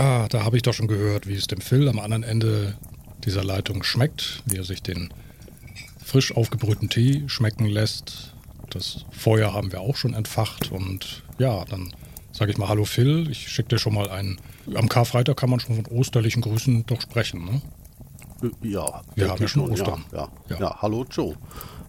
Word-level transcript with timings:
Ah, 0.00 0.28
da 0.30 0.44
habe 0.44 0.56
ich 0.56 0.62
doch 0.62 0.72
schon 0.72 0.88
gehört, 0.88 1.26
wie 1.26 1.34
es 1.34 1.46
dem 1.46 1.60
Phil 1.60 1.86
am 1.86 1.98
anderen 1.98 2.22
Ende 2.22 2.74
dieser 3.26 3.44
Leitung 3.44 3.82
schmeckt, 3.82 4.42
wie 4.46 4.56
er 4.56 4.64
sich 4.64 4.82
den 4.82 5.12
frisch 6.02 6.34
aufgebrühten 6.34 6.88
Tee 6.88 7.24
schmecken 7.26 7.66
lässt. 7.66 8.34
Das 8.70 9.04
Feuer 9.10 9.52
haben 9.52 9.72
wir 9.72 9.82
auch 9.82 9.96
schon 9.96 10.14
entfacht 10.14 10.72
und 10.72 11.22
ja, 11.38 11.66
dann 11.66 11.92
sage 12.32 12.50
ich 12.50 12.56
mal 12.56 12.68
Hallo 12.68 12.86
Phil, 12.86 13.30
ich 13.30 13.48
schicke 13.48 13.68
dir 13.68 13.78
schon 13.78 13.92
mal 13.92 14.08
einen. 14.08 14.40
Am 14.74 14.88
Karfreitag 14.88 15.36
kann 15.36 15.50
man 15.50 15.60
schon 15.60 15.76
von 15.76 15.84
osterlichen 15.94 16.40
Grüßen 16.40 16.86
doch 16.86 17.02
sprechen, 17.02 17.44
ne? 17.44 17.60
Ja, 18.62 19.02
Wir 19.16 19.28
haben 19.28 19.42
ja 19.42 19.48
schon 19.48 19.70
Ostern. 19.70 20.06
Ja, 20.12 20.18
ja. 20.18 20.28
Ja. 20.48 20.60
ja. 20.60 20.78
hallo 20.80 21.04
Joe. 21.10 21.36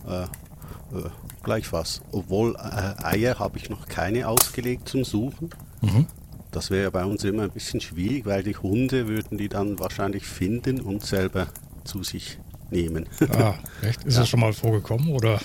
Äh, 0.06 0.24
äh, 0.24 1.10
gleich 1.44 1.72
was. 1.72 2.02
Obwohl 2.12 2.56
äh, 2.56 3.02
Eier 3.06 3.40
habe 3.40 3.58
ich 3.58 3.70
noch 3.70 3.88
keine 3.88 4.28
ausgelegt 4.28 4.90
zum 4.90 5.06
Suchen. 5.06 5.50
Mhm. 5.80 6.08
Das 6.52 6.70
wäre 6.70 6.92
bei 6.92 7.06
uns 7.06 7.24
immer 7.24 7.44
ein 7.44 7.50
bisschen 7.52 7.80
schwierig, 7.82 8.26
weil 8.26 8.44
die 8.44 8.56
Hunde 8.58 9.08
würden 9.08 9.38
die 9.38 9.48
dann 9.50 9.80
wahrscheinlich 9.80 10.26
finden 10.26 10.82
und 10.82 11.06
selber 11.06 11.48
zu 11.86 12.04
sich 12.04 12.38
nehmen. 12.70 13.08
Ah, 13.32 13.54
echt? 13.82 14.04
Ist 14.04 14.18
das 14.18 14.28
schon 14.30 14.42
mal 14.42 14.54
vorgekommen 14.54 15.10
oder 15.10 15.40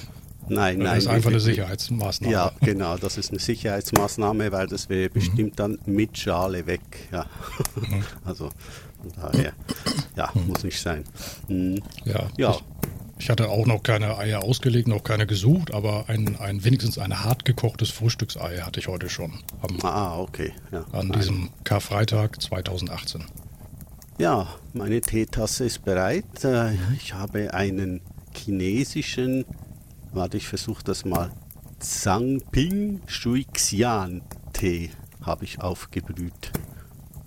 nein, 0.49 0.79
das 0.81 0.89
nein. 0.89 0.99
ist 0.99 1.07
einfach 1.07 1.31
eine 1.31 1.41
Sicherheitsmaßnahme? 1.41 2.33
Ja, 2.33 2.53
genau, 2.61 2.97
das 2.97 3.19
ist 3.19 3.31
eine 3.31 3.39
Sicherheitsmaßnahme, 3.39 4.51
weil 4.53 4.67
das 4.67 4.89
Mhm. 4.89 4.93
wäre 4.95 5.11
bestimmt 5.11 5.59
dann 5.61 5.79
mit 5.87 6.19
Schale 6.19 6.67
weg. 6.67 6.81
Ja. 7.13 7.27
Also 8.25 8.51
von 9.01 9.13
daher, 9.33 9.53
ja, 10.17 10.33
muss 10.47 10.65
nicht 10.65 10.81
sein. 10.81 11.05
Mhm. 11.49 11.81
Ja, 12.05 12.29
Ja. 12.37 12.51
Ich, 12.51 12.65
ich 13.19 13.31
hatte 13.31 13.49
auch 13.49 13.67
noch 13.67 13.83
keine 13.83 14.19
Eier 14.19 14.43
ausgelegt, 14.43 14.89
noch 14.89 15.03
keine 15.03 15.27
gesucht, 15.27 15.73
aber 15.73 16.09
ein, 16.09 16.37
ein 16.37 16.65
wenigstens 16.65 16.99
ein 16.99 17.25
hart 17.25 17.45
gekochtes 17.45 17.91
Frühstücksei 17.91 18.59
hatte 18.59 18.81
ich 18.81 18.89
heute 18.89 19.09
schon 19.09 19.33
am, 19.63 19.79
Ah, 19.83 20.19
okay. 20.19 20.53
Ja. 20.73 20.85
an 20.93 21.11
diesem 21.13 21.51
Karfreitag 21.65 22.41
2018. 22.41 23.25
Ja, 24.19 24.49
meine 24.73 25.01
Teetasse 25.01 25.65
ist 25.65 25.85
bereit. 25.85 26.45
Äh, 26.45 26.75
Ich 26.97 27.15
habe 27.15 27.53
einen 27.55 28.01
chinesischen, 28.35 29.45
warte, 30.13 30.37
ich 30.37 30.47
versuche 30.49 30.85
das 30.85 31.05
mal, 31.05 31.31
Zhangping 31.79 33.01
Shuixian 33.07 34.23
Tee 34.53 34.91
habe 35.23 35.45
ich 35.45 35.61
aufgebrüht. 35.61 36.53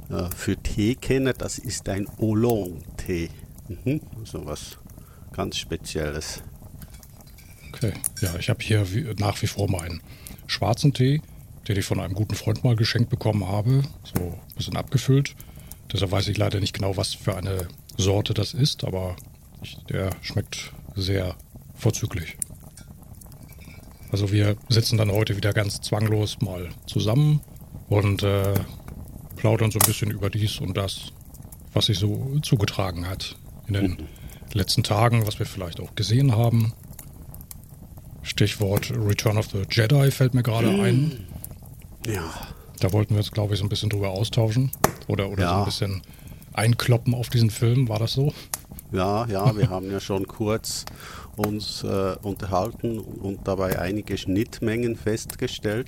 Äh, 0.10 0.30
Für 0.36 0.56
Teekenner, 0.58 1.34
das 1.34 1.60
ist 1.60 1.90
ein 1.90 2.08
Oolong-Tee. 2.18 3.30
Mhm, 3.68 4.02
so 4.24 4.46
was 4.46 4.78
ganz 5.32 5.58
Spezielles. 5.58 6.42
Okay, 7.72 7.94
ja, 8.22 8.36
ich 8.38 8.50
habe 8.50 8.64
hier 8.64 8.94
wie, 8.94 9.14
nach 9.18 9.42
wie 9.42 9.48
vor 9.48 9.70
meinen 9.70 10.02
schwarzen 10.48 10.94
Tee, 10.94 11.22
den 11.68 11.78
ich 11.78 11.86
von 11.86 12.00
einem 12.00 12.14
guten 12.14 12.36
Freund 12.36 12.64
mal 12.64 12.76
geschenkt 12.76 13.10
bekommen 13.10 13.48
habe, 13.48 13.84
so 14.04 14.22
ein 14.22 14.56
bisschen 14.56 14.76
abgefüllt. 14.76 15.36
Deshalb 15.92 16.12
weiß 16.12 16.28
ich 16.28 16.38
leider 16.38 16.60
nicht 16.60 16.74
genau, 16.74 16.98
was 16.98 17.14
für 17.14 17.36
eine 17.36 17.68
Sorte 17.98 18.34
das 18.34 18.54
ist, 18.54 18.84
aber 18.84 19.16
ich, 19.62 19.78
der 19.90 20.12
schmeckt 20.22 20.74
sehr 20.96 21.36
vorzüglich. 21.76 22.38
Also 24.12 24.32
wir 24.32 24.58
sitzen 24.70 24.98
dann 24.98 25.12
heute 25.12 25.36
wieder 25.36 25.54
ganz 25.54 25.82
zwanglos 25.82 26.42
mal 26.42 26.70
zusammen 26.88 27.42
und 27.90 28.24
äh, 28.24 28.56
plaudern 29.36 29.72
so 29.72 29.80
ein 29.80 29.86
bisschen 29.86 30.12
über 30.12 30.30
dies 30.30 30.60
und 30.60 30.76
das, 30.76 31.14
was 31.74 31.86
sich 31.86 32.00
so 32.00 32.40
zugetragen 32.42 33.08
hat 33.08 33.36
in 33.68 33.74
den 33.76 33.98
letzten 34.54 34.84
Tagen, 34.84 35.26
was 35.28 35.40
wir 35.40 35.46
vielleicht 35.46 35.80
auch 35.80 35.96
gesehen 35.96 36.36
haben. 36.36 36.74
Stichwort 38.24 38.92
Return 38.92 39.38
of 39.38 39.48
the 39.52 39.64
Jedi 39.70 40.12
fällt 40.12 40.34
mir 40.34 40.44
gerade 40.44 40.70
ein. 40.70 41.26
Ja, 42.06 42.24
Da 42.80 42.92
wollten 42.94 43.14
wir 43.16 43.20
uns, 43.20 43.32
glaube 43.32 43.54
ich, 43.54 43.60
so 43.60 43.66
ein 43.66 43.70
bisschen 43.70 43.90
drüber 43.90 44.10
austauschen. 44.12 44.72
Oder, 45.08 45.28
oder 45.30 45.36
so 45.38 45.42
Ja. 45.42 45.60
ein 45.60 45.66
bisschen 45.66 46.02
einkloppen 46.54 47.14
auf 47.14 47.30
diesen 47.30 47.50
Film. 47.50 47.90
War 47.90 48.00
das 48.00 48.14
so? 48.14 48.34
ja, 48.92 49.26
ja, 49.28 49.56
wir 49.56 49.70
haben 49.70 49.92
ja 49.92 50.00
schon 50.00 50.28
kurz 50.28 50.86
uns 51.36 51.84
äh, 51.84 52.16
unterhalten 52.24 53.00
und 53.00 53.48
dabei 53.48 53.78
einige 53.80 54.18
Schnittmengen 54.18 54.96
festgestellt. 54.96 55.88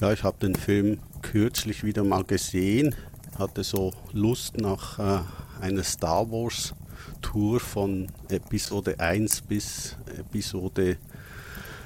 Ja, 0.00 0.12
ich 0.12 0.22
habe 0.24 0.36
den 0.40 0.54
Film 0.54 0.98
kürzlich 1.22 1.84
wieder 1.84 2.04
mal 2.04 2.24
gesehen, 2.24 2.94
hatte 3.38 3.64
so 3.64 3.92
Lust 4.12 4.58
nach 4.58 4.98
äh, 4.98 5.20
einer 5.60 5.82
Star 5.84 6.30
Wars 6.30 6.74
Tour 7.20 7.60
von 7.60 8.06
Episode 8.28 8.98
1 8.98 9.42
bis 9.42 9.96
Episode 10.18 10.96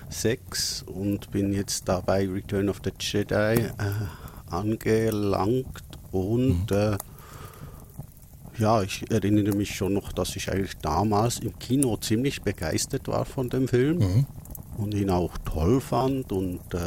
6 0.09 0.83
und 0.83 1.31
bin 1.31 1.53
jetzt 1.53 1.89
dabei 1.89 2.29
Return 2.29 2.69
of 2.69 2.81
the 2.85 2.91
Jedi 2.99 3.35
äh, 3.35 3.71
angelangt 4.51 5.83
und 6.11 6.71
äh, 6.71 6.97
ja, 8.59 8.83
ich 8.83 9.11
erinnere 9.11 9.57
mich 9.57 9.75
schon 9.75 9.95
noch, 9.95 10.13
dass 10.13 10.37
ich 10.37 10.51
eigentlich 10.53 10.77
damals 10.79 11.39
im 11.39 11.59
Kino 11.59 11.97
ziemlich 11.97 12.43
begeistert 12.43 13.09
war 13.09 13.25
von 13.25 13.49
dem 13.49 13.67
Film 13.69 13.99
Mhm. 13.99 14.27
und 14.77 14.95
ihn 14.95 15.09
auch 15.11 15.39
toll 15.39 15.81
fand 15.81 16.31
und 16.33 16.61
äh, 16.75 16.79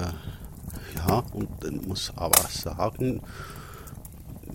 ja, 0.96 1.24
und 1.34 1.88
muss 1.88 2.14
aber 2.16 2.48
sagen, 2.50 3.22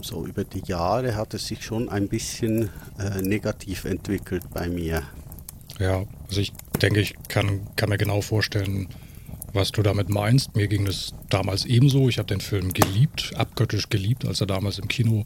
so 0.03 0.27
über 0.27 0.45
die 0.45 0.63
Jahre 0.67 1.17
hat 1.17 1.35
es 1.35 1.47
sich 1.47 1.65
schon 1.65 1.89
ein 1.89 2.09
bisschen 2.09 2.71
äh, 2.99 3.23
negativ 3.23 3.85
entwickelt 3.85 4.45
bei 4.53 4.69
mir. 4.69 5.03
Ja, 5.79 6.05
also 6.29 6.41
ich 6.41 6.53
denke, 6.83 7.01
ich 7.01 7.15
kann, 7.29 7.67
kann 7.77 7.89
mir 7.89 7.99
genau 7.99 8.21
vorstellen, 8.21 8.89
was 9.53 9.73
du 9.73 9.83
damit 9.83 10.09
meinst. 10.09 10.55
Mir 10.55 10.69
ging 10.69 10.85
das 10.85 11.15
damals 11.29 11.65
ebenso. 11.65 12.09
Ich 12.09 12.19
habe 12.19 12.27
den 12.27 12.41
Film 12.41 12.73
geliebt, 12.73 13.33
abgöttisch 13.37 13.89
geliebt, 13.89 14.25
als 14.25 14.41
er 14.41 14.47
damals 14.47 14.79
im 14.79 14.89
Kino 14.89 15.25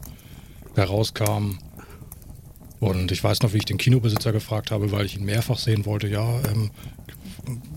herauskam. 0.75 1.59
Und 2.79 3.11
ich 3.11 3.23
weiß 3.23 3.41
noch, 3.41 3.53
wie 3.53 3.57
ich 3.57 3.65
den 3.65 3.77
Kinobesitzer 3.77 4.31
gefragt 4.31 4.71
habe, 4.71 4.91
weil 4.91 5.05
ich 5.05 5.17
ihn 5.17 5.25
mehrfach 5.25 5.57
sehen 5.57 5.85
wollte, 5.85 6.07
ja, 6.07 6.39
ähm, 6.43 6.71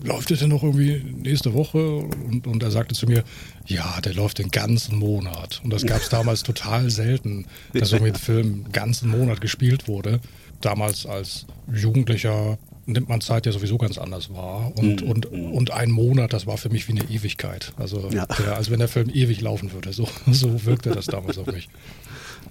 läuft 0.03 0.29
der 0.29 0.37
denn 0.37 0.49
noch 0.49 0.63
irgendwie 0.63 1.03
nächste 1.21 1.53
Woche? 1.53 1.95
Und, 1.97 2.47
und 2.47 2.63
er 2.63 2.71
sagte 2.71 2.95
zu 2.95 3.05
mir, 3.07 3.23
ja, 3.65 3.99
der 4.01 4.13
läuft 4.13 4.39
den 4.39 4.49
ganzen 4.51 4.97
Monat. 4.97 5.61
Und 5.63 5.71
das 5.71 5.85
gab 5.85 6.01
es 6.01 6.09
damals 6.09 6.43
total 6.43 6.89
selten, 6.89 7.45
dass 7.73 7.91
irgendwie 7.91 8.11
ein 8.11 8.17
Film 8.19 8.45
einen 8.65 8.71
ganzen 8.71 9.09
Monat 9.09 9.41
gespielt 9.41 9.87
wurde. 9.87 10.19
Damals 10.61 11.05
als 11.05 11.45
Jugendlicher 11.73 12.57
nimmt 12.85 13.07
man 13.07 13.21
Zeit 13.21 13.45
ja 13.45 13.51
sowieso 13.51 13.77
ganz 13.77 13.97
anders 13.97 14.33
wahr. 14.33 14.71
Und, 14.75 15.01
und, 15.03 15.25
und 15.27 15.71
ein 15.71 15.91
Monat, 15.91 16.33
das 16.33 16.47
war 16.47 16.57
für 16.57 16.69
mich 16.69 16.87
wie 16.87 16.93
eine 16.93 17.03
Ewigkeit. 17.09 17.71
Also 17.77 18.09
Ja. 18.11 18.25
der, 18.25 18.55
als 18.55 18.69
wenn 18.71 18.79
der 18.79 18.87
Film 18.87 19.09
ewig 19.09 19.41
laufen 19.41 19.71
würde. 19.71 19.93
So, 19.93 20.07
so 20.31 20.65
wirkte 20.65 20.89
das 20.91 21.05
damals 21.05 21.37
auf 21.37 21.47
mich 21.47 21.69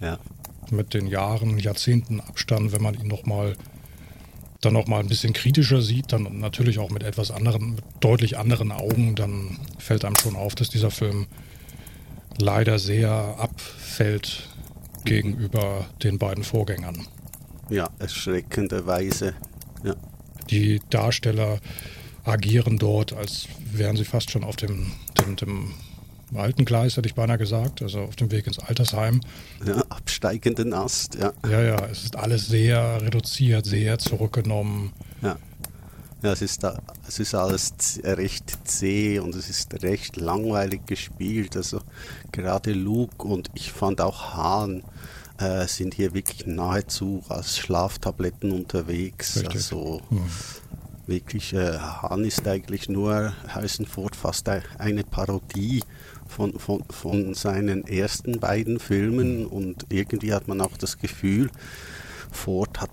Ja, 0.00 0.18
mit 0.70 0.94
den 0.94 1.06
Jahren, 1.08 1.58
Jahrzehnten 1.58 2.20
Abstand, 2.20 2.72
wenn 2.72 2.82
man 2.82 2.94
ihn 2.94 3.08
noch 3.08 3.26
mal 3.26 3.54
dann 4.60 4.72
noch 4.72 4.86
mal 4.86 5.00
ein 5.00 5.08
bisschen 5.08 5.32
kritischer 5.32 5.82
sieht, 5.82 6.12
dann 6.12 6.40
natürlich 6.40 6.78
auch 6.78 6.90
mit 6.90 7.02
etwas 7.02 7.30
anderen, 7.30 7.76
mit 7.76 7.84
deutlich 8.00 8.38
anderen 8.38 8.72
Augen, 8.72 9.14
dann 9.14 9.58
fällt 9.78 10.04
einem 10.04 10.16
schon 10.16 10.36
auf, 10.36 10.54
dass 10.54 10.68
dieser 10.68 10.90
Film 10.90 11.26
leider 12.38 12.78
sehr 12.78 13.10
abfällt 13.38 14.48
gegenüber 15.04 15.86
den 16.02 16.18
beiden 16.18 16.44
Vorgängern. 16.44 17.06
ja, 17.70 17.88
erschreckenderweise. 17.98 19.34
Ja, 19.84 19.94
Die 20.50 20.80
Darsteller 20.90 21.60
agieren 22.24 22.78
dort, 22.78 23.12
als 23.12 23.46
wären 23.72 23.96
sie 23.96 24.04
fast 24.04 24.30
schon 24.30 24.44
auf 24.44 24.56
dem, 24.56 24.92
dem, 25.20 25.36
dem 25.36 25.74
alten 26.36 26.64
Gleis, 26.64 26.96
hätte 26.96 27.08
ich 27.08 27.14
beinahe 27.14 27.38
gesagt, 27.38 27.82
also 27.82 28.00
auf 28.00 28.16
dem 28.16 28.30
Weg 28.30 28.46
ins 28.46 28.58
Altersheim. 28.58 29.20
ja 29.64 29.82
absteigenden 29.88 30.74
Ast, 30.74 31.14
ja. 31.14 31.32
Ja, 31.48 31.62
ja, 31.62 31.86
es 31.86 32.04
ist 32.04 32.16
alles 32.16 32.46
sehr 32.48 33.00
reduziert, 33.02 33.66
sehr 33.66 33.98
zurückgenommen. 33.98 34.92
Ja. 35.22 35.36
Ja, 36.22 36.32
es 36.32 36.42
ist, 36.42 36.64
da, 36.64 36.80
es 37.06 37.20
ist 37.20 37.34
alles 37.34 38.00
recht 38.02 38.58
zäh 38.64 39.20
und 39.20 39.36
es 39.36 39.48
ist 39.48 39.82
recht 39.84 40.16
langweilig 40.16 40.84
gespielt. 40.86 41.56
Also 41.56 41.80
gerade 42.32 42.72
Luke 42.72 43.24
und 43.26 43.50
ich 43.54 43.70
fand 43.70 44.00
auch 44.00 44.34
Hahn 44.34 44.82
äh, 45.38 45.68
sind 45.68 45.94
hier 45.94 46.14
wirklich 46.14 46.44
nahezu 46.46 47.22
als 47.28 47.56
Schlaftabletten 47.58 48.50
unterwegs. 48.50 49.36
Richtig. 49.36 49.54
Also 49.54 50.00
Hm. 50.08 50.22
Wirklich, 51.08 51.52
äh, 51.54 51.78
Hahn 51.78 52.24
ist 52.24 52.46
eigentlich 52.46 52.88
nur 52.88 53.32
Harrison 53.48 53.86
Ford 53.86 54.14
fast 54.14 54.48
ein- 54.48 54.62
eine 54.78 55.04
Parodie 55.04 55.82
von, 56.26 56.58
von, 56.58 56.84
von 56.90 57.34
seinen 57.34 57.86
ersten 57.86 58.38
beiden 58.38 58.78
Filmen 58.78 59.46
und 59.46 59.86
irgendwie 59.88 60.32
hat 60.34 60.46
man 60.48 60.60
auch 60.60 60.76
das 60.76 60.98
Gefühl, 60.98 61.50
Ford 62.30 62.80
hat 62.82 62.90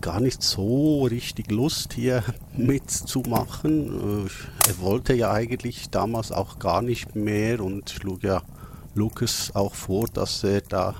gar 0.00 0.20
nicht 0.20 0.42
so 0.44 1.04
richtig 1.04 1.50
Lust 1.50 1.92
hier 1.94 2.22
mitzumachen. 2.56 4.26
Äh, 4.26 4.30
Er 4.68 4.78
wollte 4.78 5.12
ja 5.14 5.32
eigentlich 5.32 5.90
damals 5.90 6.30
auch 6.32 6.58
gar 6.60 6.82
nicht 6.82 7.16
mehr 7.16 7.60
und 7.60 7.90
schlug 7.90 8.22
ja 8.22 8.42
Lucas 8.94 9.50
auch 9.54 9.74
vor, 9.74 10.06
dass 10.06 10.42
er 10.44 10.60
da 10.62 10.94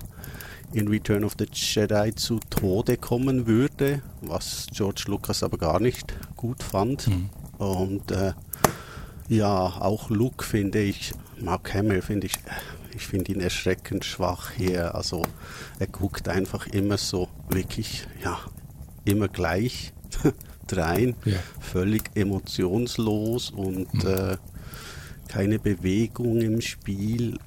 in 0.76 0.88
Return 0.88 1.24
of 1.24 1.36
the 1.38 1.46
Jedi 1.50 2.14
zu 2.14 2.38
Tode 2.50 2.98
kommen 2.98 3.46
würde, 3.46 4.02
was 4.20 4.66
George 4.70 5.04
Lucas 5.06 5.42
aber 5.42 5.56
gar 5.56 5.80
nicht 5.80 6.14
gut 6.36 6.62
fand. 6.62 7.08
Mhm. 7.08 7.30
Und 7.56 8.10
äh, 8.10 8.34
ja, 9.28 9.50
auch 9.50 10.10
Luke 10.10 10.44
finde 10.44 10.80
ich, 10.80 11.14
Mark 11.40 11.72
Hamill 11.72 12.02
finde 12.02 12.26
ich, 12.26 12.34
ich 12.94 13.06
finde 13.06 13.32
ihn 13.32 13.40
erschreckend 13.40 14.04
schwach 14.04 14.50
hier. 14.50 14.94
Also 14.94 15.22
er 15.78 15.86
guckt 15.86 16.28
einfach 16.28 16.66
immer 16.66 16.98
so 16.98 17.28
wirklich, 17.48 18.06
ja, 18.22 18.38
immer 19.06 19.28
gleich 19.28 19.94
drein, 20.66 21.16
ja. 21.24 21.38
völlig 21.58 22.10
emotionslos 22.14 23.50
und 23.50 23.94
mhm. 23.94 24.10
äh, 24.10 24.36
keine 25.26 25.58
Bewegung 25.58 26.42
im 26.42 26.60
Spiel. 26.60 27.38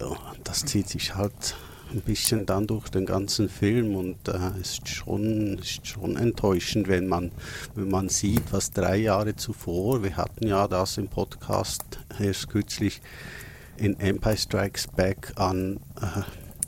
Das 0.43 0.65
zieht 0.65 0.89
sich 0.89 1.13
halt 1.13 1.55
ein 1.91 2.01
bisschen 2.01 2.45
dann 2.45 2.67
durch 2.67 2.89
den 2.89 3.05
ganzen 3.05 3.49
Film 3.49 3.95
und 3.95 4.27
äh, 4.27 4.59
ist 4.61 4.87
schon 4.87 5.57
ist 5.57 5.87
schon 5.87 6.17
enttäuschend, 6.17 6.87
wenn 6.87 7.07
man 7.07 7.31
wenn 7.75 7.89
man 7.89 8.09
sieht, 8.09 8.51
was 8.51 8.71
drei 8.71 8.97
Jahre 8.97 9.35
zuvor, 9.35 10.03
wir 10.03 10.17
hatten 10.17 10.47
ja 10.47 10.67
das 10.67 10.97
im 10.97 11.07
Podcast 11.07 11.83
erst 12.19 12.49
kürzlich 12.49 13.01
in 13.77 13.99
Empire 13.99 14.37
Strikes 14.37 14.87
Back 14.87 15.33
an 15.35 15.79
äh, 16.01 16.21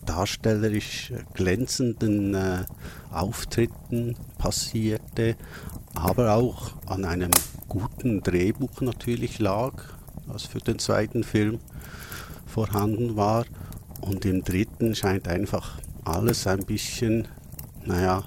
darstellerisch 0.06 1.14
glänzenden 1.34 2.34
äh, 2.34 2.66
Auftritten 3.12 4.16
passierte, 4.38 5.36
aber 5.94 6.34
auch 6.34 6.74
an 6.88 7.06
einem 7.06 7.32
guten 7.68 8.24
Drehbuch 8.24 8.82
natürlich 8.82 9.40
lag, 9.40 9.74
das 10.28 10.44
für 10.44 10.60
den 10.60 10.80
zweiten 10.80 11.24
Film 11.24 11.60
vorhanden 12.46 13.16
war. 13.16 13.46
Und 14.02 14.26
im 14.26 14.44
dritten 14.44 14.96
scheint 14.96 15.28
einfach 15.28 15.80
alles 16.04 16.48
ein 16.48 16.66
bisschen, 16.66 17.28
naja, 17.86 18.24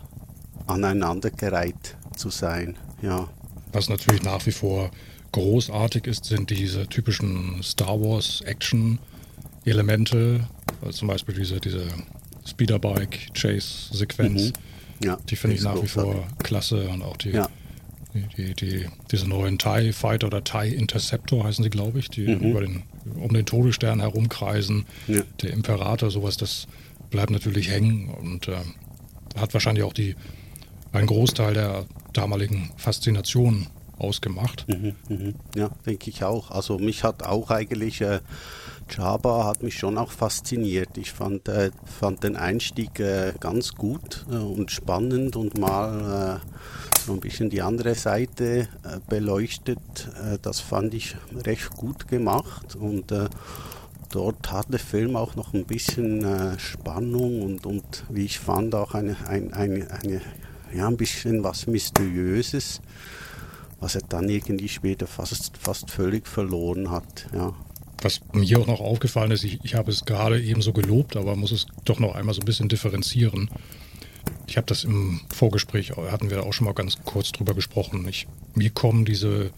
aneinandergereiht 0.67 1.97
zu 2.17 2.31
sein. 2.31 2.77
Ja. 3.03 3.29
Was 3.73 3.89
natürlich 3.89 4.23
nach 4.23 4.47
wie 4.47 4.53
vor 4.53 4.91
großartig 5.33 6.07
ist, 6.07 6.27
sind 6.27 6.51
diese 6.51 6.87
typischen 6.87 7.61
Star 7.63 8.01
Wars 8.01 8.41
Action-Elemente. 8.43 10.47
Also 10.81 10.99
zum 10.99 11.09
Beispiel 11.09 11.35
diese, 11.35 11.61
diese 11.61 11.89
Speederbike-Chase-Sequenz. 12.47 14.49
Mhm. 14.49 14.53
Ja, 15.05 15.19
die 15.29 15.37
finde 15.37 15.57
ich 15.57 15.63
nach 15.63 15.83
wie 15.83 15.89
vor 15.89 16.27
klasse 16.43 16.89
und 16.89 17.03
auch 17.03 17.17
die, 17.17 17.31
ja. 17.31 17.49
die, 18.15 18.25
die, 18.37 18.55
die, 18.55 18.87
diese 19.11 19.29
neuen 19.29 19.59
TIE 19.59 19.93
Fighter 19.93 20.29
oder 20.29 20.45
TIE 20.45 20.75
Interceptor 20.75 21.45
heißen 21.45 21.65
sie, 21.65 21.71
glaube 21.71 21.99
ich, 21.99 22.11
die 22.11 22.29
mhm. 22.29 22.51
über 22.51 22.61
den, 22.61 22.85
um 23.17 23.33
den 23.33 23.47
Todesstern 23.47 24.01
herumkreisen. 24.01 24.87
Ja. 25.07 25.23
Der 25.43 25.53
Imperator, 25.53 26.11
sowas, 26.11 26.37
das 26.37 26.67
bleibt 27.11 27.31
natürlich 27.31 27.71
hängen 27.71 28.09
und 28.09 28.49
äh, 28.49 28.57
hat 29.37 29.53
wahrscheinlich 29.55 29.85
auch 29.85 29.93
die, 29.93 30.17
einen 30.93 31.07
Großteil 31.07 31.55
der 31.55 31.87
damaligen 32.13 32.71
Faszination 32.77 33.67
ausgemacht. 33.99 34.67
Mhm, 34.69 34.95
mhm. 35.09 35.35
Ja, 35.55 35.71
denke 35.87 36.11
ich 36.11 36.25
auch. 36.25 36.51
Also 36.51 36.79
mich 36.79 37.05
hat 37.05 37.23
auch 37.23 37.51
eigentlich 37.51 38.01
äh, 38.01 38.21
Java 38.91 39.45
hat 39.45 39.63
mich 39.63 39.79
schon 39.79 39.99
auch 39.99 40.11
fasziniert. 40.11 40.99
Ich 40.99 41.13
fand, 41.13 41.49
äh, 41.49 41.71
fand 41.85 42.23
den 42.23 42.37
Einstieg 42.37 43.01
äh, 43.01 43.33
ganz 43.41 43.75
gut 43.75 44.27
äh, 44.31 44.37
und 44.37 44.71
spannend 44.71 45.37
und 45.37 45.59
mal 45.59 46.41
äh, 47.05 47.07
so 47.07 47.13
ein 47.13 47.21
bisschen 47.21 47.51
die 47.51 47.63
andere 47.63 47.95
Seite 47.95 48.69
äh, 48.83 48.99
beleuchtet. 49.09 49.79
das 50.43 50.61
fand 50.61 50.95
ich 50.95 51.17
recht 51.45 51.71
gut 51.71 52.09
gemacht 52.09 52.77
und 52.77 53.13
dort 54.11 54.53
hat 54.53 54.73
der 54.73 54.81
Film 54.81 55.17
auch 55.17 55.35
noch 55.35 55.55
ein 55.55 55.65
bisschen 55.65 56.59
Spannung 56.59 57.43
und, 57.43 57.67
und 57.67 58.05
wie 58.09 58.25
ich 58.25 58.39
fand 58.39 58.75
auch 58.75 58.95
eine, 58.95 59.17
ein, 59.27 59.53
eine, 59.53 59.91
eine, 59.91 60.21
ja, 60.75 60.89
ein 60.89 60.97
bisschen 60.97 61.43
was 61.43 61.67
Mysteriöses 61.67 62.81
was 63.85 63.95
er 63.95 64.03
dann 64.09 64.31
irgendwie 64.31 64.69
später 64.69 65.07
fast, 65.07 65.59
fast 65.59 65.91
völlig 65.91 66.27
verloren 66.27 66.91
hat. 66.91 67.27
Ja. 67.35 67.53
Was 68.01 68.23
mir 68.33 68.59
auch 68.59 68.67
noch 68.67 68.81
aufgefallen 68.81 69.31
ist, 69.31 69.45
ich, 69.45 69.61
ich 69.63 69.75
habe 69.75 69.91
es 69.91 70.07
gerade 70.07 70.41
eben 70.41 70.63
so 70.63 70.73
gelobt, 70.73 71.17
aber 71.17 71.37
muss 71.37 71.53
es 71.53 71.67
doch 71.85 72.01
noch 72.01 72.15
einmal 72.15 72.35
so 72.35 72.41
ein 72.41 72.47
bisschen 72.47 72.69
differenzieren. 72.69 73.51
Ich 74.47 74.57
habe 74.57 74.67
das 74.67 74.85
im 74.85 75.21
Vorgespräch, 75.33 75.93
hatten 75.97 76.31
wir 76.31 76.45
auch 76.45 76.53
schon 76.53 76.67
mal 76.67 76.75
ganz 76.75 76.99
kurz 77.05 77.33
drüber 77.33 77.55
gesprochen. 77.55 78.07
Ich, 78.09 78.27
mir 78.55 78.71
kommen 78.71 79.05
diese 79.05 79.51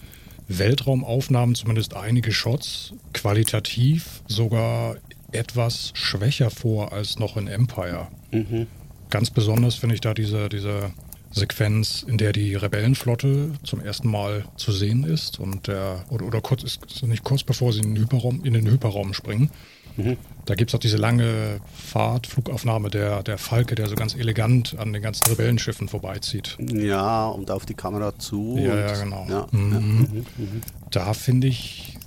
Weltraumaufnahmen, 0.49 1.55
zumindest 1.55 1.95
einige 1.95 2.33
Shots, 2.33 2.93
qualitativ 3.13 4.23
sogar 4.29 4.97
etwas 5.33 5.91
schwächer 5.95 6.51
vor 6.51 6.93
als 6.93 7.19
noch 7.19 7.37
in 7.37 7.49
Empire. 7.49 8.09
Mhm. 8.31 8.67
Ganz 9.11 9.31
besonders 9.31 9.75
finde 9.75 9.95
ich 9.95 10.01
da 10.01 10.15
diese, 10.15 10.49
diese 10.49 10.93
Sequenz, 11.31 12.05
in 12.07 12.17
der 12.17 12.33
die 12.33 12.55
Rebellenflotte 12.55 13.53
zum 13.63 13.81
ersten 13.81 14.11
Mal 14.11 14.45
zu 14.57 14.73
sehen 14.73 15.05
ist 15.05 15.39
und 15.39 15.67
der, 15.67 16.05
oder, 16.09 16.27
oder 16.27 16.41
kurz 16.41 16.63
ist 16.63 17.03
nicht 17.03 17.25
kurz 17.25 17.43
bevor 17.43 17.73
sie 17.73 17.81
in 17.81 17.95
den 17.95 18.03
Hyperraum, 18.03 18.45
in 18.45 18.55
den 18.55 18.67
Hyperraum 18.67 19.13
springen. 19.15 19.51
Mhm. 19.97 20.17
Da 20.45 20.55
gibt 20.55 20.71
es 20.71 20.75
auch 20.75 20.81
diese 20.81 20.97
lange 20.97 21.61
Fahrt, 21.75 22.27
Flugaufnahme 22.27 22.89
der, 22.89 23.23
der 23.23 23.37
Falke, 23.37 23.75
der 23.75 23.89
so 23.89 23.97
ganz 23.97 24.15
elegant 24.15 24.77
an 24.79 24.93
den 24.93 25.03
ganzen 25.03 25.27
Rebellenschiffen 25.27 25.89
vorbeizieht. 25.89 26.57
Ja, 26.61 27.27
und 27.27 27.51
auf 27.51 27.67
die 27.67 27.75
Kamera 27.75 28.17
zu. 28.19 28.57
Ja, 28.59 28.77
ja 28.77 29.03
genau. 29.03 29.27
Ja, 29.29 29.47
mhm. 29.51 29.73
Ja, 29.73 29.81
mhm. 29.81 30.61
Da 30.91 31.15
finde 31.15 31.49
ich, 31.49 31.99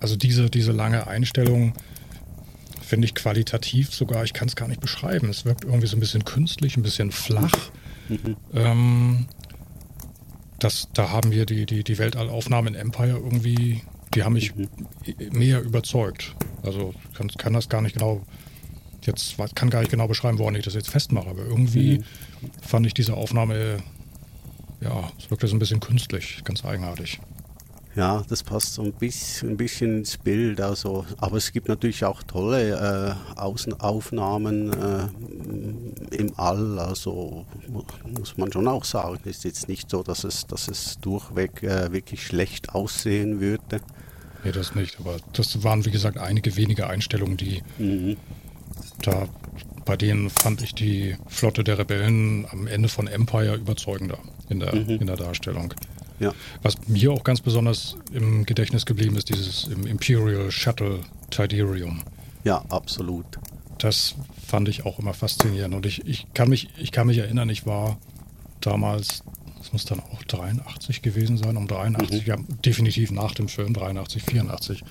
also 0.00 0.16
diese, 0.16 0.50
diese 0.50 0.72
lange 0.72 1.06
Einstellung 1.06 1.72
finde 2.80 3.06
ich 3.06 3.14
qualitativ 3.14 3.92
sogar, 3.92 4.22
ich 4.24 4.34
kann 4.34 4.46
es 4.46 4.54
gar 4.54 4.68
nicht 4.68 4.80
beschreiben. 4.80 5.28
Es 5.28 5.44
wirkt 5.44 5.64
irgendwie 5.64 5.86
so 5.86 5.96
ein 5.96 6.00
bisschen 6.00 6.24
künstlich, 6.24 6.76
ein 6.76 6.82
bisschen 6.82 7.10
flach. 7.10 7.70
Mhm. 8.08 8.36
Ähm, 8.54 9.26
das, 10.58 10.88
da 10.94 11.10
haben 11.10 11.32
wir 11.32 11.46
die, 11.46 11.66
die, 11.66 11.82
die 11.82 11.98
Weltallaufnahmen 11.98 12.74
in 12.74 12.80
Empire 12.80 13.18
irgendwie, 13.18 13.82
die 14.14 14.22
haben 14.22 14.34
mich 14.34 14.54
mhm. 14.54 14.68
mehr 15.32 15.60
überzeugt. 15.62 16.34
Also 16.64 16.94
kann, 17.14 17.28
kann 17.28 17.52
das 17.52 17.68
gar 17.68 17.82
nicht 17.82 17.94
genau, 17.94 18.22
jetzt 19.02 19.36
kann 19.54 19.70
gar 19.70 19.80
nicht 19.80 19.90
genau 19.90 20.08
beschreiben, 20.08 20.38
woran 20.38 20.54
ich 20.54 20.64
das 20.64 20.74
jetzt 20.74 20.90
festmache, 20.90 21.28
aber 21.28 21.44
irgendwie 21.44 21.98
mhm. 21.98 22.50
fand 22.62 22.86
ich 22.86 22.94
diese 22.94 23.14
Aufnahme, 23.14 23.78
ja, 24.80 25.10
es 25.18 25.30
wirkte 25.30 25.46
so 25.46 25.56
ein 25.56 25.58
bisschen 25.58 25.80
künstlich, 25.80 26.42
ganz 26.44 26.64
eigenartig. 26.64 27.20
Ja, 27.96 28.24
das 28.28 28.42
passt 28.42 28.74
so 28.74 28.82
ein 28.82 28.92
bisschen, 28.92 29.50
ein 29.50 29.56
bisschen 29.56 29.98
ins 29.98 30.16
Bild. 30.16 30.60
Also, 30.60 31.06
aber 31.18 31.36
es 31.36 31.52
gibt 31.52 31.68
natürlich 31.68 32.04
auch 32.04 32.24
tolle 32.24 33.16
äh, 33.36 33.38
Außenaufnahmen 33.38 34.72
äh, 34.72 36.16
im 36.16 36.32
All. 36.36 36.80
Also 36.80 37.46
muss 38.18 38.36
man 38.36 38.50
schon 38.50 38.66
auch 38.66 38.84
sagen. 38.84 39.20
Es 39.24 39.36
ist 39.36 39.44
jetzt 39.44 39.68
nicht 39.68 39.88
so, 39.88 40.02
dass 40.02 40.24
es, 40.24 40.44
dass 40.48 40.66
es 40.66 40.98
durchweg 40.98 41.62
äh, 41.62 41.92
wirklich 41.92 42.26
schlecht 42.26 42.74
aussehen 42.74 43.40
würde. 43.40 43.80
Nee, 44.44 44.52
das 44.52 44.74
nicht. 44.74 45.00
Aber 45.00 45.16
das 45.32 45.62
waren, 45.62 45.84
wie 45.84 45.90
gesagt, 45.90 46.18
einige 46.18 46.56
wenige 46.56 46.86
Einstellungen, 46.86 47.36
die 47.36 47.62
mhm. 47.78 48.16
da 49.02 49.28
bei 49.84 49.96
denen 49.96 50.30
fand 50.30 50.62
ich 50.62 50.74
die 50.74 51.16
Flotte 51.28 51.62
der 51.62 51.78
Rebellen 51.78 52.46
am 52.50 52.66
Ende 52.66 52.88
von 52.88 53.06
Empire 53.06 53.54
überzeugender 53.54 54.18
in 54.48 54.60
der, 54.60 54.74
mhm. 54.74 54.88
in 54.88 55.06
der 55.06 55.16
Darstellung. 55.16 55.74
Ja. 56.20 56.32
Was 56.62 56.76
mir 56.88 57.12
auch 57.12 57.24
ganz 57.24 57.40
besonders 57.40 57.96
im 58.12 58.46
Gedächtnis 58.46 58.86
geblieben 58.86 59.16
ist, 59.16 59.28
dieses 59.28 59.64
Imperial 59.66 60.50
Shuttle 60.50 61.00
Tiderium. 61.30 62.02
Ja, 62.44 62.64
absolut. 62.68 63.26
Das 63.78 64.14
fand 64.46 64.68
ich 64.68 64.86
auch 64.86 64.98
immer 64.98 65.12
faszinierend. 65.12 65.74
Und 65.74 65.86
ich, 65.86 66.06
ich, 66.06 66.26
kann, 66.34 66.48
mich, 66.48 66.68
ich 66.78 66.92
kann 66.92 67.08
mich 67.08 67.18
erinnern, 67.18 67.48
ich 67.48 67.66
war 67.66 67.98
damals, 68.60 69.24
das 69.64 69.72
muss 69.72 69.84
dann 69.86 70.00
auch 70.00 70.22
83 70.24 71.02
gewesen 71.02 71.36
sein, 71.36 71.56
um 71.56 71.66
83, 71.66 72.22
mhm. 72.22 72.26
ja, 72.26 72.36
definitiv 72.64 73.10
nach 73.10 73.34
dem 73.34 73.48
Film, 73.48 73.72
83, 73.72 74.22
84, 74.22 74.84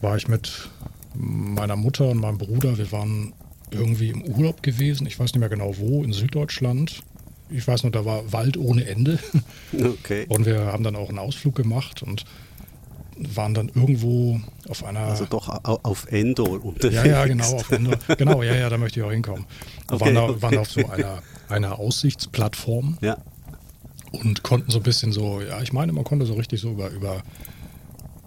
war 0.00 0.16
ich 0.16 0.28
mit 0.28 0.70
meiner 1.14 1.76
Mutter 1.76 2.08
und 2.08 2.18
meinem 2.18 2.38
Bruder, 2.38 2.78
wir 2.78 2.92
waren 2.92 3.32
irgendwie 3.72 4.10
im 4.10 4.22
Urlaub 4.22 4.62
gewesen, 4.62 5.06
ich 5.06 5.18
weiß 5.18 5.32
nicht 5.32 5.40
mehr 5.40 5.48
genau 5.48 5.76
wo, 5.78 6.02
in 6.02 6.12
Süddeutschland 6.12 7.02
ich 7.50 7.66
weiß 7.66 7.82
nur, 7.82 7.92
da 7.92 8.04
war 8.04 8.32
Wald 8.32 8.56
ohne 8.56 8.86
Ende. 8.86 9.18
Okay. 9.72 10.26
Und 10.28 10.46
wir 10.46 10.66
haben 10.66 10.82
dann 10.82 10.96
auch 10.96 11.08
einen 11.08 11.20
Ausflug 11.20 11.54
gemacht 11.54 12.02
und 12.02 12.24
waren 13.16 13.54
dann 13.54 13.68
irgendwo 13.68 14.40
auf 14.68 14.84
einer. 14.84 15.00
Also 15.00 15.26
doch 15.26 15.48
auf 15.64 16.06
Endor 16.10 16.64
unterwegs. 16.64 16.94
Ja, 16.96 17.06
ja, 17.06 17.26
genau, 17.26 17.54
auf 17.54 17.70
Endor. 17.70 17.96
Genau, 18.18 18.42
ja, 18.42 18.54
ja, 18.56 18.68
da 18.68 18.78
möchte 18.78 18.98
ich 18.98 19.06
auch 19.06 19.12
hinkommen. 19.12 19.46
Okay, 19.88 20.00
waren, 20.00 20.14
da, 20.14 20.22
okay. 20.24 20.42
waren 20.42 20.58
auf 20.58 20.70
so 20.70 20.88
einer, 20.88 21.22
einer 21.48 21.78
Aussichtsplattform. 21.78 22.98
Ja. 23.00 23.18
Und 24.12 24.42
konnten 24.42 24.70
so 24.70 24.78
ein 24.78 24.82
bisschen 24.82 25.12
so, 25.12 25.40
ja, 25.40 25.62
ich 25.62 25.72
meine, 25.72 25.92
man 25.92 26.04
konnte 26.04 26.26
so 26.26 26.34
richtig 26.34 26.60
so 26.60 26.72
über, 26.72 26.90
über 26.90 27.22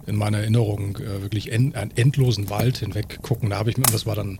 in 0.06 0.16
meiner 0.16 0.38
Erinnerung 0.38 0.96
äh, 0.96 1.22
wirklich 1.22 1.52
en, 1.52 1.74
einen 1.74 1.90
endlosen 1.96 2.50
Wald 2.50 2.78
hinweg 2.78 3.20
gucken. 3.22 3.50
Da 3.50 3.58
habe 3.58 3.70
ich 3.70 3.76
mir, 3.76 3.84
das 3.84 4.06
war 4.06 4.14
dann 4.14 4.38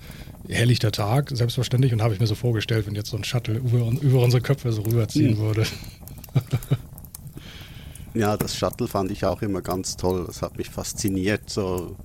helllichter 0.48 0.92
Tag, 0.92 1.30
selbstverständlich, 1.32 1.92
und 1.92 2.02
habe 2.02 2.14
ich 2.14 2.20
mir 2.20 2.26
so 2.26 2.34
vorgestellt, 2.34 2.86
wenn 2.86 2.94
jetzt 2.94 3.10
so 3.10 3.16
ein 3.16 3.24
Shuttle 3.24 3.56
über, 3.56 3.90
über 4.00 4.22
unsere 4.22 4.42
Köpfe 4.42 4.72
so 4.72 4.82
rüberziehen 4.82 5.38
mhm. 5.38 5.38
würde. 5.38 5.66
ja, 8.14 8.36
das 8.36 8.56
Shuttle 8.56 8.88
fand 8.88 9.10
ich 9.10 9.24
auch 9.24 9.42
immer 9.42 9.62
ganz 9.62 9.96
toll. 9.96 10.24
Das 10.26 10.42
hat 10.42 10.58
mich 10.58 10.68
fasziniert, 10.68 11.48
so 11.48 11.96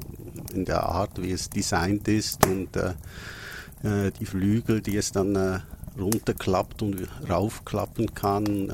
in 0.54 0.66
der 0.66 0.84
Art, 0.84 1.22
wie 1.22 1.32
es 1.32 1.50
designt 1.50 2.08
ist 2.08 2.46
und 2.46 2.76
äh, 2.76 2.94
äh 3.84 4.12
die 4.20 4.26
Flügel, 4.26 4.82
die 4.82 4.98
es 4.98 5.12
dann 5.12 5.36
äh, 5.36 5.60
runterklappt 6.00 6.82
und 6.82 7.08
raufklappen 7.30 8.14
kann. 8.14 8.72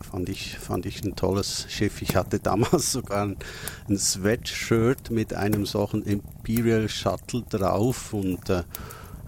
Fand, 0.00 0.28
ich, 0.28 0.58
fand 0.58 0.86
ich 0.86 1.02
ein 1.04 1.16
tolles 1.16 1.66
Schiff. 1.68 2.02
Ich 2.02 2.16
hatte 2.16 2.38
damals 2.38 2.92
sogar 2.92 3.24
ein, 3.24 3.36
ein 3.88 3.98
Sweatshirt 3.98 5.10
mit 5.10 5.34
einem 5.34 5.66
solchen 5.66 6.02
Imperial 6.02 6.88
Shuttle 6.88 7.42
drauf 7.48 8.12
und 8.12 8.48
äh, 8.50 8.62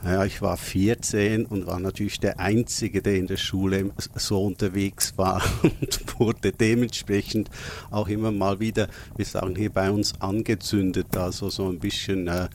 ja, 0.02 0.24
ich 0.24 0.40
war 0.40 0.56
14 0.56 1.44
und 1.44 1.66
war 1.66 1.78
natürlich 1.78 2.20
der 2.20 2.40
Einzige, 2.40 3.02
der 3.02 3.16
in 3.16 3.26
der 3.26 3.36
Schule 3.36 3.90
so 4.14 4.46
unterwegs 4.46 5.12
war 5.18 5.42
und 5.62 6.18
wurde 6.18 6.52
dementsprechend 6.52 7.50
auch 7.90 8.08
immer 8.08 8.32
mal 8.32 8.60
wieder, 8.60 8.88
wir 9.16 9.26
sagen 9.26 9.54
hier 9.56 9.70
bei 9.70 9.90
uns, 9.90 10.14
angezündet. 10.18 11.14
Also 11.18 11.50
so 11.50 11.68
ein 11.68 11.78
bisschen 11.78 12.28
äh, 12.28 12.48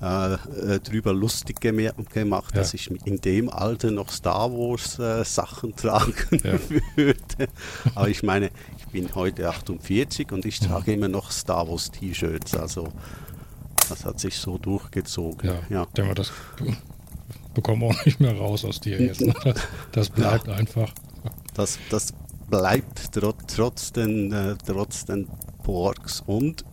äh, 0.00 0.80
drüber 0.80 1.12
lustig 1.12 1.60
gemacht, 1.60 2.54
ja. 2.54 2.60
dass 2.60 2.74
ich 2.74 2.90
in 3.04 3.20
dem 3.20 3.50
Alter 3.50 3.90
noch 3.90 4.10
Star 4.10 4.50
Wars 4.50 4.98
äh, 4.98 5.24
Sachen 5.24 5.76
tragen 5.76 6.14
ja. 6.42 6.58
würde. 6.96 7.48
Aber 7.94 8.08
ich 8.08 8.22
meine, 8.22 8.50
ich 8.78 8.86
bin 8.86 9.14
heute 9.14 9.48
48 9.48 10.32
und 10.32 10.46
ich 10.46 10.60
trage 10.60 10.92
immer 10.92 11.08
noch 11.08 11.30
Star 11.30 11.68
Wars 11.68 11.90
T-Shirts. 11.90 12.56
Also 12.56 12.88
das 13.88 14.04
hat 14.04 14.20
sich 14.20 14.36
so 14.36 14.56
durchgezogen. 14.56 15.50
Ja, 15.50 15.60
ja. 15.68 15.86
denke 15.86 16.14
das 16.14 16.32
bekommen 17.54 17.82
wir 17.82 17.88
auch 17.88 18.04
nicht 18.04 18.20
mehr 18.20 18.36
raus 18.36 18.64
aus 18.64 18.80
dir 18.80 19.00
jetzt. 19.00 19.20
Ne? 19.20 19.34
Das 19.92 20.08
bleibt 20.10 20.46
ja. 20.46 20.54
einfach. 20.54 20.92
Das, 21.54 21.78
das 21.90 22.14
bleibt 22.48 23.12
trotz, 23.12 23.54
trotz, 23.54 23.92
den, 23.92 24.32
äh, 24.32 24.56
trotz 24.66 25.04
den 25.04 25.28
Porks 25.62 26.22
und 26.26 26.64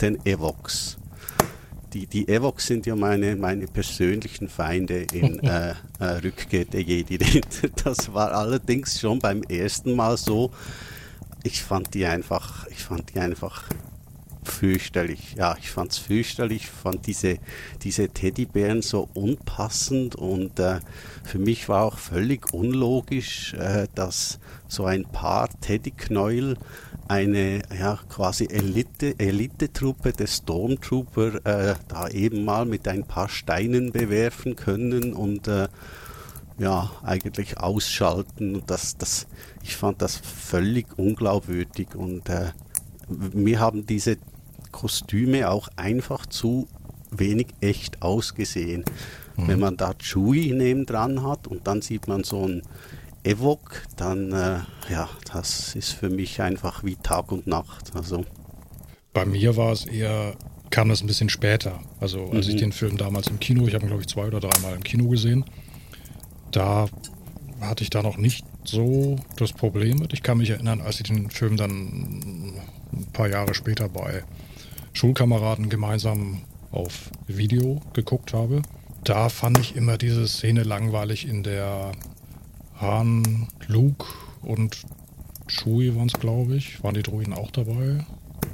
den 0.00 0.24
Evox. 0.26 0.97
Die, 1.92 2.06
die 2.06 2.28
Evox 2.28 2.66
sind 2.66 2.86
ja 2.86 2.94
meine, 2.94 3.34
meine 3.36 3.66
persönlichen 3.66 4.48
Feinde 4.48 5.06
in 5.12 5.38
äh, 5.42 5.74
äh, 5.98 6.04
Rückkehr 6.04 6.64
der 6.64 6.82
Jedi. 6.82 7.18
Das 7.84 8.12
war 8.12 8.32
allerdings 8.32 9.00
schon 9.00 9.18
beim 9.18 9.42
ersten 9.42 9.96
Mal 9.96 10.16
so. 10.16 10.50
Ich 11.42 11.62
fand 11.62 11.94
die 11.94 12.04
einfach, 12.04 12.66
ich 12.68 12.82
fand 12.82 13.14
die 13.14 13.20
einfach 13.20 13.64
fürchterlich. 14.50 15.34
Ja, 15.36 15.56
ich 15.58 15.70
fand 15.70 15.92
es 15.92 15.98
fürchterlich, 15.98 16.68
fand 16.68 17.06
diese, 17.06 17.38
diese 17.82 18.08
Teddybären 18.08 18.82
so 18.82 19.08
unpassend 19.14 20.16
und 20.16 20.58
äh, 20.58 20.80
für 21.24 21.38
mich 21.38 21.68
war 21.68 21.84
auch 21.84 21.98
völlig 21.98 22.52
unlogisch, 22.52 23.54
äh, 23.54 23.86
dass 23.94 24.38
so 24.66 24.84
ein 24.84 25.04
paar 25.04 25.48
Teddyknäuel 25.60 26.56
eine 27.08 27.62
ja, 27.78 27.98
quasi 28.08 28.46
Elite, 28.50 29.14
Elite-Truppe 29.18 30.12
des 30.12 30.36
Stormtrooper 30.36 31.46
äh, 31.46 31.74
da 31.88 32.08
eben 32.08 32.44
mal 32.44 32.66
mit 32.66 32.86
ein 32.86 33.04
paar 33.04 33.28
Steinen 33.28 33.92
bewerfen 33.92 34.56
können 34.56 35.14
und 35.14 35.48
äh, 35.48 35.68
ja, 36.58 36.90
eigentlich 37.02 37.58
ausschalten. 37.58 38.62
Das, 38.66 38.96
das, 38.98 39.26
ich 39.62 39.76
fand 39.76 40.02
das 40.02 40.16
völlig 40.16 40.86
unglaubwürdig 40.98 41.94
und 41.94 42.28
äh, 42.28 42.52
mir 43.32 43.58
haben 43.60 43.86
diese 43.86 44.18
Kostüme 44.72 45.50
auch 45.50 45.68
einfach 45.76 46.26
zu 46.26 46.68
wenig 47.10 47.48
echt 47.60 48.02
ausgesehen. 48.02 48.84
Mhm. 49.36 49.48
Wenn 49.48 49.60
man 49.60 49.76
da 49.76 49.94
Chewie 49.94 50.52
neben 50.52 50.86
dran 50.86 51.22
hat 51.22 51.46
und 51.46 51.66
dann 51.66 51.82
sieht 51.82 52.08
man 52.08 52.24
so 52.24 52.46
ein 52.46 52.62
Evok, 53.24 53.82
dann 53.96 54.32
äh, 54.32 54.60
ja, 54.90 55.08
das 55.32 55.74
ist 55.74 55.92
für 55.92 56.10
mich 56.10 56.40
einfach 56.40 56.84
wie 56.84 56.96
Tag 56.96 57.32
und 57.32 57.46
Nacht. 57.46 57.94
Also 57.94 58.24
bei 59.12 59.24
mir 59.24 59.56
war 59.56 59.72
es 59.72 59.84
eher, 59.86 60.34
kam 60.70 60.88
das 60.88 61.00
ein 61.02 61.06
bisschen 61.06 61.28
später. 61.28 61.80
Also 62.00 62.30
als 62.30 62.46
mhm. 62.46 62.52
ich 62.52 62.60
den 62.60 62.72
Film 62.72 62.96
damals 62.96 63.28
im 63.28 63.40
Kino, 63.40 63.66
ich 63.66 63.74
habe 63.74 63.84
ihn 63.84 63.88
glaube 63.88 64.02
ich 64.02 64.08
zwei 64.08 64.26
oder 64.26 64.40
dreimal 64.40 64.74
im 64.74 64.84
Kino 64.84 65.08
gesehen, 65.08 65.44
da 66.52 66.86
hatte 67.60 67.82
ich 67.82 67.90
da 67.90 68.02
noch 68.02 68.16
nicht 68.16 68.44
so 68.64 69.16
das 69.36 69.52
Problem 69.52 69.98
mit. 69.98 70.12
Ich 70.12 70.22
kann 70.22 70.38
mich 70.38 70.50
erinnern, 70.50 70.80
als 70.80 71.00
ich 71.00 71.08
den 71.08 71.30
Film 71.30 71.56
dann 71.56 72.54
ein 72.92 73.06
paar 73.12 73.28
Jahre 73.28 73.54
später 73.54 73.88
bei 73.88 74.22
Schulkameraden 74.98 75.68
gemeinsam 75.68 76.42
auf 76.72 77.10
Video 77.28 77.80
geguckt 77.92 78.34
habe. 78.34 78.62
Da 79.04 79.28
fand 79.28 79.56
ich 79.60 79.76
immer 79.76 79.96
diese 79.96 80.26
Szene 80.26 80.64
langweilig, 80.64 81.28
in 81.28 81.44
der 81.44 81.92
Han, 82.80 83.46
Luke 83.68 84.06
und 84.42 84.76
Chewie 85.46 85.94
waren 85.94 86.08
es, 86.08 86.14
glaube 86.14 86.56
ich. 86.56 86.82
Waren 86.82 86.94
die 86.94 87.04
Druiden 87.04 87.32
auch 87.32 87.52
dabei? 87.52 88.04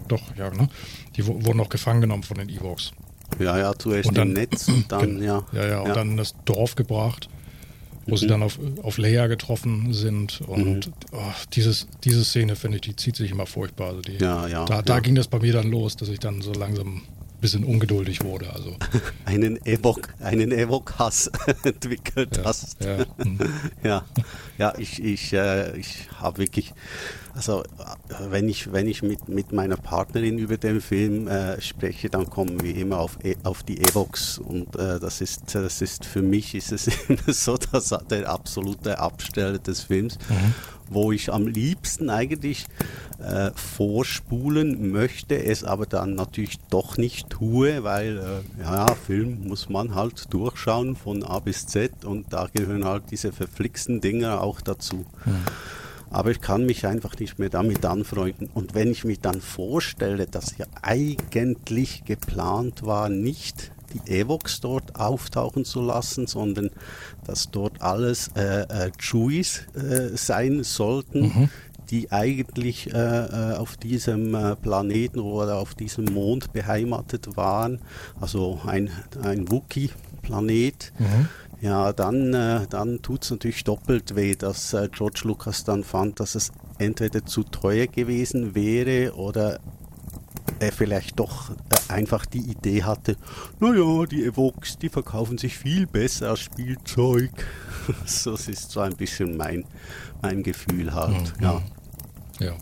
Doch, 0.08 0.36
ja, 0.36 0.50
ne? 0.50 0.68
Die 1.16 1.26
wurden 1.26 1.56
noch 1.56 1.70
gefangen 1.70 2.02
genommen 2.02 2.24
von 2.24 2.36
den 2.36 2.50
Evox. 2.50 2.92
Ja, 3.38 3.56
ja, 3.56 3.72
zuerst 3.74 4.10
und 4.10 4.18
dann, 4.18 4.28
im 4.28 4.34
Netz 4.34 4.68
und 4.68 4.92
dann, 4.92 5.22
ja. 5.22 5.46
Ja, 5.52 5.66
ja, 5.66 5.80
und 5.80 5.88
ja. 5.88 5.94
dann 5.94 6.10
in 6.10 6.16
das 6.18 6.34
Dorf 6.44 6.74
gebracht 6.74 7.30
wo 8.06 8.12
mhm. 8.12 8.16
sie 8.16 8.26
dann 8.26 8.42
auf, 8.42 8.58
auf 8.82 8.99
Leia 8.99 9.26
getroffen 9.26 9.92
sind. 9.92 10.40
Und 10.46 10.87
mhm. 10.87 10.92
oh, 11.12 11.32
dieses, 11.52 11.87
diese 12.04 12.25
Szene, 12.25 12.56
finde 12.56 12.76
ich, 12.76 12.82
die 12.82 12.96
zieht 12.96 13.16
sich 13.16 13.30
immer 13.30 13.46
furchtbar. 13.46 13.88
Also 13.88 14.00
die, 14.02 14.16
ja, 14.18 14.46
ja, 14.46 14.64
da, 14.64 14.82
da 14.82 15.00
ging 15.00 15.14
das 15.14 15.28
bei 15.28 15.38
mir 15.38 15.52
dann 15.52 15.70
los, 15.70 15.96
dass 15.96 16.08
ich 16.08 16.18
dann 16.18 16.42
so 16.42 16.52
langsam 16.52 16.96
ein 16.96 17.40
bisschen 17.40 17.64
ungeduldig 17.64 18.23
wurde. 18.23 18.52
Also. 18.52 18.76
einen 19.25 19.64
Evok, 19.66 20.08
einen 20.20 20.52
Evok-Hass 20.52 21.30
entwickelt 21.64 22.37
ja, 22.37 22.44
hast. 22.44 22.82
Ja, 22.82 23.04
mhm. 23.25 23.38
ja. 23.82 24.04
ja, 24.58 24.75
ich, 24.78 25.02
ich, 25.02 25.32
äh, 25.32 25.76
ich 25.76 26.08
habe 26.18 26.38
wirklich 26.38 26.73
also 27.35 27.64
wenn 28.31 28.49
ich, 28.49 28.73
wenn 28.73 28.87
ich 28.87 29.03
mit, 29.03 29.29
mit 29.29 29.53
meiner 29.53 29.76
Partnerin 29.76 30.38
über 30.38 30.57
den 30.57 30.81
Film 30.81 31.26
äh, 31.26 31.61
spreche, 31.61 32.09
dann 32.09 32.31
kommen 32.31 32.62
wir 32.62 32.76
immer 32.76 32.99
auf, 32.99 33.19
e, 33.25 33.37
auf 33.43 33.64
die 33.64 33.81
Evox 33.81 34.38
und 34.38 34.76
äh, 34.76 35.00
das, 35.00 35.21
ist, 35.21 35.55
das 35.55 35.83
ist 35.83 36.05
für 36.05 36.23
mich 36.23 36.55
ist 36.55 36.71
es 36.71 36.87
immer 37.09 37.33
so 37.33 37.57
dass 37.57 37.95
der 38.09 38.31
absolute 38.31 38.99
Absteller 38.99 39.59
des 39.59 39.83
Films, 39.83 40.19
mhm. 40.29 40.55
wo 40.91 41.11
ich 41.11 41.33
am 41.33 41.49
liebsten 41.49 42.09
eigentlich 42.09 42.67
äh, 43.19 43.50
vorspulen 43.55 44.93
möchte, 44.93 45.43
es 45.43 45.64
aber 45.64 45.87
dann 45.87 46.14
natürlich 46.14 46.59
doch 46.71 46.97
nicht 46.99 47.31
tue, 47.31 47.83
weil 47.83 48.19
äh, 48.19 48.62
ja, 48.62 48.87
Film 48.95 49.49
muss 49.49 49.69
man 49.69 49.97
halt 49.97 50.33
durchschauen 50.33 50.95
von 50.95 51.25
A 51.25 51.41
bis 51.41 51.67
Z 51.67 52.05
und 52.05 52.33
da 52.33 52.49
gehören 52.53 52.85
halt 52.85 53.05
diese 53.11 53.33
verflixten 53.33 54.00
Dinge 54.00 54.41
auch 54.41 54.61
dazu. 54.61 55.05
Mhm. 55.25 55.45
Aber 56.14 56.30
ich 56.30 56.40
kann 56.40 56.64
mich 56.64 56.87
einfach 56.87 57.18
nicht 57.18 57.40
mehr 57.40 57.49
damit 57.49 57.85
anfreunden. 57.85 58.49
Und 58.54 58.73
wenn 58.73 58.92
ich 58.92 59.02
mich 59.02 59.18
dann 59.18 59.40
vorstelle, 59.40 60.26
dass 60.26 60.56
ja 60.56 60.66
eigentlich 60.80 62.04
geplant 62.04 62.87
war, 62.87 63.09
nicht 63.09 63.73
die 63.92 64.21
Evox 64.21 64.61
dort 64.61 64.94
auftauchen 64.94 65.64
zu 65.64 65.83
lassen, 65.83 66.28
sondern 66.28 66.71
dass 67.25 67.50
dort 67.50 67.83
alles 67.83 68.30
äh, 68.37 68.61
äh, 68.61 68.90
Chewies 68.97 69.62
äh, 69.75 70.16
sein 70.16 70.62
sollten, 70.62 71.23
mhm. 71.23 71.49
die 71.90 72.12
eigentlich 72.12 72.94
äh, 72.94 72.97
äh 72.97 73.56
auf 73.56 73.76
diesem 73.76 74.37
äh, 74.37 74.54
Planeten 74.54 75.18
oder 75.18 75.56
auf 75.56 75.75
diesem 75.75 76.04
Mond 76.04 76.52
beheimatet 76.52 77.37
waren. 77.37 77.80
Also 78.21 78.61
ein, 78.64 78.88
ein 79.21 79.50
Wookie-Planet. 79.50 80.92
Mhm 80.97 81.28
ja, 81.64 81.94
dann, 81.94 82.35
äh, 82.35 82.66
dann 82.68 83.00
tut 83.00 83.25
es 83.25 83.30
natürlich 83.30 83.64
doppelt 83.64 84.14
weh, 84.14 84.35
dass 84.35 84.75
äh, 84.75 84.87
George 84.92 85.23
Lucas 85.25 85.64
dann 85.64 85.83
fand, 85.83 86.21
dass 86.21 86.35
es 86.35 86.52
entweder 86.76 87.25
zu 87.25 87.42
teuer 87.42 87.87
gewesen 87.87 88.54
wäre 88.54 89.14
oder 89.14 89.61
er 90.61 90.73
vielleicht 90.73 91.18
doch 91.18 91.49
äh, 91.49 91.54
einfach 91.90 92.26
die 92.26 92.50
Idee 92.50 92.83
hatte, 92.83 93.16
naja, 93.61 94.04
die 94.04 94.26
Evox, 94.26 94.76
die 94.76 94.90
verkaufen 94.90 95.38
sich 95.38 95.56
viel 95.56 95.87
besser 95.87 96.28
als 96.28 96.40
Spielzeug. 96.40 97.30
das 98.02 98.26
ist 98.26 98.71
so 98.71 98.80
ein 98.80 98.97
bisschen 98.97 99.38
mein, 99.38 99.64
mein 100.21 100.42
Gefühl 100.42 100.92
halt. 100.92 101.35
Mhm. 101.38 101.44
Ja. 101.44 101.62
ja. 102.40 102.52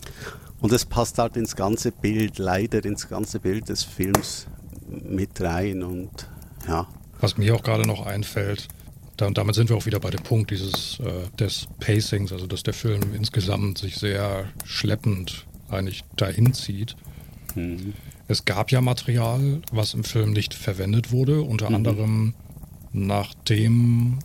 Und 0.61 0.73
es 0.73 0.85
passt 0.85 1.19
halt 1.19 1.37
ins 1.37 1.57
ganze 1.57 1.91
Bild, 1.91 2.39
leider 2.39 2.85
ins 2.85 3.09
ganze 3.09 3.41
Bild 3.41 3.69
des 3.69 3.83
Films 3.83 4.47
mit 4.89 5.41
rein 5.41 5.83
und 5.83 6.29
ja. 6.69 6.87
Was 7.19 7.37
mir 7.37 7.57
auch 7.57 7.65
gerade 7.65 7.85
noch 7.85 8.07
einfällt, 8.07 8.69
und 9.27 9.39
damit 9.39 9.55
sind 9.55 9.69
wir 9.69 9.77
auch 9.77 9.87
wieder 9.87 10.01
bei 10.01 10.11
dem 10.11 10.23
Punkt 10.23 10.51
dieses 10.51 11.01
äh, 11.01 11.37
des 11.39 11.69
Pacings, 11.81 12.33
also 12.33 12.47
dass 12.47 12.63
der 12.63 12.75
Film 12.75 13.15
insgesamt 13.15 13.79
sich 13.79 13.97
sehr 13.97 14.47
schleppend 14.65 15.47
eigentlich 15.69 16.05
dahin 16.17 16.53
zieht. 16.55 16.97
Mhm. 17.55 17.95
Es 18.29 18.45
gab 18.45 18.71
ja 18.71 18.81
Material, 18.81 19.61
was 19.73 19.95
im 19.95 20.05
Film 20.05 20.33
nicht 20.33 20.55
verwendet 20.55 21.13
wurde, 21.13 21.43
unter 21.43 21.69
mhm. 21.69 21.77
anderem 21.77 22.35
nachdem 22.93 24.19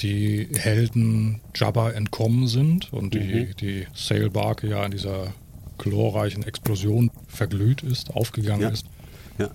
die 0.00 0.48
Helden 0.56 1.40
Jabba 1.54 1.90
entkommen 1.90 2.48
sind 2.48 2.92
und 2.92 3.14
die, 3.14 3.46
mhm. 3.46 3.56
die 3.60 3.86
Sailbarke 3.94 4.68
ja 4.68 4.84
in 4.84 4.90
dieser 4.90 5.34
glorreichen 5.78 6.42
Explosion 6.42 7.10
verglüht 7.26 7.82
ist, 7.82 8.14
aufgegangen 8.14 8.62
ja. 8.62 8.68
ist. 8.70 8.86
Ja. 9.38 9.50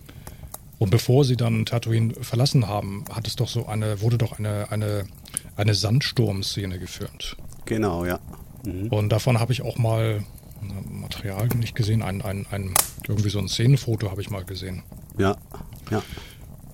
Und 0.80 0.92
bevor 0.92 1.26
sie 1.26 1.36
dann 1.36 1.66
Tatooine 1.66 2.14
verlassen 2.22 2.68
haben, 2.68 3.04
hat 3.12 3.28
es 3.28 3.36
doch 3.36 3.50
so 3.50 3.68
eine, 3.68 4.02
wurde 4.02 4.18
doch 4.18 4.40
eine, 4.40 4.72
eine, 4.72 5.06
eine 5.58 5.74
Sandsturmszene 5.76 6.80
gefilmt. 6.80 7.36
Genau, 7.66 8.06
ja. 8.06 8.20
Mhm. 8.66 8.88
Und 8.88 9.10
davon 9.10 9.40
habe 9.40 9.52
ich 9.52 9.62
auch 9.62 9.78
mal 9.78 10.24
Material 10.90 11.48
nicht 11.56 11.76
gesehen, 11.76 12.02
ein, 12.02 12.22
ein, 12.22 12.46
ein, 12.52 12.74
irgendwie 13.08 13.30
so 13.30 13.40
ein 13.40 13.48
Szenenfoto 13.48 14.12
habe 14.12 14.22
ich 14.22 14.30
mal 14.30 14.44
gesehen. 14.44 14.84
Ja, 15.18 15.36
ja. 15.90 16.02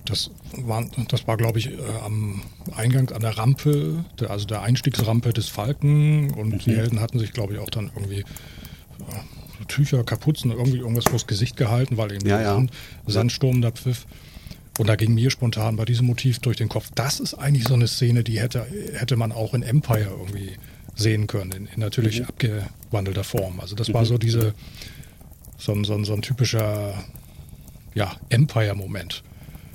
Das 0.04 0.30
war, 0.56 0.84
das 1.08 1.26
war 1.26 1.36
glaube 1.36 1.58
ich, 1.58 1.72
äh, 1.72 1.78
am 2.04 2.42
Eingang 2.76 3.10
an 3.10 3.20
der 3.20 3.36
Rampe, 3.36 4.04
der, 4.20 4.30
also 4.30 4.46
der 4.46 4.62
Einstiegsrampe 4.62 5.32
des 5.32 5.48
Falken. 5.48 6.32
Und 6.32 6.50
mhm. 6.50 6.58
die 6.58 6.76
Helden 6.76 7.00
hatten 7.00 7.18
sich, 7.18 7.32
glaube 7.32 7.54
ich, 7.54 7.58
auch 7.58 7.70
dann 7.70 7.90
irgendwie 7.94 8.20
äh, 8.20 8.24
Tücher, 9.64 10.04
Kapuzen, 10.04 10.50
irgendwie 10.50 10.78
irgendwas 10.78 11.04
vors 11.04 11.26
Gesicht 11.26 11.56
gehalten, 11.56 11.96
weil 11.96 12.12
eben 12.12 12.26
ja, 12.26 12.40
ja. 12.40 12.54
Sand, 12.54 12.72
Sandsturm 13.06 13.62
da 13.62 13.70
pfiff. 13.70 14.06
Und 14.78 14.88
da 14.88 14.96
ging 14.96 15.14
mir 15.14 15.30
spontan 15.30 15.76
bei 15.76 15.84
diesem 15.84 16.06
Motiv 16.06 16.38
durch 16.40 16.58
den 16.58 16.68
Kopf, 16.68 16.90
das 16.94 17.18
ist 17.18 17.34
eigentlich 17.34 17.66
so 17.66 17.74
eine 17.74 17.88
Szene, 17.88 18.22
die 18.22 18.40
hätte, 18.40 18.66
hätte 18.92 19.16
man 19.16 19.32
auch 19.32 19.54
in 19.54 19.62
Empire 19.62 20.10
irgendwie 20.10 20.52
sehen 20.94 21.26
können, 21.26 21.52
in, 21.52 21.66
in 21.66 21.80
natürlich 21.80 22.20
mhm. 22.20 22.26
abgewandelter 22.26 23.24
Form. 23.24 23.60
Also 23.60 23.74
das 23.74 23.88
mhm. 23.88 23.94
war 23.94 24.04
so 24.04 24.18
diese, 24.18 24.54
so 25.56 25.72
ein, 25.72 25.84
so 25.84 25.94
ein, 25.94 26.04
so 26.04 26.12
ein 26.12 26.22
typischer 26.22 26.94
ja, 27.94 28.12
Empire-Moment. 28.28 29.22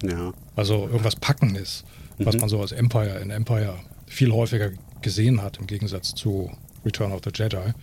Ja. 0.04 0.34
Also 0.56 0.88
irgendwas 0.88 1.16
Packendes, 1.16 1.84
mhm. 2.18 2.26
was 2.26 2.38
man 2.38 2.50
so 2.50 2.62
als 2.62 2.72
Empire 2.72 3.20
in 3.20 3.32
Empire 3.32 3.80
viel 4.06 4.32
häufiger 4.32 4.72
gesehen 5.02 5.42
hat, 5.42 5.58
im 5.58 5.68
Gegensatz 5.68 6.14
zu 6.14 6.52
Return 6.86 7.12
of 7.12 7.22
the 7.24 7.32
Jedi, 7.34 7.74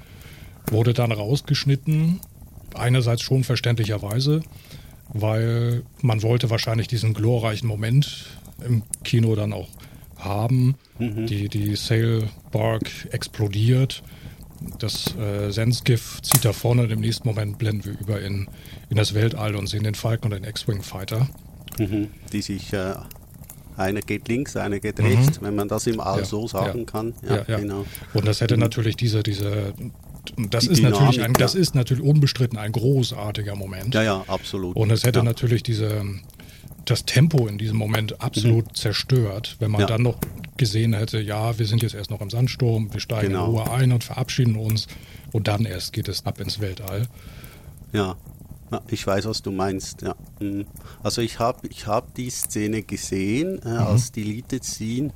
wurde 0.71 0.95
dann 0.95 1.13
rausgeschnitten. 1.13 2.21
Einerseits 2.75 3.23
schon 3.23 3.45
verständlicherweise, 3.45 4.43
weil 5.09 5.83
man 6.03 6.23
wollte 6.23 6.51
wahrscheinlich 6.51 6.89
diesen 6.89 7.15
glorreichen 7.15 7.67
Moment 7.67 8.27
im 8.65 8.83
Kino 9.05 9.35
dann 9.35 9.53
auch 9.53 9.69
haben. 10.17 10.77
Mhm. 10.99 11.27
Die, 11.27 11.49
die 11.49 11.77
Sail 11.77 12.29
Bark 12.51 12.91
explodiert 13.11 14.03
das 14.79 15.15
äh, 15.17 15.51
Sensgiff 15.51 16.21
zieht 16.23 16.45
da 16.45 16.53
vorne 16.53 16.83
und 16.83 16.91
im 16.91 17.01
nächsten 17.01 17.29
Moment 17.29 17.59
blenden 17.59 17.85
wir 17.85 17.99
über 17.99 18.21
in, 18.21 18.49
in 18.91 18.97
das 18.97 19.15
Weltall 19.15 19.55
und 19.55 19.69
sehen 19.69 19.85
den 19.85 19.95
Falcon 19.95 20.33
und 20.33 20.43
den 20.43 20.49
X-Wing 20.49 20.83
Fighter. 20.83 21.29
Mhm. 21.79 22.09
Die 22.33 22.43
sich, 22.43 22.73
äh, 22.73 22.95
einer 23.77 24.01
geht 24.01 24.29
links, 24.29 24.57
einer 24.57 24.81
geht 24.81 24.99
rechts, 24.99 25.41
mhm. 25.41 25.47
wenn 25.47 25.55
man 25.55 25.69
das 25.69 25.87
im 25.87 26.01
All 26.01 26.21
ja, 26.21 26.25
so 26.25 26.49
sagen 26.49 26.81
ja. 26.81 26.85
kann. 26.85 27.15
Ja, 27.23 27.43
genau. 27.45 27.87
Und 28.15 28.27
das 28.27 28.41
hätte 28.41 28.57
mhm. 28.57 28.63
natürlich 28.63 28.97
diese, 28.97 29.23
diese 29.23 29.75
das 30.37 30.65
Die 30.65 30.73
ist 30.73 30.83
natürlich 30.83 31.23
ein, 31.23 31.33
das 31.35 31.55
ist 31.55 31.75
natürlich 31.75 32.03
unbestritten 32.03 32.59
ein 32.59 32.73
großartiger 32.73 33.57
Moment. 33.57 33.95
Ja, 33.95 34.03
ja, 34.03 34.25
absolut. 34.27 34.77
Und 34.77 34.91
es 34.91 35.05
hätte 35.05 35.23
natürlich 35.23 35.63
diese, 35.63 36.05
das 36.85 37.05
Tempo 37.05 37.47
in 37.47 37.59
diesem 37.59 37.77
Moment 37.77 38.21
absolut 38.21 38.67
mhm. 38.67 38.75
zerstört, 38.75 39.57
wenn 39.59 39.71
man 39.71 39.83
ja. 39.83 39.87
dann 39.87 40.03
noch 40.03 40.19
gesehen 40.57 40.95
hätte, 40.95 41.21
ja, 41.21 41.59
wir 41.59 41.67
sind 41.67 41.83
jetzt 41.83 41.95
erst 41.95 42.11
noch 42.11 42.21
im 42.21 42.31
Sandsturm, 42.31 42.93
wir 42.93 43.01
steigen 43.01 43.29
genau. 43.29 43.47
in 43.47 43.51
Ruhe 43.51 43.71
ein 43.71 43.93
und 43.93 44.05
verabschieden 44.05 44.57
uns 44.57 44.89
und 45.33 45.49
dann 45.49 45.65
erst 45.65 45.93
geht 45.93 46.09
es 46.09 46.27
ab 46.27 46.41
ins 46.41 46.61
Weltall. 46.61 47.07
Ja, 47.93 48.17
ja 48.71 48.81
ich 48.89 49.07
weiß, 49.07 49.27
was 49.27 49.43
du 49.43 49.51
meinst. 49.51 50.03
Ja. 50.03 50.15
Mhm. 50.41 50.67
Also 51.03 51.21
ich 51.21 51.39
habe 51.39 51.69
ich 51.69 51.87
hab 51.87 52.15
die 52.15 52.31
Szene 52.31 52.83
gesehen, 52.83 53.61
äh, 53.63 53.69
mhm. 53.69 53.79
als 53.79 54.13
Deleted 54.13 54.65
Scene 54.65 55.11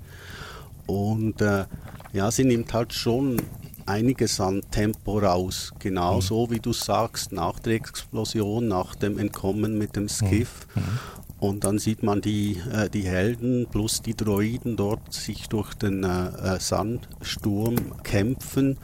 und 0.87 1.41
äh, 1.41 1.65
ja, 2.13 2.31
sie 2.31 2.45
nimmt 2.45 2.73
halt 2.73 2.93
schon 2.93 3.41
einiges 3.87 4.41
an 4.41 4.63
Tempo 4.71 5.19
raus. 5.19 5.73
Genauso 5.79 6.47
mhm. 6.47 6.51
wie 6.51 6.61
du 6.61 6.73
sagst, 6.73 7.33
nach 7.33 7.59
der 7.59 7.75
Explosion, 7.75 8.69
nach 8.69 8.95
dem 8.95 9.19
Entkommen 9.19 9.79
mit 9.79 9.97
dem 9.97 10.09
Skiff. 10.09 10.67
Mhm. 10.75 10.83
mhm. 10.83 10.99
Und 11.43 11.65
dann 11.65 11.81
sieht 11.81 12.05
man 12.05 12.21
die, 12.21 12.63
äh, 12.73 12.89
die 12.89 13.03
Helden 13.03 13.67
plus 13.69 14.01
die 14.01 14.15
Droiden 14.15 14.77
dort 14.77 15.13
sich 15.13 15.49
durch 15.49 15.75
den 15.75 16.05
äh, 16.05 16.29
äh 16.55 16.61
Sandsturm 16.61 18.01
kämpfen. 18.05 18.79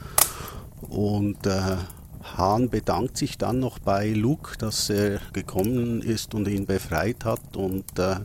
Und 0.80 1.46
äh, 1.46 1.76
Hahn 2.36 2.68
bedankt 2.68 3.16
sich 3.16 3.38
dann 3.38 3.60
noch 3.60 3.78
bei 3.78 4.08
Luke, 4.10 4.58
dass 4.58 4.90
er 4.90 5.20
gekommen 5.32 6.02
ist 6.02 6.34
und 6.34 6.48
ihn 6.48 6.66
befreit 6.66 7.24
hat. 7.24 7.56
Und 7.56 7.96
äh, 8.00 8.16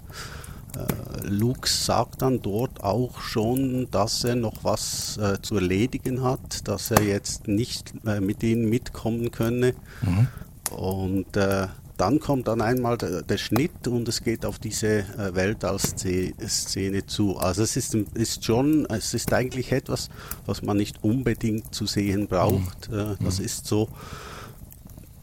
Luke 1.23 1.67
sagt 1.67 2.21
dann 2.21 2.41
dort 2.41 2.83
auch 2.83 3.21
schon, 3.21 3.89
dass 3.91 4.23
er 4.23 4.35
noch 4.35 4.63
was 4.63 5.17
äh, 5.17 5.41
zu 5.41 5.55
erledigen 5.55 6.23
hat, 6.23 6.67
dass 6.67 6.91
er 6.91 7.03
jetzt 7.03 7.47
nicht 7.47 7.93
äh, 8.05 8.19
mit 8.19 8.43
ihnen 8.43 8.69
mitkommen 8.69 9.31
könne. 9.31 9.73
Mhm. 10.01 10.27
Und 10.75 11.37
äh, 11.37 11.67
dann 11.97 12.19
kommt 12.19 12.47
dann 12.47 12.61
einmal 12.61 12.97
der, 12.97 13.21
der, 13.21 13.37
Schnitt 13.37 13.87
und 13.87 14.07
es 14.07 14.23
geht 14.23 14.45
auf 14.45 14.57
diese 14.57 14.99
äh, 14.99 15.35
Weltall-Szene 15.35 17.05
zu. 17.05 17.37
Also 17.37 17.61
es 17.61 17.77
ist, 17.77 17.93
ist 17.93 18.43
schon, 18.43 18.85
es 18.87 19.13
ist 19.13 19.31
eigentlich 19.31 19.71
etwas, 19.71 20.09
was 20.45 20.63
man 20.63 20.77
nicht 20.77 21.03
unbedingt 21.03 21.73
zu 21.73 21.85
sehen 21.85 22.27
braucht. 22.27 22.89
Mhm. 22.89 22.97
Äh, 22.97 23.15
das 23.23 23.39
mhm. 23.39 23.45
ist 23.45 23.67
so. 23.67 23.89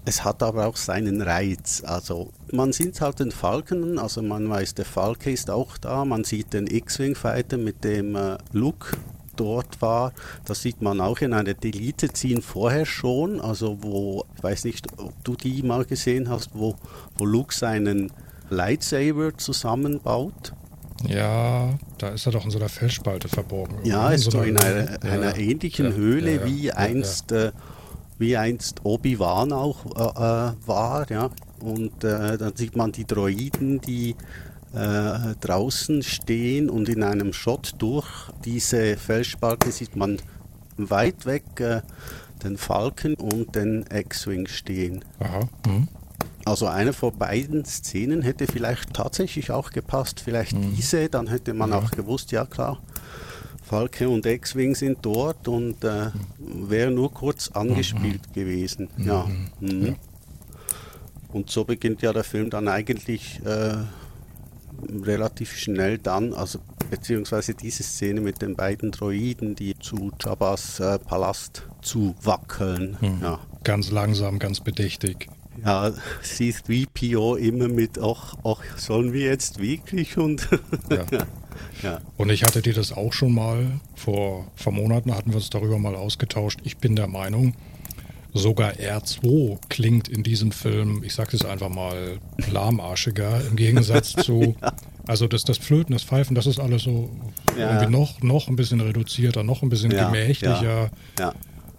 Es 0.04 0.24
hat 0.24 0.42
aber 0.42 0.66
auch 0.66 0.76
seinen 0.76 1.22
Reiz. 1.22 1.82
Also 1.84 2.32
man 2.52 2.72
sieht 2.72 3.00
halt 3.00 3.20
den 3.20 3.30
Falken, 3.30 3.98
also 3.98 4.22
man 4.22 4.48
weiß, 4.48 4.74
der 4.74 4.84
Falke 4.86 5.30
ist 5.30 5.50
auch 5.50 5.76
da. 5.78 6.04
Man 6.04 6.24
sieht 6.24 6.52
den 6.52 6.66
X-Wing-Fighter 6.66 7.58
mit 7.58 7.84
dem 7.84 8.16
äh, 8.16 8.38
Look 8.52 8.96
dort 9.36 9.80
war. 9.80 10.12
Das 10.44 10.62
sieht 10.62 10.82
man 10.82 11.00
auch 11.00 11.18
in 11.20 11.32
einer 11.32 11.54
Delete 11.54 12.12
ziehen 12.12 12.42
vorher 12.42 12.86
schon, 12.86 13.40
also 13.40 13.78
wo, 13.82 14.24
ich 14.36 14.42
weiß 14.42 14.64
nicht, 14.64 14.86
ob 14.98 15.12
du 15.24 15.34
die 15.34 15.62
mal 15.62 15.84
gesehen 15.84 16.28
hast, 16.28 16.50
wo, 16.54 16.76
wo 17.16 17.24
Luke 17.24 17.54
seinen 17.54 18.12
Lightsaber 18.50 19.36
zusammenbaut. 19.36 20.52
Ja, 21.06 21.78
da 21.96 22.10
ist 22.10 22.26
er 22.26 22.32
doch 22.32 22.44
in 22.44 22.50
so 22.50 22.58
einer 22.58 22.68
Felsspalte 22.68 23.28
verborgen. 23.28 23.78
Ja, 23.84 24.10
ist 24.10 24.30
so 24.30 24.42
in 24.42 24.58
einer, 24.58 24.90
ja, 24.90 24.98
einer 25.10 25.38
ähnlichen 25.38 25.86
ja, 25.86 25.92
Höhle 25.92 26.34
ja, 26.36 26.44
wie 26.44 26.72
einst, 26.72 27.32
äh, 27.32 27.52
wie 28.20 28.37
einst 28.37 28.85
Obi-Wan 28.85 29.52
auch 29.52 29.87
äh, 29.87 30.50
äh, 30.50 30.52
war, 30.66 31.11
ja. 31.11 31.30
Und 31.61 32.04
äh, 32.04 32.38
dann 32.38 32.54
sieht 32.54 32.76
man 32.76 32.92
die 32.92 33.06
Droiden, 33.06 33.80
die 33.80 34.14
äh, 34.72 35.35
draußen 35.40 36.02
stehen 36.02 36.70
und 36.70 36.88
in 36.88 37.02
einem 37.02 37.33
Shot 37.33 37.74
durch 37.78 38.06
diese 38.44 38.96
Felsspalte 38.96 39.72
sieht 39.72 39.96
man 39.96 40.18
weit 40.76 41.26
weg 41.26 41.44
äh, 41.59 41.83
den 42.44 42.56
Falken 42.56 43.14
und 43.14 43.54
den 43.54 43.85
X-Wing 43.90 44.46
stehen. 44.46 45.04
Aha. 45.18 45.48
Mhm. 45.66 45.88
Also 46.44 46.66
eine 46.66 46.92
von 46.92 47.16
beiden 47.16 47.64
Szenen 47.64 48.22
hätte 48.22 48.46
vielleicht 48.46 48.94
tatsächlich 48.94 49.50
auch 49.50 49.70
gepasst. 49.70 50.20
Vielleicht 50.20 50.56
mhm. 50.56 50.74
diese, 50.74 51.09
dann 51.09 51.26
hätte 51.26 51.52
man 51.52 51.70
ja. 51.70 51.78
auch 51.78 51.90
gewusst, 51.90 52.33
ja 52.33 52.46
klar, 52.46 52.80
Falke 53.70 54.09
und 54.09 54.26
X-Wing 54.26 54.74
sind 54.74 54.98
dort 55.02 55.46
und 55.46 55.85
äh, 55.85 56.11
wäre 56.38 56.90
nur 56.90 57.14
kurz 57.14 57.52
angespielt 57.52 58.22
mhm. 58.28 58.33
gewesen. 58.33 58.88
Ja. 58.98 59.30
Mhm. 59.61 59.87
ja. 59.87 59.94
Und 61.33 61.50
so 61.50 61.62
beginnt 61.64 62.02
ja 62.02 62.12
der 62.12 62.24
Film 62.24 62.50
dann 62.50 62.66
eigentlich 62.66 63.40
äh, 63.44 63.76
relativ 65.04 65.56
schnell 65.56 65.98
dann, 65.98 66.35
also 66.35 66.59
beziehungsweise 66.90 67.54
diese 67.54 67.85
Szene 67.85 68.20
mit 68.20 68.42
den 68.42 68.56
beiden 68.56 68.90
Droiden, 68.90 69.54
die 69.54 69.78
zu 69.78 70.11
Jabba's 70.20 70.80
äh, 70.80 70.98
Palast 70.98 71.62
zu 71.80 72.16
wackeln. 72.24 72.96
Hm. 72.98 73.20
Ja. 73.22 73.38
Ganz 73.62 73.92
langsam, 73.92 74.40
ganz 74.40 74.59
bedächtig. 74.59 75.28
Ja, 75.64 75.92
C3PO 76.24 77.37
immer 77.37 77.68
mit, 77.68 78.00
ach, 78.02 78.35
ach, 78.42 78.78
sollen 78.78 79.12
wir 79.12 79.26
jetzt 79.26 79.61
wirklich 79.61 80.18
und. 80.18 80.48
ja. 80.90 81.04
ja. 81.82 82.00
Und 82.16 82.30
ich 82.30 82.44
hatte 82.44 82.62
dir 82.62 82.74
das 82.74 82.92
auch 82.92 83.12
schon 83.12 83.34
mal, 83.34 83.80
vor, 83.94 84.50
vor 84.54 84.72
Monaten 84.72 85.14
hatten 85.14 85.30
wir 85.30 85.36
uns 85.36 85.50
darüber 85.50 85.78
mal 85.78 85.94
ausgetauscht. 85.94 86.60
Ich 86.64 86.78
bin 86.78 86.96
der 86.96 87.08
Meinung, 87.08 87.54
Sogar 88.32 88.74
R2 88.74 89.58
klingt 89.68 90.06
in 90.08 90.22
diesem 90.22 90.52
Film, 90.52 91.02
ich 91.02 91.14
sage 91.14 91.36
es 91.36 91.44
einfach 91.44 91.68
mal, 91.68 92.20
lahmarschiger 92.50 93.44
im 93.50 93.56
Gegensatz 93.56 94.12
zu, 94.12 94.54
also 95.06 95.26
das, 95.26 95.44
das 95.44 95.58
Flöten, 95.58 95.92
das 95.92 96.04
Pfeifen, 96.04 96.36
das 96.36 96.46
ist 96.46 96.60
alles 96.60 96.82
so 96.82 97.10
ja. 97.58 97.72
irgendwie 97.72 97.90
noch, 97.90 98.22
noch 98.22 98.46
ein 98.48 98.54
bisschen 98.56 98.80
reduzierter, 98.80 99.42
noch 99.42 99.62
ein 99.62 99.68
bisschen 99.68 99.90
ja, 99.90 100.06
gemächlicher. 100.06 100.90
Ja, 101.18 101.34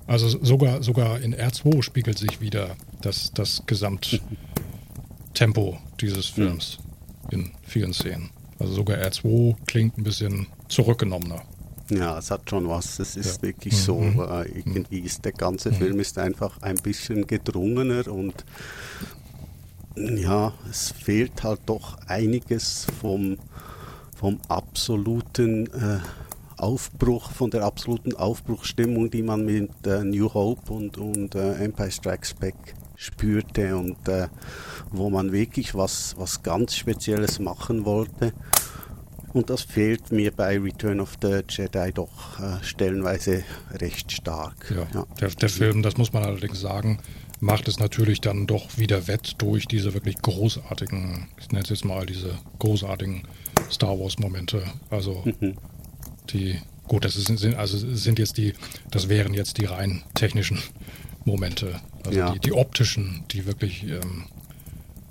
also 0.08 0.28
sogar, 0.28 0.84
sogar 0.84 1.22
in 1.22 1.34
R2 1.34 1.82
spiegelt 1.84 2.18
sich 2.18 2.42
wieder 2.42 2.76
das, 3.02 3.32
das 3.32 3.64
Gesamttempo 3.66 5.78
dieses 6.02 6.26
Films 6.26 6.80
in 7.32 7.52
vielen 7.64 7.94
Szenen. 7.94 8.30
Also 8.62 8.74
sogar 8.76 8.98
R2 8.98 9.56
klingt 9.66 9.98
ein 9.98 10.04
bisschen 10.04 10.48
zurückgenommener. 10.68 11.42
Ja, 11.90 12.18
es 12.18 12.32
hat 12.32 12.50
schon 12.50 12.70
was. 12.70 13.00
Es 13.00 13.18
ist 13.18 13.38
ja. 13.38 13.48
wirklich 13.50 13.76
so. 13.76 14.00
Mhm. 14.00 14.20
Äh, 14.20 14.48
irgendwie 14.50 15.00
ist 15.00 15.26
der 15.26 15.34
ganze 15.34 15.72
mhm. 15.72 15.76
Film 15.76 16.00
ist 16.00 16.18
einfach 16.18 16.62
ein 16.62 16.78
bisschen 16.78 17.28
gedrungener 17.28 18.08
und 18.08 18.46
ja, 19.96 20.54
es 20.70 20.92
fehlt 20.92 21.44
halt 21.44 21.62
doch 21.66 21.98
einiges 22.08 22.88
vom, 23.02 23.38
vom 24.16 24.40
absoluten 24.48 25.68
äh, 25.68 26.00
Aufbruch, 26.62 27.32
von 27.32 27.50
der 27.50 27.64
absoluten 27.64 28.16
Aufbruchstimmung, 28.16 29.10
die 29.10 29.24
man 29.24 29.46
mit 29.46 29.72
äh, 29.86 30.04
New 30.04 30.34
Hope 30.34 30.72
und, 30.72 30.98
und 30.98 31.36
äh, 31.36 31.56
Empire 31.56 31.92
Strikes 31.92 32.34
Back 32.34 32.56
spürte 32.96 33.76
und 33.76 34.08
äh, 34.08 34.28
wo 34.92 35.10
man 35.10 35.32
wirklich 35.32 35.74
was, 35.74 36.16
was 36.18 36.44
ganz 36.44 36.76
Spezielles 36.76 37.40
machen 37.40 37.86
wollte. 37.86 38.34
Und 39.34 39.50
das 39.50 39.62
fehlt 39.62 40.12
mir 40.12 40.32
bei 40.32 40.60
Return 40.60 41.00
of 41.00 41.18
the 41.22 41.40
Jedi 41.48 41.92
doch 41.94 42.40
äh, 42.40 42.64
stellenweise 42.64 43.44
recht 43.72 44.12
stark. 44.12 44.72
Ja, 44.76 44.88
ja. 44.94 45.08
Der, 45.20 45.30
der, 45.30 45.50
Film, 45.50 45.82
das 45.82 45.98
muss 45.98 46.12
man 46.12 46.24
allerdings 46.24 46.60
sagen, 46.60 47.00
macht 47.40 47.68
es 47.68 47.80
natürlich 47.80 48.22
dann 48.22 48.46
doch 48.46 48.78
wieder 48.78 49.08
wett 49.08 49.36
durch 49.40 49.68
diese 49.68 49.94
wirklich 49.94 50.22
großartigen, 50.22 51.30
ich 51.40 51.50
nenne 51.50 51.64
es 51.64 51.70
jetzt 51.70 51.86
mal 51.86 52.06
diese 52.06 52.38
großartigen 52.60 53.24
Star 53.72 53.98
Wars-Momente. 53.98 54.64
Also 54.90 55.24
mhm. 55.24 55.56
Die, 56.34 56.60
gut, 56.88 57.06
das 57.06 57.14
sind, 57.14 57.56
also 57.56 57.78
sind 57.78 58.20
jetzt 58.20 58.38
die, 58.38 58.54
das 58.90 59.10
wären 59.10 59.34
jetzt 59.34 59.58
die 59.58 59.66
rein 59.66 60.04
technischen 60.14 60.60
Momente. 61.26 61.80
Also 62.06 62.20
ja. 62.20 62.34
die, 62.34 62.40
die, 62.40 62.54
optischen, 62.54 63.24
die 63.32 63.46
wirklich 63.46 63.84
ähm, 63.84 64.26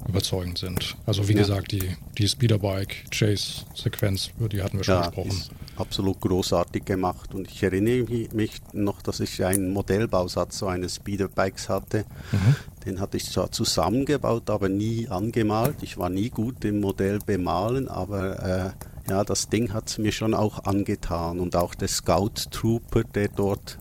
überzeugend 0.09 0.59
sind. 0.59 0.96
Also 1.06 1.28
wie 1.28 1.35
ja. 1.35 1.38
gesagt, 1.38 1.72
die, 1.72 1.96
die 2.18 2.28
Speederbike-Chase-Sequenz, 2.28 4.30
die 4.52 4.62
hatten 4.62 4.78
wir 4.78 4.85
schon 4.85 4.94
ja, 4.94 5.06
gesprochen. 5.06 5.42
absolut 5.76 6.20
großartig 6.20 6.85
gemacht. 6.85 7.35
Und 7.35 7.50
ich 7.50 7.62
erinnere 7.62 8.28
mich 8.33 8.61
noch, 8.72 9.02
dass 9.02 9.20
ich 9.20 9.44
einen 9.44 9.72
Modellbausatz 9.72 10.59
so 10.59 10.66
eines 10.66 10.96
Speederbikes 10.96 11.68
hatte. 11.68 12.04
Mhm. 12.33 12.56
Den 12.87 13.00
hatte 13.00 13.18
ich 13.18 13.26
zwar 13.26 13.52
zusammengebaut, 13.52 14.50
aber 14.50 14.68
nie 14.68 15.09
angemalt. 15.09 15.76
Ich 15.83 15.98
war 15.98 16.09
nie 16.09 16.30
gut 16.30 16.64
im 16.64 16.80
Modell 16.80 17.18
bemalen, 17.18 17.88
aber 17.88 18.74
äh, 18.76 18.85
ja, 19.11 19.25
das 19.25 19.49
Ding 19.49 19.73
hat 19.73 19.88
es 19.88 19.99
mir 19.99 20.12
schon 20.12 20.35
auch 20.35 20.64
angetan. 20.64 21.40
Und 21.40 21.57
auch 21.57 21.75
der 21.75 21.88
Scout 21.88 22.49
Trooper, 22.51 23.03
der 23.03 23.29
dort 23.29 23.79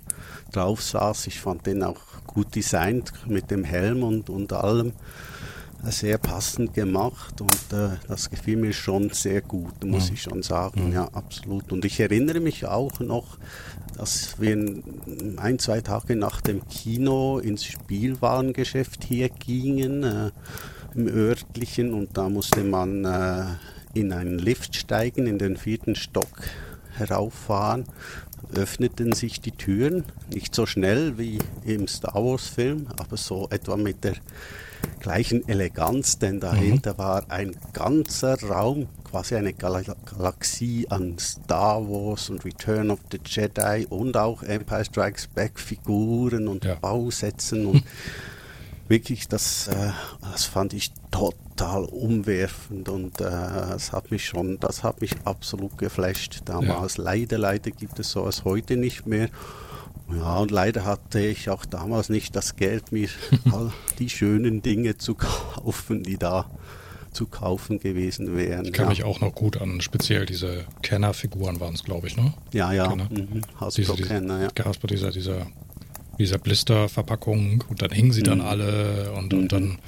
drauf 0.51 0.81
saß, 0.81 1.27
ich 1.27 1.39
fand 1.39 1.67
den 1.67 1.83
auch 1.83 2.01
gut 2.25 2.55
designt 2.55 3.13
mit 3.27 3.51
dem 3.51 3.63
Helm 3.63 4.01
und, 4.01 4.31
und 4.31 4.51
allem 4.53 4.93
sehr 5.83 6.17
passend 6.17 6.73
gemacht 6.73 7.39
und 7.39 7.71
äh, 7.71 7.95
das 8.07 8.29
gefiel 8.29 8.57
mir 8.57 8.73
schon 8.73 9.11
sehr 9.11 9.41
gut, 9.41 9.85
muss 9.85 10.09
mhm. 10.09 10.13
ich 10.15 10.21
schon 10.23 10.43
sagen. 10.43 10.87
Mhm. 10.87 10.93
Ja, 10.93 11.05
absolut. 11.13 11.71
Und 11.71 11.85
ich 11.85 11.99
erinnere 11.99 12.41
mich 12.41 12.65
auch 12.65 12.99
noch, 12.99 13.37
dass 13.95 14.41
wir 14.41 14.57
ein, 15.37 15.59
zwei 15.59 15.79
Tage 15.79 16.17
nach 16.17 16.41
dem 16.41 16.67
Kino 16.67 17.37
ins 17.37 17.63
Spielwarengeschäft 17.63 19.05
hier 19.05 19.29
gingen, 19.29 20.03
äh, 20.03 20.31
im 20.95 21.07
örtlichen, 21.07 21.93
und 21.93 22.17
da 22.17 22.27
musste 22.29 22.63
man 22.63 23.05
äh, 23.05 23.43
in 23.93 24.13
einen 24.13 24.39
Lift 24.39 24.75
steigen, 24.75 25.27
in 25.27 25.37
den 25.37 25.57
vierten 25.57 25.95
Stock 25.95 26.29
herauffahren 26.97 27.85
öffneten 28.53 29.13
sich 29.13 29.41
die 29.41 29.51
Türen, 29.51 30.05
nicht 30.33 30.55
so 30.55 30.65
schnell 30.65 31.17
wie 31.17 31.39
im 31.65 31.87
Star 31.87 32.15
Wars 32.15 32.47
Film, 32.47 32.87
aber 32.97 33.17
so 33.17 33.47
etwa 33.49 33.77
mit 33.77 34.03
der 34.03 34.15
gleichen 34.99 35.47
Eleganz, 35.47 36.19
denn 36.19 36.39
dahinter 36.39 36.93
mhm. 36.93 36.97
war 36.97 37.25
ein 37.29 37.55
ganzer 37.73 38.41
Raum, 38.41 38.87
quasi 39.03 39.35
eine 39.35 39.53
Gal 39.53 39.83
Galaxie 40.05 40.87
an 40.89 41.17
Star 41.19 41.81
Wars 41.87 42.29
und 42.29 42.45
Return 42.45 42.91
of 42.91 42.99
the 43.11 43.19
Jedi 43.23 43.85
und 43.89 44.15
auch 44.17 44.43
Empire 44.43 44.85
Strikes 44.85 45.27
Back 45.27 45.59
Figuren 45.59 46.47
und 46.47 46.65
ja. 46.65 46.75
Bausätzen 46.75 47.65
und 47.65 47.83
wirklich, 48.89 49.27
das, 49.27 49.67
äh, 49.67 49.91
das 50.21 50.45
fand 50.45 50.73
ich 50.73 50.91
total 51.11 51.85
umwerfend 51.85 52.89
und 52.89 53.21
äh, 53.21 53.23
das 53.23 53.91
hat 53.93 54.11
mich 54.11 54.25
schon, 54.25 54.59
das 54.59 54.83
hat 54.83 55.01
mich 55.01 55.15
absolut 55.23 55.77
geflasht 55.77 56.41
damals. 56.45 56.97
Ja. 56.97 57.03
Leider, 57.03 57.37
leider 57.37 57.71
gibt 57.71 57.99
es 57.99 58.11
sowas 58.11 58.43
heute 58.43 58.75
nicht 58.75 59.05
mehr. 59.05 59.29
Ja, 60.11 60.39
und 60.39 60.49
leider 60.49 60.85
hatte 60.85 61.19
ich 61.19 61.49
auch 61.49 61.65
damals 61.65 62.09
nicht 62.09 62.35
das 62.35 62.55
Geld, 62.55 62.91
mir 62.91 63.09
all 63.51 63.71
die 63.99 64.09
schönen 64.09 64.61
Dinge 64.61 64.97
zu 64.97 65.13
kaufen, 65.15 66.03
die 66.03 66.17
da 66.17 66.49
zu 67.11 67.25
kaufen 67.25 67.79
gewesen 67.79 68.35
wären. 68.35 68.65
Ich 68.65 68.73
kann 68.73 68.85
ja. 68.85 68.89
mich 68.89 69.03
auch 69.03 69.19
noch 69.19 69.33
gut 69.33 69.61
an 69.61 69.81
speziell 69.81 70.25
diese 70.25 70.65
Kenner-Figuren 70.81 71.59
waren 71.59 71.73
es, 71.73 71.83
glaube 71.83 72.07
ich, 72.07 72.17
ne? 72.17 72.33
Ja, 72.53 72.71
ja. 72.71 72.87
Kenner. 72.87 73.07
Mhm. 73.09 73.41
Hasbro 73.59 73.95
diese, 73.95 74.07
Kenner, 74.07 74.41
ja. 74.41 74.65
Hasbro, 74.65 74.87
dieser, 74.87 75.11
dieser, 75.11 75.47
dieser 76.19 76.37
Blister-Verpackung 76.37 77.63
und 77.69 77.81
dann 77.81 77.91
hingen 77.91 78.11
sie 78.11 78.21
mhm. 78.21 78.25
dann 78.25 78.41
alle 78.41 79.11
und, 79.13 79.33
mhm. 79.33 79.39
und 79.39 79.51
dann 79.51 79.79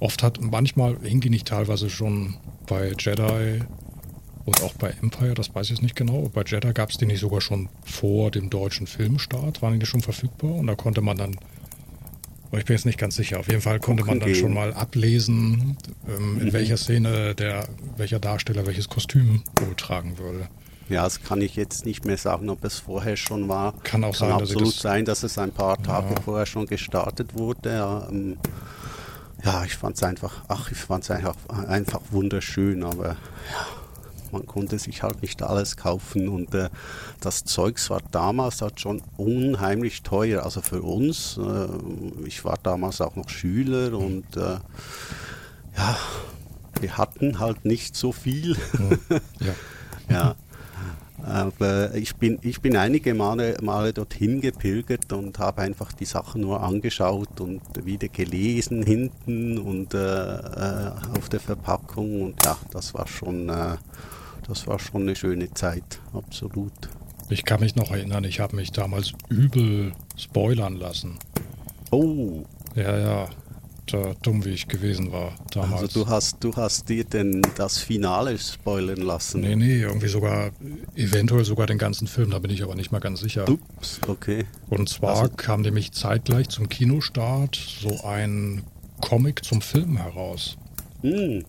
oft 0.00 0.22
hat, 0.22 0.40
manchmal 0.40 0.96
hingen 1.02 1.20
die 1.20 1.30
nicht 1.30 1.48
teilweise 1.48 1.90
schon 1.90 2.36
bei 2.66 2.92
Jedi 2.98 3.60
und 4.44 4.62
auch 4.62 4.72
bei 4.74 4.94
Empire, 5.02 5.34
das 5.34 5.54
weiß 5.54 5.66
ich 5.66 5.70
jetzt 5.72 5.82
nicht 5.82 5.96
genau. 5.96 6.30
Bei 6.32 6.42
Jeddah 6.42 6.72
gab 6.72 6.90
es 6.90 6.96
die 6.96 7.04
nicht 7.04 7.20
sogar 7.20 7.42
schon 7.42 7.68
vor 7.84 8.30
dem 8.30 8.48
deutschen 8.48 8.86
Filmstart, 8.86 9.60
waren 9.60 9.78
die 9.78 9.84
schon 9.86 10.00
verfügbar 10.00 10.52
und 10.52 10.66
da 10.66 10.74
konnte 10.74 11.02
man 11.02 11.18
dann, 11.18 11.36
ich 12.52 12.64
bin 12.64 12.74
jetzt 12.74 12.86
nicht 12.86 12.98
ganz 12.98 13.16
sicher, 13.16 13.40
auf 13.40 13.48
jeden 13.48 13.60
Fall 13.60 13.78
konnte 13.78 14.04
man 14.04 14.20
dann 14.20 14.34
schon 14.34 14.54
mal 14.54 14.72
ablesen, 14.72 15.76
ähm, 16.08 16.38
in 16.40 16.46
mhm. 16.46 16.52
welcher 16.54 16.78
Szene 16.78 17.34
der, 17.34 17.68
welcher 17.98 18.20
Darsteller 18.20 18.66
welches 18.66 18.88
Kostüm 18.88 19.42
wohl 19.60 19.74
tragen 19.74 20.16
würde. 20.16 20.48
Ja, 20.88 21.04
das 21.04 21.22
kann 21.22 21.40
ich 21.42 21.56
jetzt 21.56 21.84
nicht 21.84 22.04
mehr 22.04 22.16
sagen, 22.16 22.48
ob 22.48 22.64
es 22.64 22.78
vorher 22.78 23.16
schon 23.16 23.48
war. 23.48 23.74
Kann 23.82 24.04
auch 24.04 24.16
kann 24.16 24.30
sein, 24.30 24.32
absolut 24.32 24.66
dass 24.66 24.74
das 24.74 24.82
sein, 24.82 25.04
dass 25.04 25.22
es 25.22 25.38
ein 25.38 25.52
paar 25.52 25.82
Tage 25.82 26.14
ja. 26.14 26.20
vorher 26.20 26.46
schon 26.46 26.66
gestartet 26.66 27.36
wurde. 27.36 27.74
Ja, 27.74 28.08
ähm, 28.10 28.38
ja 29.44 29.64
ich 29.64 29.76
fand 29.76 29.96
es 29.96 30.02
einfach, 30.02 30.44
ach, 30.48 30.70
ich 30.70 30.78
fand 30.78 31.04
es 31.04 31.10
einfach, 31.10 31.36
einfach 31.68 32.00
wunderschön, 32.10 32.82
aber 32.84 33.08
ja, 33.08 33.66
man 34.32 34.46
konnte 34.46 34.78
sich 34.78 35.02
halt 35.02 35.20
nicht 35.22 35.42
alles 35.42 35.76
kaufen 35.76 36.28
und 36.28 36.54
äh, 36.54 36.70
das 37.20 37.44
Zeugs 37.44 37.90
war 37.90 38.00
damals 38.10 38.62
halt 38.62 38.80
schon 38.80 39.02
unheimlich 39.16 40.02
teuer. 40.02 40.44
Also 40.44 40.62
für 40.62 40.82
uns, 40.82 41.38
äh, 41.38 42.26
ich 42.26 42.44
war 42.44 42.58
damals 42.62 43.00
auch 43.00 43.16
noch 43.16 43.28
Schüler 43.28 43.92
und 43.92 44.36
äh, 44.36 44.58
ja, 45.76 45.96
wir 46.80 46.96
hatten 46.96 47.38
halt 47.38 47.64
nicht 47.64 47.96
so 47.96 48.12
viel. 48.12 48.56
Ja. 49.40 49.54
ja. 50.08 50.34
Aber 51.28 51.94
ich 51.94 52.16
bin, 52.16 52.38
ich 52.42 52.60
bin 52.60 52.76
einige 52.76 53.12
Male, 53.14 53.56
Male 53.62 53.92
dorthin 53.92 54.40
gepilgert 54.40 55.12
und 55.12 55.38
habe 55.38 55.62
einfach 55.62 55.92
die 55.92 56.06
Sachen 56.06 56.40
nur 56.40 56.62
angeschaut 56.62 57.40
und 57.40 57.60
wieder 57.84 58.08
gelesen 58.08 58.82
hinten 58.82 59.58
und 59.58 59.92
äh, 59.94 59.98
äh 59.98 60.90
auf 61.18 61.28
der 61.28 61.40
Verpackung. 61.40 62.22
Und 62.22 62.44
ja, 62.44 62.56
das 62.70 62.94
war 62.94 63.06
schon, 63.06 63.48
äh, 63.48 63.76
das 64.46 64.66
war 64.66 64.78
schon 64.78 65.02
eine 65.02 65.16
schöne 65.16 65.52
Zeit, 65.52 66.00
absolut. 66.14 66.72
Ich 67.28 67.44
kann 67.44 67.60
mich 67.60 67.76
noch 67.76 67.90
erinnern, 67.90 68.24
ich 68.24 68.40
habe 68.40 68.56
mich 68.56 68.72
damals 68.72 69.12
übel 69.28 69.92
spoilern 70.16 70.76
lassen. 70.76 71.18
Oh. 71.90 72.44
Ja, 72.74 72.98
ja. 72.98 73.28
Da, 73.90 74.14
dumm 74.22 74.44
wie 74.44 74.50
ich 74.50 74.68
gewesen 74.68 75.12
war 75.12 75.32
damals. 75.50 75.82
Also 75.82 76.04
du 76.04 76.10
hast, 76.10 76.44
du 76.44 76.54
hast 76.54 76.88
dir 76.88 77.04
denn 77.04 77.40
das 77.56 77.78
Finale 77.78 78.38
spoilern 78.38 79.00
lassen? 79.00 79.40
Nee, 79.40 79.56
nee, 79.56 79.80
irgendwie 79.80 80.08
sogar, 80.08 80.50
eventuell 80.94 81.44
sogar 81.44 81.66
den 81.66 81.78
ganzen 81.78 82.06
Film, 82.06 82.30
da 82.30 82.38
bin 82.38 82.50
ich 82.50 82.62
aber 82.62 82.74
nicht 82.74 82.92
mal 82.92 82.98
ganz 82.98 83.20
sicher. 83.20 83.48
Ups, 83.48 84.00
okay. 84.06 84.44
Und 84.68 84.88
zwar 84.88 85.22
also, 85.22 85.32
kam 85.34 85.62
nämlich 85.62 85.92
zeitgleich 85.92 86.50
zum 86.50 86.68
Kinostart 86.68 87.56
so 87.56 88.04
ein 88.04 88.62
Comic 89.00 89.44
zum 89.44 89.62
Film 89.62 89.96
heraus. 89.96 90.58
Mm. 91.02 91.40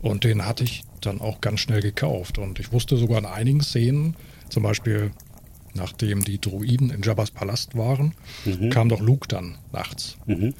Und 0.00 0.22
den 0.22 0.46
hatte 0.46 0.62
ich 0.62 0.84
dann 1.00 1.20
auch 1.20 1.40
ganz 1.40 1.60
schnell 1.60 1.80
gekauft. 1.80 2.38
Und 2.38 2.60
ich 2.60 2.72
wusste 2.72 2.96
sogar 2.96 3.18
in 3.18 3.26
einigen 3.26 3.62
Szenen, 3.62 4.16
zum 4.48 4.62
Beispiel 4.62 5.10
nachdem 5.74 6.24
die 6.24 6.40
Druiden 6.40 6.90
in 6.90 7.02
Jabba's 7.02 7.30
Palast 7.30 7.76
waren, 7.76 8.14
mhm. 8.44 8.70
kam 8.70 8.88
doch 8.88 9.00
Luke 9.00 9.28
dann 9.28 9.58
nachts. 9.72 10.16
Mhm. 10.26 10.54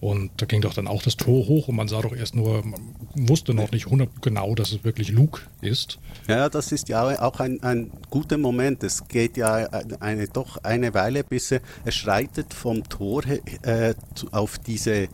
Und 0.00 0.30
da 0.36 0.46
ging 0.46 0.60
doch 0.60 0.74
dann 0.74 0.88
auch 0.88 1.02
das 1.02 1.16
Tor 1.16 1.46
hoch 1.48 1.68
und 1.68 1.76
man 1.76 1.88
sah 1.88 2.02
doch 2.02 2.14
erst 2.14 2.34
nur, 2.34 2.62
man 2.64 2.94
wusste 3.14 3.54
noch 3.54 3.70
nicht 3.70 3.86
genau, 4.20 4.54
dass 4.54 4.72
es 4.72 4.84
wirklich 4.84 5.10
Luke 5.10 5.40
ist. 5.62 5.98
Ja, 6.28 6.50
das 6.50 6.70
ist 6.70 6.88
ja 6.90 7.22
auch 7.22 7.40
ein, 7.40 7.62
ein 7.62 7.90
guter 8.10 8.36
Moment. 8.36 8.84
Es 8.84 9.08
geht 9.08 9.38
ja 9.38 9.54
eine, 10.00 10.28
doch 10.28 10.58
eine 10.64 10.92
Weile, 10.92 11.24
bis 11.24 11.50
er, 11.50 11.60
schreitet 11.88 12.52
vom 12.52 12.86
Tor 12.88 13.22
äh, 13.62 13.94
auf 14.32 14.58
diese 14.58 14.92
äh, 14.92 15.08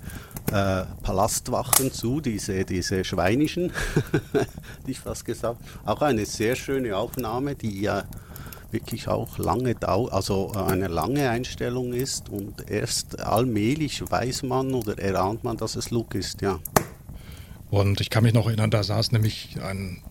Palastwachen 1.03 1.93
zu, 1.93 2.21
diese, 2.21 2.65
diese 2.65 3.05
schweinischen, 3.05 3.71
die 4.87 4.91
ich 4.91 5.01
fast 5.01 5.25
gesagt 5.25 5.61
Auch 5.85 6.03
eine 6.03 6.27
sehr 6.27 6.57
schöne 6.57 6.97
Aufnahme, 6.97 7.55
die 7.55 7.83
ja 7.83 8.03
wirklich 8.73 9.09
auch 9.09 9.39
lange 9.39 9.75
dauert, 9.75 10.13
also 10.13 10.53
eine 10.53 10.89
lange 10.89 11.29
Einstellung 11.31 11.93
ist 11.93 12.29
und 12.29 12.71
erst 12.71 13.21
allmählich 13.21 14.03
weiß 14.11 14.45
man 14.45 14.75
oder 14.75 14.99
erahnt 14.99 15.45
man, 15.45 15.57
dass 15.57 15.77
es 15.77 15.91
Luke 15.91 16.19
ist, 16.19 16.43
ja. 16.43 16.59
Und 17.71 18.01
ich 18.01 18.11
kann 18.11 18.25
mich 18.25 18.35
noch 18.35 18.47
erinnern, 18.47 18.71
da 18.71 18.83
saß 18.83 19.13
nämlich 19.13 19.57
ein 19.63 20.03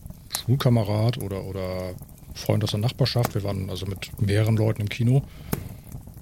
Schulkamerad 0.46 1.18
oder, 1.18 1.44
oder 1.44 1.94
Freund 2.34 2.64
aus 2.64 2.72
der 2.72 2.80
Nachbarschaft, 2.80 3.36
wir 3.36 3.44
waren 3.44 3.70
also 3.70 3.86
mit 3.86 4.20
mehreren 4.22 4.58
Leuten 4.58 4.82
im 4.82 4.90
Kino 4.90 5.24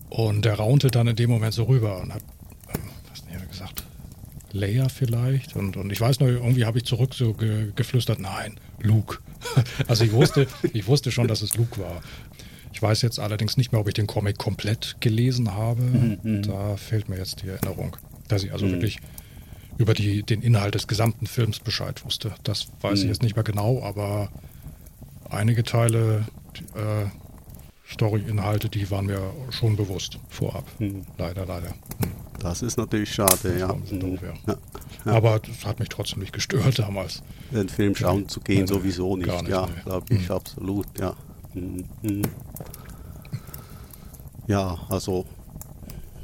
und 0.09 0.45
der 0.45 0.55
raunte 0.55 0.89
dann 0.89 1.07
in 1.07 1.15
dem 1.15 1.29
Moment 1.29 1.53
so 1.53 1.63
rüber 1.63 2.01
und 2.01 2.13
hat 2.13 2.23
Leia 4.51 4.89
vielleicht. 4.89 5.55
Und, 5.55 5.77
und 5.77 5.91
ich 5.91 6.01
weiß 6.01 6.19
noch, 6.19 6.27
irgendwie 6.27 6.65
habe 6.65 6.77
ich 6.77 6.85
zurück 6.85 7.13
so 7.13 7.33
ge, 7.33 7.71
geflüstert, 7.75 8.19
nein, 8.19 8.59
Luke. 8.81 9.19
also 9.87 10.03
ich 10.03 10.11
wusste, 10.11 10.47
ich 10.73 10.87
wusste 10.87 11.11
schon, 11.11 11.27
dass 11.27 11.41
es 11.41 11.55
Luke 11.55 11.79
war. 11.79 12.01
Ich 12.71 12.81
weiß 12.81 13.01
jetzt 13.01 13.19
allerdings 13.19 13.57
nicht 13.57 13.71
mehr, 13.71 13.81
ob 13.81 13.87
ich 13.87 13.93
den 13.93 14.07
Comic 14.07 14.37
komplett 14.37 14.97
gelesen 14.99 15.53
habe. 15.53 15.81
Mhm. 15.81 16.43
Da 16.43 16.77
fehlt 16.77 17.09
mir 17.09 17.17
jetzt 17.17 17.41
die 17.41 17.49
Erinnerung, 17.49 17.97
dass 18.27 18.43
ich 18.43 18.53
also 18.53 18.65
mhm. 18.65 18.73
wirklich 18.73 18.99
über 19.77 19.93
die, 19.93 20.23
den 20.23 20.41
Inhalt 20.41 20.75
des 20.75 20.87
gesamten 20.87 21.25
Films 21.25 21.59
Bescheid 21.59 22.05
wusste. 22.05 22.33
Das 22.43 22.67
weiß 22.81 22.99
mhm. 22.99 23.05
ich 23.05 23.09
jetzt 23.09 23.23
nicht 23.23 23.35
mehr 23.35 23.43
genau, 23.43 23.81
aber 23.81 24.29
einige 25.29 25.63
Teile, 25.63 26.25
äh, 26.75 27.05
Story-Inhalte, 27.91 28.69
die 28.69 28.91
waren 28.91 29.07
mir 29.07 29.33
schon 29.49 29.75
bewusst 29.75 30.19
vorab. 30.29 30.65
Mhm. 30.79 31.05
Leider, 31.17 31.45
leider. 31.45 31.73
Das 32.39 32.61
ist 32.61 32.77
natürlich 32.77 33.13
schade, 33.13 33.57
ja. 33.59 33.67
Doof, 33.67 34.19
ja. 34.21 34.55
ja. 35.05 35.11
Aber 35.13 35.39
das 35.39 35.65
hat 35.65 35.79
mich 35.79 35.89
trotzdem 35.89 36.19
nicht 36.21 36.33
gestört 36.33 36.79
damals. 36.79 37.21
Den 37.51 37.69
Film 37.69 37.95
schauen 37.95 38.27
zu 38.29 38.39
gehen, 38.39 38.59
Nein, 38.59 38.67
sowieso 38.67 39.15
nicht. 39.17 39.27
nicht, 39.29 39.47
ja, 39.49 39.67
glaube 39.83 40.13
ich, 40.13 40.27
Mhm. 40.29 40.35
absolut, 40.35 40.85
ja. 40.99 41.13
Mhm. 41.53 42.21
Ja, 44.47 44.77
also 44.89 45.25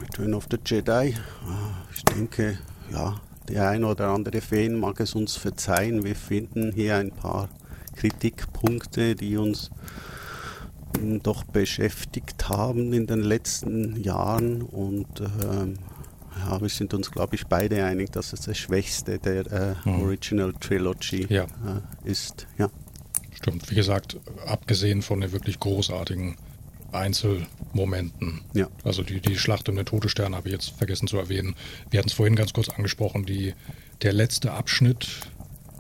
Return 0.02 0.34
of 0.34 0.48
the 0.50 0.58
Jedi, 0.66 1.16
ah, 1.48 1.86
ich 1.94 2.04
denke, 2.06 2.58
ja, 2.92 3.20
der 3.48 3.70
ein 3.70 3.84
oder 3.84 4.10
andere 4.10 4.42
Fan 4.42 4.80
mag 4.80 5.00
es 5.00 5.14
uns 5.14 5.36
verzeihen. 5.36 6.04
Wir 6.04 6.16
finden 6.16 6.72
hier 6.72 6.96
ein 6.98 7.12
paar 7.12 7.50
Kritikpunkte, 7.96 9.16
die 9.16 9.38
uns 9.38 9.70
mm, 11.00 11.18
doch 11.22 11.44
beschäftigt 11.44 12.50
haben 12.50 12.92
in 12.94 13.06
den 13.06 13.22
letzten 13.22 14.02
Jahren 14.02 14.62
und 14.64 15.22
ähm, 15.22 15.78
ja, 16.38 16.60
wir 16.62 16.70
sind 16.70 16.94
uns, 16.94 17.12
glaube 17.12 17.36
ich, 17.36 17.46
beide 17.48 17.84
einig, 17.86 18.12
dass 18.12 18.34
es 18.34 18.42
das 18.42 18.58
Schwächste 18.58 19.20
der 19.20 19.52
äh, 19.52 19.76
Mhm. 19.90 20.02
Original 20.02 20.54
Trilogy 20.60 21.26
Ja. 21.30 21.44
äh, 21.44 22.10
ist. 22.10 22.48
Ja. 22.58 22.70
Stimmt. 23.34 23.70
Wie 23.70 23.76
gesagt, 23.76 24.18
abgesehen 24.48 25.02
von 25.02 25.22
den 25.22 25.32
wirklich 25.32 25.60
großartigen 25.60 26.36
Einzelmomenten. 26.92 28.42
Ja. 28.54 28.68
Also 28.84 29.04
die, 29.04 29.20
die 29.20 29.38
Schlacht 29.38 29.68
um 29.70 29.76
den 29.76 29.86
Todesstern 29.86 30.36
habe 30.36 30.48
ich 30.48 30.54
jetzt 30.54 30.70
vergessen 30.72 31.08
zu 31.08 31.18
erwähnen. 31.18 31.56
Wir 31.90 32.00
hatten 32.00 32.10
es 32.10 32.14
vorhin 32.16 32.36
ganz 32.36 32.54
kurz 32.54 32.70
angesprochen. 32.70 33.26
Die, 33.26 33.54
der 34.02 34.14
letzte 34.14 34.52
Abschnitt 34.52 35.08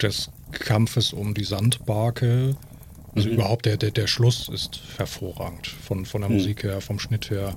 des 0.02 0.30
Kampfes 0.52 1.14
um 1.14 1.34
die 1.34 1.44
Sandbarke, 1.44 2.56
also 3.16 3.28
Mhm. 3.30 3.36
überhaupt 3.36 3.66
der, 3.66 3.78
der, 3.78 3.92
der 3.92 4.08
Schluss 4.08 4.50
ist 4.50 4.82
hervorragend. 4.98 5.68
Von, 5.68 6.06
von 6.06 6.22
der 6.22 6.30
Mhm. 6.30 6.36
Musik 6.38 6.64
her, 6.64 6.82
vom 6.82 7.00
Schnitt 7.00 7.30
her. 7.30 7.56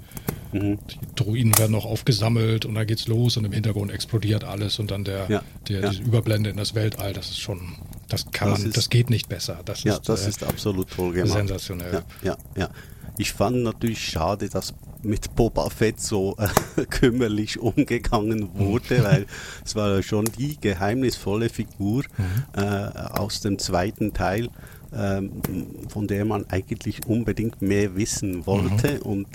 Mhm. 0.53 0.79
Die 0.91 0.99
Druiden 1.17 1.57
werden 1.59 1.73
noch 1.73 1.85
aufgesammelt 1.85 2.65
und 2.65 2.75
dann 2.75 2.87
geht's 2.87 3.09
los 3.09 3.37
und 3.37 3.45
im 3.45 3.53
Hintergrund 3.53 3.91
explodiert 3.91 4.45
alles 4.45 4.79
und 4.79 4.91
dann 4.91 5.05
der, 5.05 5.27
Ja, 5.29 5.43
der 5.69 5.81
ja. 5.81 5.91
diese 5.91 6.03
Überblende 6.03 6.51
in 6.51 6.57
das 6.57 6.75
Weltall, 6.75 7.13
das 7.13 7.31
ist 7.31 7.41
schon, 7.41 7.61
das 8.09 8.31
kann 8.31 8.51
Das 8.51 8.59
man, 8.61 8.69
ist- 8.69 8.77
das 8.77 8.89
geht 8.91 9.11
nicht 9.11 9.29
besser. 9.29 9.61
Das 9.65 9.83
Ja, 9.85 9.95
ist, 9.95 10.09
das 10.09 10.27
äh, 10.27 10.29
ist 10.29 10.45
absolut 10.45 10.91
toll 10.91 11.13
gemacht. 11.13 11.33
sensationell. 11.33 11.93
Ja, 11.93 12.03
ja, 12.23 12.37
ja. 12.57 12.71
Ich 13.19 13.33
fand 13.33 13.65
natürlich 13.65 14.01
schade, 14.01 14.49
dass 14.49 14.75
mit 15.03 15.35
Boba 15.35 15.69
Fett 15.71 16.01
so 16.01 16.37
äh, 16.39 16.85
kümmerlich 16.91 17.59
umgegangen 17.59 18.51
wurde, 18.55 19.03
weil 19.03 19.27
es 19.65 19.75
war 19.75 19.97
ja 19.97 20.03
schon 20.03 20.25
die 20.39 20.57
geheimnisvolle 20.61 21.49
Figur 21.49 22.05
äh, 22.57 22.61
aus 22.61 23.41
dem 23.41 23.59
zweiten 23.59 24.13
Teil, 24.13 24.49
ähm, 24.93 25.43
von 25.89 26.07
der 26.07 26.25
man 26.25 26.47
eigentlich 26.49 27.07
unbedingt 27.07 27.61
mehr 27.61 27.97
wissen 27.97 28.47
wollte. 28.47 29.01
Und 29.01 29.27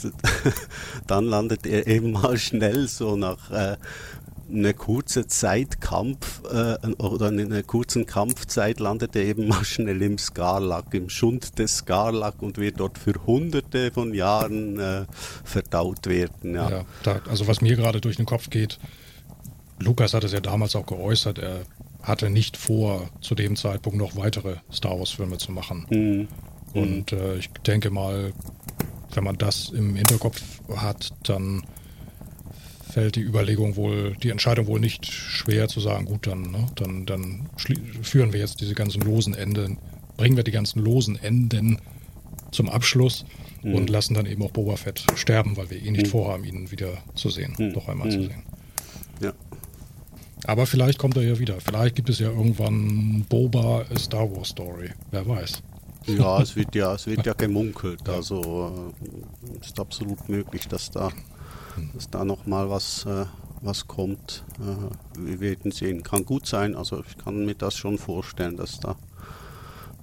dann 1.07 1.25
landet 1.25 1.65
er 1.65 1.85
eben 1.87 2.11
mal 2.11 2.37
schnell 2.37 2.87
so 2.87 3.15
nach 3.17 3.51
äh, 3.51 3.77
eine 4.49 4.73
kurze 4.73 5.27
Zeit 5.27 5.81
Kampf 5.81 6.41
äh, 6.51 6.75
oder 6.97 7.29
in 7.29 7.39
einer 7.39 7.63
kurzen 7.63 8.05
Kampfzeit 8.05 8.79
landet 8.79 9.15
er 9.15 9.23
eben 9.23 9.47
mal 9.47 9.63
schnell 9.63 10.01
im 10.01 10.17
Skarlak, 10.17 10.93
im 10.93 11.09
Schund 11.09 11.59
des 11.59 11.77
Skarlak 11.77 12.41
und 12.41 12.57
wird 12.57 12.79
dort 12.79 12.97
für 12.97 13.13
hunderte 13.25 13.91
von 13.91 14.13
Jahren 14.13 14.79
äh, 14.79 15.05
verdaut 15.43 16.07
werden. 16.07 16.55
Ja. 16.55 16.69
Ja, 16.69 16.85
da, 17.03 17.21
also 17.29 17.47
was 17.47 17.61
mir 17.61 17.75
gerade 17.75 18.01
durch 18.01 18.17
den 18.17 18.25
Kopf 18.25 18.49
geht, 18.49 18.79
Lukas 19.79 20.13
hat 20.13 20.23
es 20.23 20.31
ja 20.31 20.39
damals 20.39 20.75
auch 20.75 20.85
geäußert, 20.85 21.39
er 21.39 21.61
hatte 22.01 22.29
nicht 22.29 22.57
vor, 22.57 23.09
zu 23.21 23.33
dem 23.35 23.55
Zeitpunkt 23.55 23.97
noch 23.97 24.15
weitere 24.15 24.57
Star 24.71 24.99
Wars-Filme 24.99 25.37
zu 25.37 25.51
machen. 25.51 25.85
Mhm. 25.89 26.27
Und 26.73 27.13
äh, 27.13 27.37
ich 27.37 27.49
denke 27.65 27.89
mal, 27.89 28.33
wenn 29.13 29.23
man 29.23 29.37
das 29.37 29.69
im 29.69 29.95
Hinterkopf 29.95 30.41
hat, 30.75 31.13
dann 31.23 31.63
fällt 32.93 33.15
die 33.15 33.21
Überlegung 33.21 33.75
wohl, 33.75 34.15
die 34.21 34.29
Entscheidung 34.29 34.67
wohl 34.67 34.79
nicht 34.79 35.05
schwer 35.05 35.67
zu 35.67 35.79
sagen, 35.79 36.05
gut, 36.05 36.27
dann, 36.27 36.51
ne, 36.51 36.67
dann, 36.75 37.05
dann 37.05 37.49
führen 38.01 38.33
wir 38.33 38.39
jetzt 38.39 38.61
diese 38.61 38.75
ganzen 38.75 39.01
losen 39.01 39.33
Enden, 39.33 39.77
bringen 40.17 40.37
wir 40.37 40.43
die 40.43 40.51
ganzen 40.51 40.79
losen 40.79 41.15
Enden 41.21 41.79
zum 42.51 42.69
Abschluss 42.69 43.25
Mhm. 43.63 43.75
und 43.75 43.89
lassen 43.89 44.13
dann 44.13 44.25
eben 44.25 44.43
auch 44.43 44.51
Boba 44.51 44.75
Fett 44.75 45.05
sterben, 45.15 45.55
weil 45.55 45.69
wir 45.69 45.81
eh 45.81 45.89
nicht 45.89 46.07
vorhaben, 46.07 46.43
ihn 46.43 46.69
wieder 46.69 46.97
zu 47.15 47.29
sehen, 47.29 47.55
Mhm. 47.57 47.69
noch 47.69 47.87
einmal 47.87 48.11
zu 48.11 48.17
Mhm. 48.19 48.23
sehen. 48.27 48.43
Ja. 49.21 49.33
Aber 50.45 50.65
vielleicht 50.65 50.99
kommt 50.99 51.15
er 51.15 51.23
ja 51.23 51.39
wieder. 51.39 51.59
Vielleicht 51.61 51.95
gibt 51.95 52.09
es 52.09 52.19
ja 52.19 52.27
irgendwann 52.29 53.25
Boba 53.29 53.85
a 53.89 53.97
Star 53.97 54.29
Wars 54.29 54.49
Story. 54.49 54.89
Wer 55.11 55.25
weiß. 55.25 55.63
ja, 56.07 56.41
es 56.41 56.55
wird 56.57 56.75
ja, 56.75 56.93
es 56.95 57.07
wird 57.07 57.25
ja 57.25 57.31
gemunkelt. 57.37 58.07
Also 58.09 58.93
äh, 59.01 59.65
ist 59.65 59.79
absolut 59.79 60.27
möglich, 60.27 60.67
dass 60.67 60.91
da, 60.91 61.09
dass 61.93 62.09
da 62.09 62.25
noch 62.25 62.45
mal 62.45 62.69
was, 62.69 63.05
äh, 63.05 63.25
was 63.61 63.87
kommt. 63.87 64.43
Äh, 64.59 65.19
wir 65.19 65.39
werden 65.39 65.71
sehen. 65.71 66.03
Kann 66.03 66.25
gut 66.25 66.45
sein. 66.47 66.75
Also 66.75 67.03
ich 67.07 67.17
kann 67.17 67.45
mir 67.45 67.55
das 67.55 67.75
schon 67.75 67.97
vorstellen, 67.97 68.57
dass 68.57 68.79
da, 68.79 68.95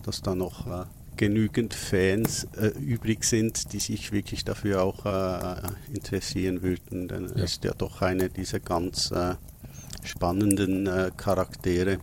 dass 0.03 0.23
da 0.23 0.35
noch 0.35 0.67
äh, 0.67 0.85
genügend 1.17 1.75
Fans 1.75 2.45
äh, 2.57 2.69
übrig 2.79 3.25
sind, 3.25 3.73
die 3.73 3.79
sich 3.79 4.13
wirklich 4.13 4.45
dafür 4.45 4.83
auch 4.83 5.05
äh, 5.05 5.61
interessieren 5.93 6.63
würden. 6.63 7.09
Denn 7.09 7.29
Ja. 7.35 7.45
ist 7.45 7.65
ja 7.65 7.73
doch 7.77 8.01
eine 8.03 8.29
dieser 8.29 8.61
ganz 8.61 9.11
äh, 9.11 9.35
spannenden 10.03 10.89
Charaktere 11.19 11.99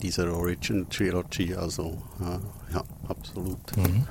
dieser 0.00 0.32
Origin 0.32 0.88
Trilogy. 0.88 1.54
Also 1.54 2.00
ja, 2.72 2.82
absolut. 3.08 3.58
Mhm. 3.76 4.06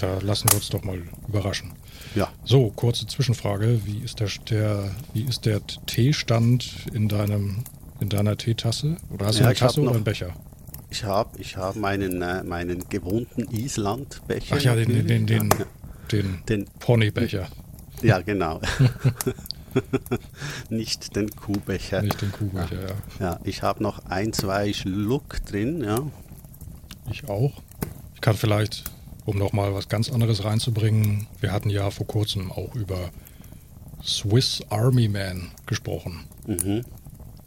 Da 0.00 0.18
lassen 0.18 0.48
wir 0.50 0.56
uns 0.56 0.68
doch 0.68 0.82
mal 0.82 1.00
überraschen. 1.28 1.72
Ja, 2.14 2.28
So, 2.44 2.70
kurze 2.70 3.06
Zwischenfrage. 3.06 3.80
Wie 3.84 3.98
ist 3.98 4.20
der, 4.20 4.28
der, 4.50 4.90
wie 5.12 5.22
ist 5.22 5.46
der 5.46 5.60
Teestand 5.86 6.86
in, 6.92 7.08
deinem, 7.08 7.64
in 8.00 8.08
deiner 8.08 8.36
Teetasse? 8.36 8.96
Oder 9.10 9.26
hast 9.26 9.36
du 9.38 9.42
Ja, 9.42 9.46
eine 9.48 9.54
ich 9.54 9.62
hab 9.62 9.68
Tasse 9.68 9.80
oder 9.82 9.92
einen 9.92 10.04
Becher? 10.04 10.34
ich 10.90 11.04
habe 11.04 11.38
ich 11.38 11.56
hab 11.56 11.76
meinen, 11.76 12.22
äh, 12.22 12.42
meinen 12.44 12.88
gewohnten 12.88 13.42
Island-Becher. 13.50 14.56
Ach 14.58 14.62
ja, 14.62 14.74
den, 14.74 15.06
den, 15.06 15.26
den, 15.26 15.50
den, 16.10 16.42
den 16.48 16.64
Ponybecher, 16.80 17.48
Ja, 18.00 18.02
ja 18.16 18.20
genau. 18.22 18.60
Nicht 20.70 21.14
den 21.14 21.30
Kuhbecher. 21.30 22.02
nicht 22.02 22.20
den 22.22 22.32
Kuhbecher. 22.32 22.86
Ja. 23.20 23.32
Ja, 23.32 23.40
ich 23.44 23.62
habe 23.62 23.82
noch 23.82 24.06
ein, 24.06 24.32
zwei 24.32 24.72
Schluck 24.72 25.44
drin, 25.44 25.84
ja. 25.84 26.00
Ich 27.10 27.28
auch. 27.28 27.52
Ich 28.14 28.20
kann 28.20 28.34
vielleicht, 28.34 28.84
um 29.28 29.36
nochmal 29.36 29.74
was 29.74 29.90
ganz 29.90 30.10
anderes 30.10 30.42
reinzubringen, 30.44 31.26
wir 31.40 31.52
hatten 31.52 31.68
ja 31.68 31.90
vor 31.90 32.06
kurzem 32.06 32.50
auch 32.50 32.74
über 32.74 33.10
Swiss 34.02 34.62
Army 34.70 35.06
Man 35.06 35.50
gesprochen. 35.66 36.24
Mhm. 36.46 36.82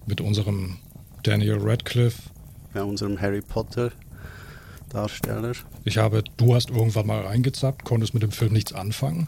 Mit 0.05 0.21
unserem 0.21 0.77
Daniel 1.23 1.57
Radcliffe. 1.59 2.21
Bei 2.71 2.83
unserem 2.83 3.19
Harry 3.19 3.41
Potter 3.41 3.91
Darsteller. 4.89 5.53
Ich 5.83 5.97
habe, 5.97 6.23
du 6.37 6.53
hast 6.53 6.69
irgendwann 6.69 7.07
mal 7.07 7.21
reingezappt, 7.21 7.83
konntest 7.83 8.13
mit 8.13 8.21
dem 8.21 8.31
Film 8.31 8.53
nichts 8.53 8.73
anfangen. 8.73 9.27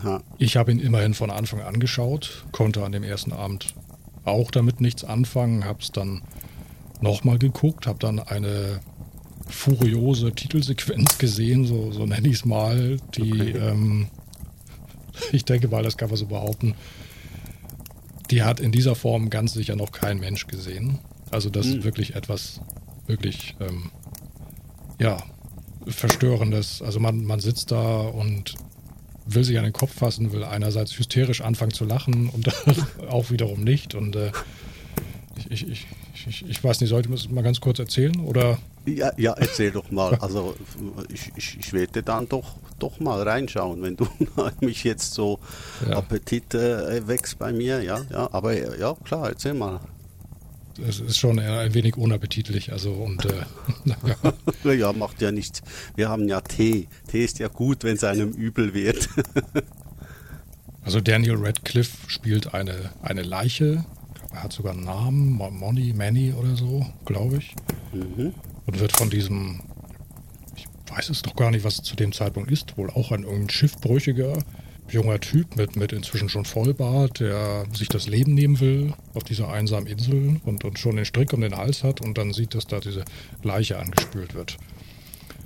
Aha. 0.00 0.22
Ich 0.38 0.56
habe 0.56 0.72
ihn 0.72 0.78
immerhin 0.78 1.12
von 1.12 1.30
Anfang 1.30 1.60
an 1.60 1.80
geschaut, 1.80 2.46
konnte 2.52 2.82
an 2.82 2.92
dem 2.92 3.02
ersten 3.02 3.34
Abend 3.34 3.74
auch 4.24 4.50
damit 4.50 4.80
nichts 4.80 5.04
anfangen, 5.04 5.66
habe 5.66 5.80
es 5.82 5.92
dann 5.92 6.22
nochmal 7.02 7.38
geguckt, 7.38 7.86
habe 7.86 7.98
dann 7.98 8.20
eine 8.20 8.80
furiose 9.50 10.32
Titelsequenz 10.32 11.18
gesehen, 11.18 11.64
so, 11.66 11.92
so 11.92 12.06
nenne 12.06 12.28
ich 12.28 12.34
es 12.34 12.44
mal, 12.44 12.96
die, 13.16 13.32
Okay. 13.32 13.56
ähm, 13.58 14.08
ich 15.32 15.44
denke 15.44 15.68
mal, 15.68 15.82
das 15.82 15.96
kann 15.96 16.08
man 16.08 16.16
so 16.16 16.26
behaupten, 16.26 16.74
die 18.30 18.42
hat 18.42 18.60
in 18.60 18.72
dieser 18.72 18.94
Form 18.94 19.28
ganz 19.30 19.52
sicher 19.52 19.76
noch 19.76 19.92
kein 19.92 20.18
Mensch 20.20 20.46
gesehen. 20.46 20.98
Also 21.30 21.50
das 21.50 21.66
Hm. 21.66 21.78
ist 21.78 21.84
wirklich 21.84 22.14
etwas, 22.14 22.60
wirklich, 23.06 23.56
ähm, 23.60 23.90
ja, 25.00 25.22
verstörendes. 25.86 26.82
Also 26.82 27.00
man, 27.00 27.24
man 27.24 27.40
sitzt 27.40 27.70
da 27.70 28.00
und 28.00 28.54
will 29.26 29.44
sich 29.44 29.58
an 29.58 29.64
den 29.64 29.72
Kopf 29.72 29.94
fassen, 29.94 30.32
will 30.32 30.44
einerseits 30.44 30.96
hysterisch 30.98 31.40
anfangen 31.40 31.72
zu 31.72 31.84
lachen 31.84 32.28
und 32.30 32.48
auch 33.08 33.30
wiederum 33.30 33.62
nicht. 33.64 33.94
Und 33.94 34.16
äh, 34.16 34.30
ich, 35.36 35.50
ich, 35.50 35.68
ich, 35.68 35.86
ich, 36.14 36.44
ich 36.48 36.64
weiß 36.64 36.80
nicht, 36.80 36.90
sollte 36.90 37.08
man 37.08 37.18
es 37.18 37.28
mal 37.30 37.42
ganz 37.42 37.60
kurz 37.60 37.78
erzählen? 37.78 38.18
Oder 38.20 38.58
Ja, 38.86 39.12
ja, 39.16 39.32
erzähl 39.32 39.70
doch 39.70 39.90
mal. 39.90 40.14
Also 40.16 40.54
ich, 41.12 41.32
ich, 41.36 41.58
ich 41.58 41.72
werde 41.72 42.02
dann 42.02 42.28
doch, 42.28 42.56
doch 42.78 43.00
mal 43.00 43.22
reinschauen, 43.22 43.82
wenn 43.82 43.96
du 43.96 44.06
mich 44.60 44.84
jetzt 44.84 45.14
so 45.14 45.38
Ja. 45.88 45.96
Appetit 45.96 46.54
äh, 46.54 47.06
wächst 47.06 47.38
bei 47.38 47.52
mir. 47.52 47.82
Ja, 47.82 48.00
ja, 48.10 48.28
aber 48.32 48.54
ja, 48.78 48.94
klar, 49.04 49.28
erzähl 49.28 49.54
mal. 49.54 49.80
es 50.86 51.00
ist 51.00 51.18
schon 51.18 51.38
ein 51.38 51.74
wenig 51.74 51.96
unappetitlich. 51.96 52.72
Also 52.72 52.92
und 52.92 53.24
äh, 53.26 53.44
ja, 54.64 54.72
Ja, 54.74 54.92
macht 54.92 55.20
ja 55.22 55.30
nichts. 55.32 55.62
Wir 55.96 56.08
haben 56.08 56.28
ja 56.28 56.40
Tee. 56.40 56.88
Tee 57.08 57.24
ist 57.24 57.38
ja 57.38 57.48
gut, 57.48 57.84
wenn 57.84 57.96
es 57.96 58.04
einem 58.04 58.30
übel 58.30 58.74
wird. 58.74 59.08
also 60.84 61.00
Daniel 61.00 61.36
Radcliffe 61.36 61.96
spielt 62.08 62.54
eine, 62.54 62.90
eine 63.02 63.22
Leiche. 63.22 63.84
Er 64.32 64.44
hat 64.44 64.52
sogar 64.52 64.72
einen 64.72 64.84
Namen, 64.84 65.32
Mo- 65.32 65.50
Money, 65.50 65.92
Manny 65.92 66.32
oder 66.32 66.54
so, 66.56 66.86
glaube 67.04 67.38
ich. 67.38 67.54
mhm. 67.92 68.32
und 68.66 68.78
wird 68.78 68.92
von 68.92 69.10
diesem, 69.10 69.60
ich 70.56 70.66
weiß 70.94 71.08
es 71.10 71.22
doch 71.22 71.34
gar 71.34 71.50
nicht, 71.50 71.64
was 71.64 71.74
es 71.74 71.82
zu 71.82 71.96
dem 71.96 72.12
Zeitpunkt 72.12 72.50
ist, 72.50 72.76
wohl 72.76 72.90
auch 72.90 73.10
ein 73.12 73.22
irgendein 73.24 73.50
Schiffbrüchiger, 73.50 74.38
junger 74.88 75.20
Typ 75.20 75.56
mit, 75.56 75.76
mit 75.76 75.92
inzwischen 75.92 76.28
schon 76.28 76.44
Vollbart, 76.44 77.20
der 77.20 77.64
sich 77.72 77.88
das 77.88 78.08
Leben 78.08 78.34
nehmen 78.34 78.58
will 78.60 78.92
auf 79.14 79.22
dieser 79.24 79.48
einsamen 79.48 79.86
Insel 79.86 80.40
und, 80.44 80.64
und 80.64 80.78
schon 80.78 80.96
den 80.96 81.04
Strick 81.04 81.32
um 81.32 81.40
den 81.40 81.56
Hals 81.56 81.84
hat 81.84 82.00
und 82.00 82.18
dann 82.18 82.32
sieht, 82.32 82.54
dass 82.54 82.66
da 82.66 82.80
diese 82.80 83.04
Leiche 83.42 83.78
angespült 83.78 84.34
wird. 84.34 84.56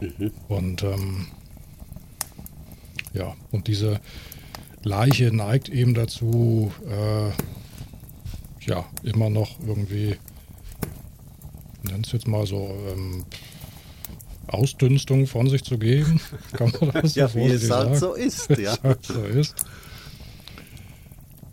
Mhm. 0.00 0.30
Und 0.48 0.82
ähm, 0.82 1.26
ja, 3.12 3.34
und 3.50 3.66
diese 3.68 4.00
Leiche 4.82 5.30
neigt 5.34 5.68
eben 5.68 5.94
dazu, 5.94 6.72
äh, 6.88 7.30
ja, 8.66 8.84
immer 9.02 9.30
noch 9.30 9.58
irgendwie, 9.66 10.16
nenn 11.82 12.02
es 12.02 12.12
jetzt 12.12 12.26
mal 12.26 12.46
so, 12.46 12.74
ähm, 12.92 13.24
Ausdünstung 14.46 15.26
von 15.26 15.48
sich 15.48 15.64
zu 15.64 15.78
geben. 15.78 16.20
Kann 16.52 16.72
man 16.80 16.90
das 17.02 17.14
ja, 17.14 17.32
wie 17.34 17.46
es 17.46 17.70
halt 17.70 17.96
so 17.96 18.14
ist. 18.14 18.50
Ja. 18.50 18.76
halt 18.82 19.04
so 19.04 19.22
ist. 19.24 19.54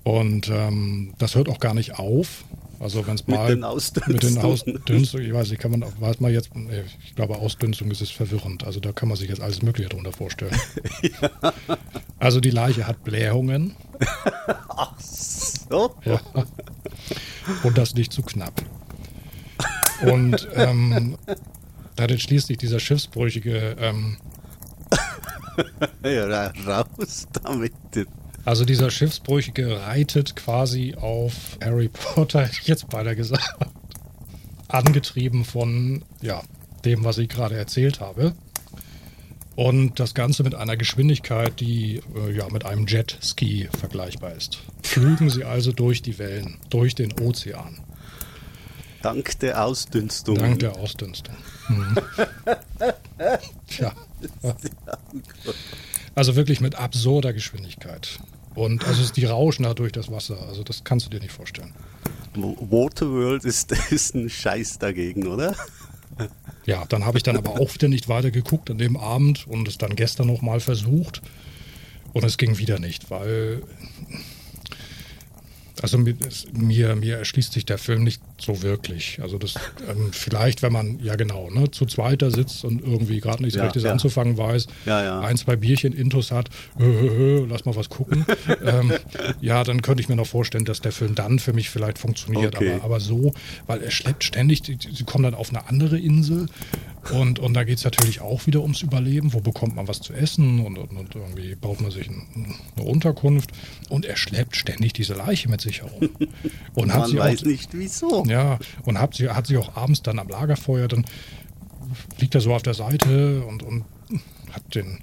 Und 0.03 0.49
ähm, 0.49 1.13
das 1.17 1.35
hört 1.35 1.47
auch 1.49 1.59
gar 1.59 1.73
nicht 1.73 1.99
auf. 1.99 2.43
Also 2.79 3.05
wenn 3.05 3.13
es 3.13 3.27
mal 3.27 3.47
mit 3.47 3.57
den 3.57 3.63
Ausdünstungen. 3.63 4.13
Mit 4.13 4.23
den 4.23 4.37
Ausdünstungen, 4.39 5.25
ich 5.27 5.33
weiß 5.33 5.51
nicht, 5.51 5.61
kann 5.61 5.69
man, 5.69 5.85
weiß 5.99 6.19
man 6.19 6.33
jetzt, 6.33 6.49
ich 7.05 7.15
glaube 7.15 7.35
Ausdünstung 7.37 7.91
ist 7.91 8.01
es 8.01 8.09
verwirrend. 8.09 8.63
Also 8.63 8.79
da 8.79 8.91
kann 8.91 9.07
man 9.07 9.17
sich 9.17 9.29
jetzt 9.29 9.41
alles 9.41 9.61
Mögliche 9.61 9.89
darunter 9.89 10.11
vorstellen. 10.11 10.59
ja. 11.03 11.53
Also 12.17 12.39
die 12.39 12.49
Leiche 12.49 12.87
hat 12.87 13.03
Blähungen. 13.03 13.75
Ach 14.69 14.99
so. 14.99 15.95
Ja. 16.05 16.19
Und 17.63 17.77
das 17.77 17.95
nicht 17.95 18.13
zu 18.13 18.21
knapp. 18.21 18.63
Und 20.01 20.47
ähm, 20.55 21.17
da 21.95 22.03
hat 22.03 22.11
jetzt 22.11 22.23
schließlich 22.23 22.57
dieser 22.57 22.79
schiffsbrüchige 22.79 23.75
ähm, 23.79 24.17
ja, 26.03 26.51
raus 26.65 27.27
damit. 27.43 27.73
Also 28.45 28.65
dieser 28.65 28.89
Schiffsbrüchige 28.89 29.81
reitet 29.81 30.35
quasi 30.35 30.95
auf 30.95 31.57
Harry 31.63 31.89
Potter, 31.89 32.41
hätte 32.45 32.57
ich 32.61 32.67
jetzt 32.67 32.89
beinahe 32.89 33.15
gesagt. 33.15 33.55
Angetrieben 34.67 35.45
von 35.45 36.03
ja, 36.21 36.41
dem, 36.85 37.03
was 37.03 37.17
ich 37.17 37.29
gerade 37.29 37.55
erzählt 37.55 37.99
habe. 37.99 38.33
Und 39.55 39.99
das 39.99 40.13
Ganze 40.13 40.43
mit 40.43 40.55
einer 40.55 40.77
Geschwindigkeit, 40.77 41.59
die 41.59 42.01
äh, 42.15 42.31
ja 42.31 42.47
mit 42.49 42.65
einem 42.65 42.87
Jetski 42.87 43.67
vergleichbar 43.77 44.33
ist. 44.33 44.59
Flügen 44.81 45.29
sie 45.29 45.43
also 45.43 45.71
durch 45.71 46.01
die 46.01 46.17
Wellen, 46.19 46.57
durch 46.69 46.95
den 46.95 47.11
Ozean. 47.19 47.79
Dank 49.01 49.39
der 49.39 49.63
Ausdünstung. 49.63 50.37
Dank 50.37 50.59
der 50.59 50.77
Ausdünstung. 50.77 51.35
Mhm. 51.67 51.95
Tja. 53.67 53.93
Also 56.15 56.35
wirklich 56.35 56.61
mit 56.61 56.75
absurder 56.75 57.33
Geschwindigkeit. 57.33 58.19
Und 58.53 58.85
also 58.85 59.11
die 59.13 59.25
rauschen 59.25 59.63
da 59.63 59.73
durch 59.73 59.91
das 59.91 60.11
Wasser. 60.11 60.37
Also 60.47 60.63
das 60.63 60.83
kannst 60.83 61.05
du 61.05 61.09
dir 61.09 61.19
nicht 61.19 61.31
vorstellen. 61.31 61.73
Waterworld 62.35 63.43
ist, 63.45 63.71
ist 63.91 64.15
ein 64.15 64.29
Scheiß 64.29 64.79
dagegen, 64.79 65.27
oder? 65.27 65.55
Ja, 66.65 66.85
dann 66.89 67.05
habe 67.05 67.17
ich 67.17 67.23
dann 67.23 67.37
aber 67.37 67.59
auch 67.59 67.73
wieder 67.73 67.87
nicht 67.87 68.09
weiter 68.09 68.31
geguckt 68.31 68.69
an 68.69 68.77
dem 68.77 68.97
Abend 68.97 69.47
und 69.47 69.67
es 69.67 69.77
dann 69.77 69.95
gestern 69.95 70.27
nochmal 70.27 70.59
versucht. 70.59 71.21
Und 72.13 72.23
es 72.23 72.37
ging 72.37 72.57
wieder 72.57 72.79
nicht, 72.79 73.09
weil 73.09 73.63
also 75.81 75.97
mir, 75.97 76.95
mir 76.95 77.17
erschließt 77.17 77.53
sich 77.53 77.65
der 77.65 77.77
Film 77.77 78.03
nicht 78.03 78.21
so 78.39 78.61
wirklich. 78.61 79.19
Also 79.21 79.37
das 79.37 79.55
ähm, 79.89 80.11
vielleicht, 80.11 80.61
wenn 80.61 80.71
man 80.71 80.99
ja 80.99 81.15
genau 81.15 81.49
ne, 81.49 81.71
zu 81.71 81.85
zweiter 81.85 82.31
sitzt 82.31 82.63
und 82.65 82.81
irgendwie 82.81 83.19
gerade 83.19 83.41
nichts 83.41 83.57
ja, 83.57 83.63
Rechtes 83.63 83.83
ja. 83.83 83.91
anzufangen 83.91 84.37
weiß, 84.37 84.67
ja, 84.85 85.03
ja. 85.03 85.19
ein, 85.21 85.37
zwei 85.37 85.55
Bierchen 85.55 85.93
Intus 85.93 86.31
hat, 86.31 86.49
hö, 86.77 86.85
hö, 86.85 87.09
hö, 87.09 87.45
lass 87.49 87.65
mal 87.65 87.75
was 87.75 87.89
gucken. 87.89 88.25
ähm, 88.65 88.93
ja, 89.41 89.63
dann 89.63 89.81
könnte 89.81 90.01
ich 90.01 90.09
mir 90.09 90.15
noch 90.15 90.27
vorstellen, 90.27 90.65
dass 90.65 90.81
der 90.81 90.91
Film 90.91 91.15
dann 91.15 91.39
für 91.39 91.53
mich 91.53 91.69
vielleicht 91.69 91.97
funktioniert. 91.97 92.55
Okay. 92.55 92.73
Aber, 92.75 92.83
aber 92.85 92.99
so, 92.99 93.33
weil 93.67 93.81
er 93.81 93.91
schleppt 93.91 94.23
ständig, 94.23 94.63
sie 94.65 95.03
kommen 95.03 95.23
dann 95.23 95.35
auf 95.35 95.49
eine 95.49 95.67
andere 95.67 95.97
Insel 95.97 96.47
und, 97.11 97.39
und 97.39 97.53
da 97.55 97.63
geht 97.63 97.79
es 97.79 97.83
natürlich 97.83 98.21
auch 98.21 98.45
wieder 98.45 98.61
ums 98.61 98.81
Überleben. 98.81 99.33
Wo 99.33 99.39
bekommt 99.39 99.75
man 99.75 99.87
was 99.87 100.01
zu 100.01 100.13
essen 100.13 100.59
und, 100.59 100.77
und, 100.77 100.91
und 100.91 101.15
irgendwie 101.15 101.55
baut 101.55 101.81
man 101.81 101.89
sich 101.89 102.07
ein, 102.07 102.55
eine 102.75 102.85
Unterkunft 102.85 103.51
und 103.89 104.05
er 104.05 104.15
schleppt 104.15 104.55
ständig 104.55 104.93
diese 104.93 105.15
Leiche 105.15 105.49
mit 105.49 105.61
sich 105.61 105.70
herum. 105.79 106.09
Und 106.75 106.87
man 106.87 106.93
hat 106.93 107.07
sie 107.07 107.17
weiß 107.17 107.41
auch, 107.41 107.45
nicht 107.45 107.69
wieso. 107.73 108.25
Ja, 108.25 108.59
und 108.83 108.99
hat 108.99 109.15
sie, 109.15 109.29
hat 109.29 109.47
sie 109.47 109.57
auch 109.57 109.75
abends 109.75 110.01
dann 110.01 110.19
am 110.19 110.27
Lagerfeuer, 110.27 110.87
dann 110.87 111.05
liegt 112.19 112.35
er 112.35 112.41
so 112.41 112.53
auf 112.53 112.63
der 112.63 112.73
Seite 112.73 113.43
und, 113.45 113.63
und 113.63 113.85
hat 114.51 114.75
den 114.75 114.99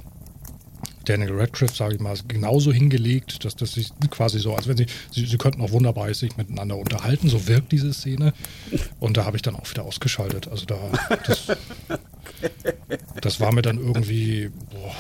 Daniel 1.08 1.40
Radcliffe, 1.40 1.74
sage 1.74 1.94
ich 1.94 2.00
mal, 2.00 2.14
genauso 2.28 2.70
hingelegt, 2.70 3.44
dass 3.44 3.56
das 3.56 3.72
sich 3.72 3.92
quasi 4.10 4.38
so, 4.38 4.54
als 4.54 4.68
wenn 4.68 4.76
sie, 4.76 4.86
sie, 5.10 5.24
sie 5.24 5.38
könnten 5.38 5.62
auch 5.62 5.70
wunderbar 5.70 6.12
sich 6.12 6.36
miteinander 6.36 6.76
unterhalten, 6.76 7.28
so 7.28 7.48
wirkt 7.48 7.72
diese 7.72 7.94
Szene. 7.94 8.34
Und 9.00 9.16
da 9.16 9.24
habe 9.24 9.36
ich 9.36 9.42
dann 9.42 9.56
auch 9.56 9.68
wieder 9.70 9.84
ausgeschaltet. 9.84 10.48
Also 10.48 10.66
da, 10.66 10.76
das, 11.26 11.46
das 13.22 13.40
war 13.40 13.52
mir 13.52 13.62
dann 13.62 13.78
irgendwie, 13.78 14.50
boah, 14.70 14.94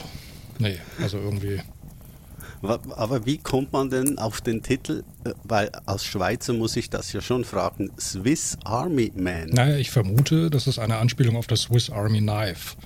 nee, 0.58 0.78
also 1.02 1.18
irgendwie. 1.18 1.60
Aber 2.62 3.24
wie 3.26 3.38
kommt 3.38 3.72
man 3.72 3.90
denn 3.90 4.18
auf 4.18 4.40
den 4.40 4.62
Titel? 4.62 5.04
Äh, 5.24 5.32
weil 5.44 5.70
als 5.86 6.04
Schweizer 6.04 6.52
muss 6.52 6.76
ich 6.76 6.90
das 6.90 7.12
ja 7.12 7.20
schon 7.20 7.44
fragen. 7.44 7.90
Swiss 7.98 8.56
Army 8.64 9.12
Man. 9.14 9.50
Naja, 9.50 9.76
ich 9.76 9.90
vermute, 9.90 10.50
das 10.50 10.66
ist 10.66 10.78
eine 10.78 10.96
Anspielung 10.96 11.36
auf 11.36 11.46
das 11.46 11.62
Swiss 11.62 11.90
Army 11.90 12.18
Knife 12.18 12.76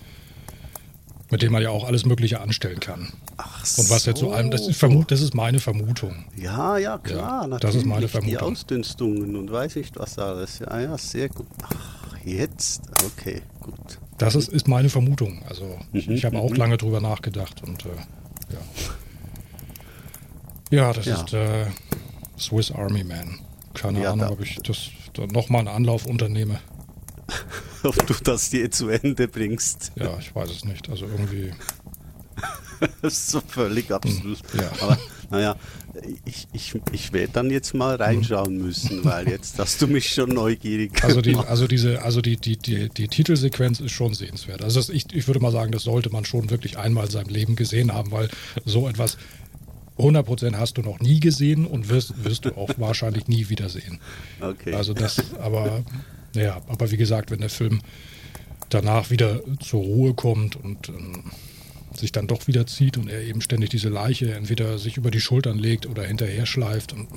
mit 1.32 1.40
dem 1.40 1.50
man 1.50 1.62
ja 1.62 1.70
auch 1.70 1.84
alles 1.84 2.04
Mögliche 2.04 2.42
anstellen 2.42 2.78
kann. 2.78 3.10
Ach 3.38 3.64
Und 3.78 3.88
was 3.88 4.04
jetzt 4.04 4.20
so 4.20 4.32
allem, 4.32 4.50
das 4.50 4.68
ist, 4.68 4.76
vermut, 4.76 5.10
das 5.10 5.22
ist 5.22 5.34
meine 5.34 5.60
Vermutung. 5.60 6.26
Ja, 6.36 6.76
ja, 6.76 6.98
klar. 6.98 7.48
Ja, 7.50 7.58
das 7.58 7.74
ist 7.74 7.86
meine 7.86 8.06
Vermutung. 8.06 8.38
Die 8.38 8.38
Ausdünstungen 8.38 9.34
und 9.34 9.50
weiß 9.50 9.76
ich 9.76 9.88
was 9.94 10.18
alles. 10.18 10.58
Ja, 10.58 10.78
ja, 10.78 10.98
sehr 10.98 11.30
gut. 11.30 11.46
Ach, 11.62 12.18
jetzt? 12.22 12.82
Okay, 13.16 13.40
gut. 13.60 13.98
Das 14.18 14.34
ist, 14.34 14.50
ist 14.50 14.68
meine 14.68 14.90
Vermutung. 14.90 15.42
Also 15.48 15.78
ich, 15.94 16.06
mhm, 16.06 16.16
ich 16.16 16.26
habe 16.26 16.38
auch 16.38 16.50
mhm. 16.50 16.56
lange 16.56 16.76
drüber 16.76 17.00
nachgedacht 17.00 17.62
und 17.62 17.86
äh, 17.86 17.88
ja. 18.52 18.58
Ja, 20.72 20.90
das 20.94 21.04
ja. 21.04 21.22
ist 21.22 21.34
äh, 21.34 21.66
Swiss 22.38 22.70
Army 22.72 23.04
Man. 23.04 23.38
Keine 23.74 24.02
ja, 24.02 24.12
Ahnung, 24.12 24.30
ob 24.30 24.40
ich 24.40 24.56
das 24.64 24.88
nochmal 25.30 25.60
einen 25.60 25.68
Anlauf 25.68 26.06
unternehme. 26.06 26.60
ob 27.82 28.06
du 28.06 28.14
das 28.24 28.48
dir 28.48 28.70
zu 28.70 28.88
Ende 28.88 29.28
bringst. 29.28 29.92
Ja, 29.96 30.16
ich 30.18 30.34
weiß 30.34 30.50
es 30.50 30.64
nicht. 30.64 30.88
Also 30.88 31.04
irgendwie. 31.06 31.52
das 33.02 33.12
ist 33.12 33.28
so 33.28 33.42
völlig. 33.46 33.90
Hm, 33.90 34.36
ja. 34.54 34.72
Aber 34.80 34.98
naja, 35.30 35.56
ich, 36.24 36.48
ich, 36.54 36.74
ich 36.92 37.12
werde 37.12 37.32
dann 37.34 37.50
jetzt 37.50 37.74
mal 37.74 37.96
reinschauen 37.96 38.56
müssen, 38.56 39.04
weil 39.04 39.28
jetzt 39.28 39.58
hast 39.58 39.82
du 39.82 39.86
mich 39.86 40.08
schon 40.08 40.30
neugierig 40.30 41.04
also 41.04 41.20
die, 41.20 41.36
Also 41.36 41.66
diese, 41.66 42.00
also 42.00 42.22
die, 42.22 42.38
die, 42.38 42.56
die, 42.56 42.88
die 42.88 43.08
Titelsequenz 43.08 43.80
ist 43.80 43.92
schon 43.92 44.14
sehenswert. 44.14 44.62
Also 44.62 44.80
das, 44.80 44.88
ich, 44.88 45.12
ich 45.12 45.26
würde 45.26 45.40
mal 45.40 45.52
sagen, 45.52 45.70
das 45.70 45.82
sollte 45.82 46.08
man 46.08 46.24
schon 46.24 46.48
wirklich 46.48 46.78
einmal 46.78 47.04
in 47.06 47.10
seinem 47.10 47.28
Leben 47.28 47.56
gesehen 47.56 47.92
haben, 47.92 48.10
weil 48.10 48.30
so 48.64 48.88
etwas 48.88 49.18
100% 50.02 50.56
hast 50.56 50.78
du 50.78 50.82
noch 50.82 51.00
nie 51.00 51.20
gesehen 51.20 51.66
und 51.66 51.88
wirst, 51.88 52.24
wirst 52.24 52.44
du 52.44 52.56
auch 52.56 52.70
wahrscheinlich 52.78 53.28
nie 53.28 53.48
wiedersehen. 53.48 54.00
Okay. 54.40 54.74
Also 54.74 54.94
das, 54.94 55.34
aber 55.38 55.84
ja, 56.34 56.60
aber 56.68 56.90
wie 56.90 56.96
gesagt, 56.96 57.30
wenn 57.30 57.40
der 57.40 57.50
Film 57.50 57.80
danach 58.68 59.10
wieder 59.10 59.40
zur 59.60 59.82
Ruhe 59.82 60.14
kommt 60.14 60.56
und 60.56 60.88
ähm, 60.88 61.24
sich 61.96 62.12
dann 62.12 62.26
doch 62.26 62.46
wieder 62.46 62.66
zieht 62.66 62.96
und 62.96 63.08
er 63.08 63.22
eben 63.22 63.40
ständig 63.40 63.70
diese 63.70 63.88
Leiche 63.88 64.32
entweder 64.34 64.78
sich 64.78 64.96
über 64.96 65.10
die 65.10 65.20
Schultern 65.20 65.58
legt 65.58 65.86
oder 65.86 66.04
hinterher 66.04 66.46
schleift 66.46 66.92
und 66.92 67.08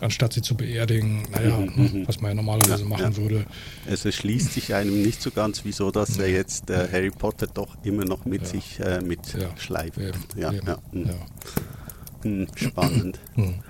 anstatt 0.00 0.32
sie 0.32 0.42
zu 0.42 0.56
beerdigen, 0.56 1.22
naja, 1.30 1.58
mhm, 1.58 1.64
ne, 1.74 1.90
mhm. 1.92 2.08
was 2.08 2.20
man 2.20 2.30
ja 2.30 2.34
normalerweise 2.34 2.82
ja, 2.82 2.88
machen 2.88 3.12
ja. 3.12 3.16
würde. 3.16 3.46
Es 3.86 4.04
erschließt 4.04 4.52
sich 4.52 4.74
einem 4.74 5.02
nicht 5.02 5.20
so 5.20 5.30
ganz, 5.30 5.64
wieso 5.64 5.90
dass 5.90 6.16
ja. 6.16 6.24
er 6.24 6.30
jetzt 6.30 6.70
äh, 6.70 6.88
Harry 6.90 7.10
Potter 7.10 7.46
doch 7.46 7.76
immer 7.84 8.04
noch 8.04 8.24
mit 8.24 8.46
sich 8.46 8.80
äh, 8.80 9.00
mitschleift. 9.00 9.98
Ja, 10.36 10.52
ja. 10.52 10.78
Hm, 12.22 12.48
spannend. 12.56 13.20
Mhm. 13.36 13.62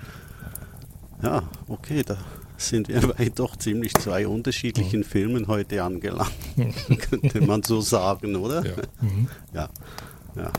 Ja, 1.21 1.43
okay, 1.67 2.03
da 2.03 2.17
sind 2.57 2.87
wir 2.87 3.01
bei 3.17 3.29
doch 3.29 3.55
ziemlich 3.55 3.93
zwei 3.95 4.27
unterschiedlichen 4.27 5.01
mhm. 5.01 5.05
Filmen 5.05 5.47
heute 5.47 5.83
angelangt, 5.83 6.31
könnte 7.09 7.41
man 7.41 7.63
so 7.63 7.81
sagen, 7.81 8.35
oder? 8.35 8.65
Ja. 8.65 8.75
Mhm. 9.01 9.27
ja. 9.53 9.69
ja. 10.35 10.51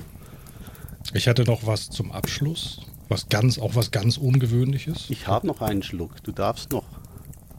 Ich 1.12 1.28
hatte 1.28 1.44
noch 1.44 1.66
was 1.66 1.90
zum 1.90 2.12
Abschluss, 2.12 2.80
was 3.08 3.28
ganz, 3.28 3.58
auch 3.58 3.74
was 3.74 3.90
ganz 3.90 4.16
Ungewöhnliches. 4.16 5.06
Ich 5.10 5.26
habe 5.26 5.46
noch 5.46 5.60
einen 5.60 5.82
Schluck, 5.82 6.22
du 6.22 6.32
darfst 6.32 6.72
noch. 6.72 6.84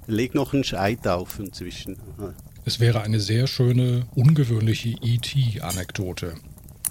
Leg 0.08 0.34
noch 0.34 0.53
einen 0.53 0.64
Scheit 0.64 1.08
auf 1.08 1.39
inzwischen. 1.39 1.97
Es 2.66 2.80
wäre 2.80 3.01
eine 3.01 3.20
sehr 3.20 3.47
schöne, 3.47 4.08
ungewöhnliche 4.16 4.89
E.T.-Anekdote. 5.01 6.36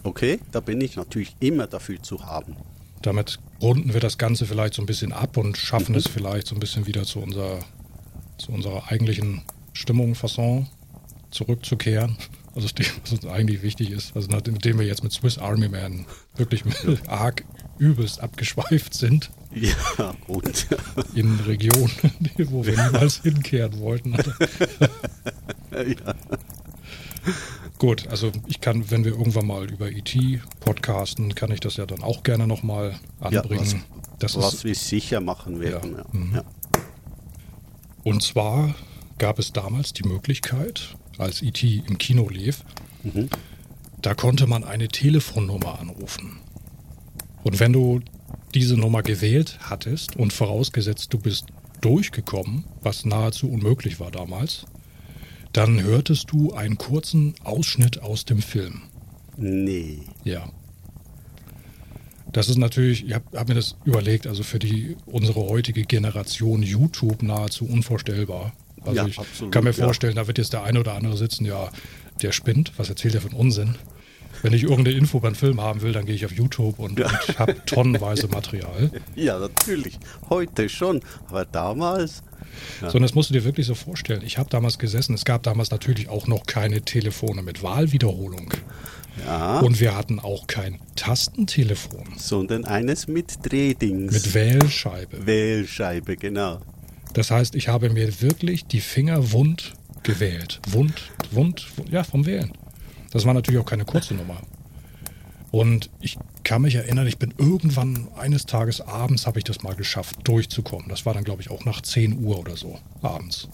Okay, 0.02 0.40
da 0.52 0.60
bin 0.60 0.80
ich 0.80 0.96
natürlich 0.96 1.34
immer 1.40 1.66
dafür 1.66 2.02
zu 2.02 2.24
haben. 2.24 2.56
Damit 3.02 3.38
runden 3.62 3.94
wir 3.94 4.00
das 4.00 4.18
Ganze 4.18 4.46
vielleicht 4.46 4.74
so 4.74 4.82
ein 4.82 4.86
bisschen 4.86 5.12
ab 5.12 5.36
und 5.36 5.56
schaffen 5.56 5.94
es 5.94 6.06
vielleicht 6.06 6.46
so 6.46 6.54
ein 6.54 6.60
bisschen 6.60 6.86
wieder 6.86 7.04
zu 7.04 7.20
unserer, 7.20 7.60
zu 8.38 8.52
unserer 8.52 8.90
eigentlichen 8.90 9.42
Stimmung, 9.72 10.14
Fasson 10.14 10.68
zurückzukehren. 11.30 12.16
also 12.54 12.68
dem, 12.68 12.86
was 13.02 13.12
uns 13.12 13.26
eigentlich 13.26 13.62
wichtig 13.62 13.90
ist, 13.90 14.14
also 14.16 14.28
nachdem 14.30 14.78
wir 14.78 14.86
jetzt 14.86 15.02
mit 15.02 15.12
Swiss 15.12 15.38
Army 15.38 15.68
Man 15.68 16.06
wirklich 16.36 16.64
arg 17.06 17.44
übelst 17.78 18.20
abgeschweift 18.20 18.92
sind. 18.92 19.30
Ja, 19.54 20.14
gut. 20.26 20.66
In 21.14 21.40
Regionen, 21.40 21.90
wo 22.50 22.64
wir 22.64 22.76
niemals 22.84 23.22
hinkehren 23.22 23.78
wollten. 23.80 24.16
ja. 25.72 26.14
Gut, 27.78 28.08
also 28.08 28.30
ich 28.46 28.60
kann, 28.60 28.90
wenn 28.90 29.04
wir 29.04 29.12
irgendwann 29.12 29.46
mal 29.46 29.70
über 29.70 29.90
ET 29.90 30.14
podcasten, 30.60 31.34
kann 31.34 31.50
ich 31.50 31.60
das 31.60 31.76
ja 31.76 31.86
dann 31.86 32.02
auch 32.02 32.22
gerne 32.22 32.46
nochmal 32.46 32.98
anbringen. 33.20 33.64
Ja, 33.64 33.72
was, 33.72 34.18
das 34.18 34.36
was 34.36 34.54
ist, 34.54 34.64
wir 34.64 34.74
sicher 34.74 35.20
machen 35.20 35.60
werden. 35.60 35.96
Ja. 35.96 36.04
Mhm. 36.12 36.34
Ja. 36.34 36.44
Und 38.02 38.22
zwar 38.22 38.74
gab 39.18 39.38
es 39.38 39.52
damals 39.52 39.92
die 39.92 40.04
Möglichkeit, 40.04 40.94
als 41.18 41.42
ET 41.42 41.62
im 41.62 41.98
Kino 41.98 42.28
lief, 42.28 42.64
mhm. 43.02 43.28
da 44.00 44.14
konnte 44.14 44.46
man 44.46 44.64
eine 44.64 44.88
Telefonnummer 44.88 45.78
anrufen. 45.78 46.38
Und 47.42 47.60
wenn 47.60 47.72
du 47.72 48.00
diese 48.54 48.76
Nummer 48.76 49.02
gewählt 49.02 49.58
hattest 49.62 50.16
und 50.16 50.32
vorausgesetzt, 50.32 51.12
du 51.12 51.18
bist 51.18 51.46
durchgekommen, 51.80 52.64
was 52.82 53.04
nahezu 53.04 53.50
unmöglich 53.50 54.00
war 54.00 54.10
damals, 54.10 54.66
dann 55.52 55.82
hörtest 55.82 56.30
du 56.30 56.52
einen 56.52 56.78
kurzen 56.78 57.34
Ausschnitt 57.42 58.02
aus 58.02 58.24
dem 58.24 58.42
Film. 58.42 58.82
Nee. 59.36 60.00
Ja. 60.24 60.48
Das 62.32 62.48
ist 62.48 62.58
natürlich, 62.58 63.06
ich 63.06 63.14
habe 63.14 63.24
hab 63.36 63.48
mir 63.48 63.54
das 63.54 63.76
überlegt, 63.84 64.26
also 64.26 64.42
für 64.42 64.60
die 64.60 64.96
unsere 65.06 65.40
heutige 65.40 65.82
Generation 65.82 66.62
YouTube 66.62 67.22
nahezu 67.22 67.64
unvorstellbar. 67.66 68.52
Also 68.82 68.96
ja, 68.96 69.06
ich 69.06 69.18
absolut, 69.18 69.52
kann 69.52 69.64
mir 69.64 69.72
vorstellen, 69.72 70.14
ja. 70.14 70.22
da 70.22 70.26
wird 70.28 70.38
jetzt 70.38 70.52
der 70.52 70.62
eine 70.62 70.80
oder 70.80 70.94
andere 70.94 71.16
sitzen, 71.16 71.44
ja, 71.44 71.70
der 72.22 72.32
spinnt, 72.32 72.72
was 72.76 72.88
erzählt 72.88 73.14
er 73.14 73.20
für 73.20 73.30
einen 73.30 73.38
Unsinn? 73.38 73.74
Wenn 74.42 74.52
ich 74.52 74.62
irgendeine 74.62 74.96
Info 74.96 75.20
beim 75.20 75.34
Film 75.34 75.60
haben 75.60 75.82
will, 75.82 75.92
dann 75.92 76.06
gehe 76.06 76.14
ich 76.14 76.24
auf 76.24 76.32
YouTube 76.32 76.78
und, 76.78 76.98
ja. 76.98 77.06
und 77.06 77.38
habe 77.38 77.56
tonnenweise 77.66 78.28
Material. 78.28 78.90
Ja, 79.14 79.38
natürlich. 79.38 79.98
Heute 80.28 80.68
schon, 80.68 81.00
aber 81.28 81.44
damals. 81.44 82.22
Ja. 82.80 82.90
Sondern 82.90 83.02
das 83.02 83.14
musst 83.14 83.30
du 83.30 83.34
dir 83.34 83.44
wirklich 83.44 83.66
so 83.66 83.74
vorstellen. 83.74 84.22
Ich 84.24 84.38
habe 84.38 84.48
damals 84.48 84.78
gesessen, 84.78 85.14
es 85.14 85.24
gab 85.24 85.42
damals 85.42 85.70
natürlich 85.70 86.08
auch 86.08 86.26
noch 86.26 86.46
keine 86.46 86.82
Telefone 86.82 87.42
mit 87.42 87.62
Wahlwiederholung. 87.62 88.52
Ja. 89.26 89.60
Und 89.60 89.80
wir 89.80 89.96
hatten 89.96 90.20
auch 90.20 90.46
kein 90.46 90.78
Tastentelefon. 90.96 92.14
Sondern 92.16 92.64
eines 92.64 93.08
mit 93.08 93.38
Drehdings. 93.42 94.12
Mit 94.12 94.34
Wählscheibe. 94.34 95.26
Wählscheibe, 95.26 96.16
genau. 96.16 96.60
Das 97.12 97.30
heißt, 97.30 97.54
ich 97.56 97.68
habe 97.68 97.90
mir 97.90 98.22
wirklich 98.22 98.66
die 98.66 98.80
Finger 98.80 99.32
wund 99.32 99.74
gewählt. 100.02 100.60
Wund, 100.68 101.10
wund, 101.30 101.66
wund 101.76 101.90
ja, 101.90 102.04
vom 102.04 102.24
Wählen. 102.24 102.52
Das 103.10 103.24
war 103.24 103.34
natürlich 103.34 103.60
auch 103.60 103.66
keine 103.66 103.84
kurze 103.84 104.14
Nummer. 104.14 104.40
Und 105.50 105.90
ich 106.00 106.16
kann 106.44 106.62
mich 106.62 106.76
erinnern, 106.76 107.06
ich 107.06 107.18
bin 107.18 107.34
irgendwann 107.36 108.08
eines 108.16 108.46
Tages 108.46 108.80
abends 108.80 109.26
habe 109.26 109.38
ich 109.38 109.44
das 109.44 109.62
mal 109.62 109.74
geschafft, 109.74 110.16
durchzukommen. 110.24 110.88
Das 110.88 111.06
war 111.06 111.14
dann, 111.14 111.24
glaube 111.24 111.42
ich, 111.42 111.50
auch 111.50 111.64
nach 111.64 111.80
10 111.80 112.22
Uhr 112.22 112.38
oder 112.38 112.56
so 112.56 112.78
abends. 113.02 113.48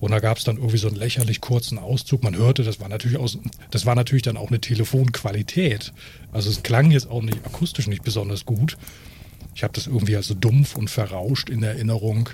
Und 0.00 0.10
da 0.10 0.18
gab 0.18 0.38
es 0.38 0.44
dann 0.44 0.56
irgendwie 0.56 0.78
so 0.78 0.88
einen 0.88 0.96
lächerlich 0.96 1.40
kurzen 1.40 1.78
Auszug. 1.78 2.24
Man 2.24 2.36
hörte, 2.36 2.64
das 2.64 2.80
war 2.80 2.88
natürlich 2.88 3.18
aus, 3.18 3.38
das 3.70 3.86
war 3.86 3.94
natürlich 3.94 4.22
dann 4.22 4.36
auch 4.36 4.48
eine 4.48 4.60
Telefonqualität. 4.60 5.92
Also 6.32 6.50
es 6.50 6.62
klang 6.62 6.90
jetzt 6.90 7.08
auch 7.08 7.22
nicht 7.22 7.44
akustisch 7.46 7.86
nicht 7.86 8.02
besonders 8.02 8.44
gut. 8.44 8.76
Ich 9.54 9.62
habe 9.62 9.72
das 9.74 9.86
irgendwie 9.86 10.16
also 10.16 10.34
dumpf 10.34 10.76
und 10.76 10.90
verrauscht 10.90 11.50
in 11.50 11.62
Erinnerung. 11.62 12.30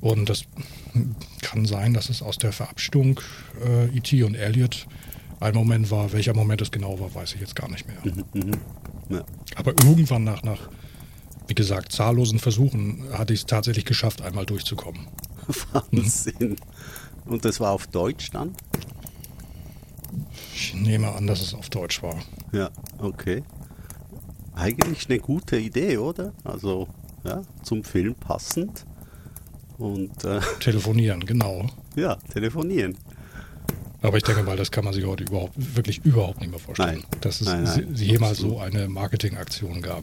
Und 0.00 0.28
das 0.28 0.44
kann 1.40 1.64
sein, 1.64 1.94
dass 1.94 2.10
es 2.10 2.20
aus 2.20 2.36
der 2.36 2.52
Verabschiedung 2.52 3.20
äh, 3.64 3.86
E.T. 3.96 4.22
und 4.22 4.34
Elliot 4.34 4.86
ein 5.40 5.54
Moment 5.54 5.90
war. 5.90 6.12
Welcher 6.12 6.34
Moment 6.34 6.60
es 6.62 6.70
genau 6.70 6.98
war, 7.00 7.14
weiß 7.14 7.34
ich 7.34 7.40
jetzt 7.40 7.56
gar 7.56 7.70
nicht 7.70 7.86
mehr. 7.86 7.98
Mhm, 8.04 8.24
mhm. 8.32 8.52
ja. 9.08 9.24
Aber 9.56 9.72
irgendwann 9.72 10.24
nach, 10.24 10.42
nach, 10.42 10.68
wie 11.46 11.54
gesagt, 11.54 11.92
zahllosen 11.92 12.38
Versuchen 12.38 13.04
hatte 13.12 13.32
ich 13.34 13.40
es 13.40 13.46
tatsächlich 13.46 13.84
geschafft, 13.84 14.22
einmal 14.22 14.46
durchzukommen. 14.46 15.06
Wahnsinn. 15.72 16.56
Und 17.26 17.44
das 17.44 17.60
war 17.60 17.72
auf 17.72 17.86
Deutsch 17.86 18.30
dann? 18.30 18.54
Ich 20.54 20.74
nehme 20.74 21.12
an, 21.12 21.26
dass 21.26 21.40
es 21.42 21.54
auf 21.54 21.70
Deutsch 21.70 22.02
war. 22.02 22.16
Ja, 22.52 22.70
okay. 22.98 23.42
Eigentlich 24.54 25.08
eine 25.08 25.18
gute 25.18 25.58
Idee, 25.58 25.98
oder? 25.98 26.32
Also, 26.44 26.88
ja, 27.24 27.42
zum 27.62 27.82
Film 27.82 28.14
passend. 28.14 28.86
Und, 29.78 30.24
äh, 30.24 30.40
telefonieren, 30.60 31.26
genau. 31.26 31.66
Ja, 31.96 32.16
telefonieren. 32.32 32.96
Aber 34.04 34.18
ich 34.18 34.22
denke 34.22 34.42
mal, 34.42 34.54
das 34.54 34.70
kann 34.70 34.84
man 34.84 34.92
sich 34.92 35.06
heute 35.06 35.24
überhaupt, 35.24 35.54
wirklich 35.56 36.04
überhaupt 36.04 36.40
nicht 36.40 36.50
mehr 36.50 36.60
vorstellen, 36.60 37.04
nein, 37.10 37.20
dass 37.22 37.40
es 37.40 37.46
nein, 37.46 37.64
nein, 37.64 37.94
jemals 37.94 38.36
so 38.36 38.58
eine 38.58 38.86
Marketingaktion 38.86 39.80
gab. 39.80 40.02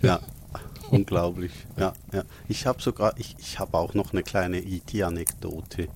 Ja, 0.00 0.20
unglaublich. 0.90 1.50
Ja, 1.76 1.92
ja. 2.12 2.22
Ich 2.48 2.66
habe 2.66 2.80
sogar, 2.80 3.18
ich, 3.18 3.34
ich 3.40 3.58
habe 3.58 3.76
auch 3.76 3.94
noch 3.94 4.12
eine 4.12 4.22
kleine 4.22 4.58
IT-Anekdote. 4.58 5.88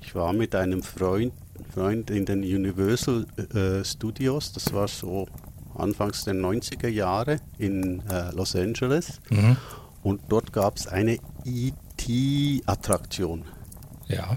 Ich 0.00 0.14
war 0.14 0.32
mit 0.32 0.54
einem 0.54 0.84
Freund, 0.84 1.32
Freund 1.74 2.08
in 2.08 2.24
den 2.24 2.44
Universal 2.44 3.26
äh, 3.52 3.84
Studios, 3.84 4.52
das 4.52 4.72
war 4.72 4.86
so 4.86 5.26
anfangs 5.74 6.24
der 6.24 6.34
90er 6.34 6.86
Jahre 6.86 7.40
in 7.58 8.00
äh, 8.08 8.32
Los 8.32 8.54
Angeles. 8.54 9.20
Mhm. 9.28 9.56
Und 10.04 10.20
dort 10.28 10.52
gab 10.52 10.76
es 10.76 10.86
eine 10.86 11.18
IT-Attraktion. 11.44 13.44
Ja. 14.06 14.36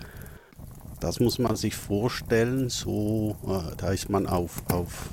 Das 1.03 1.19
muss 1.19 1.37
man 1.37 1.57
sich 1.57 1.75
vorstellen, 1.75 2.69
so, 2.69 3.35
äh, 3.45 3.75
da 3.75 3.91
ist 3.91 4.09
man 4.09 4.25
auf, 4.25 4.63
auf 4.71 5.09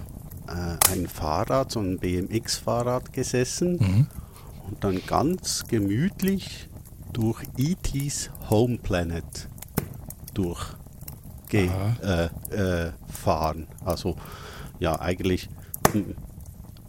äh, 0.46 0.92
ein 0.92 1.08
Fahrrad, 1.08 1.72
so 1.72 1.80
ein 1.80 1.98
BMX-Fahrrad 1.98 3.12
gesessen 3.12 3.72
mhm. 3.72 4.06
und 4.68 4.84
dann 4.84 5.00
ganz 5.04 5.64
gemütlich 5.66 6.68
durch 7.12 7.42
E.T.'s 7.56 8.30
Home 8.50 8.78
Planet 8.78 9.48
durchfahren. 10.32 10.86
Äh, 12.52 12.86
äh, 12.86 12.92
also 13.84 14.14
ja, 14.78 15.00
eigentlich 15.00 15.48
hm, 15.90 16.14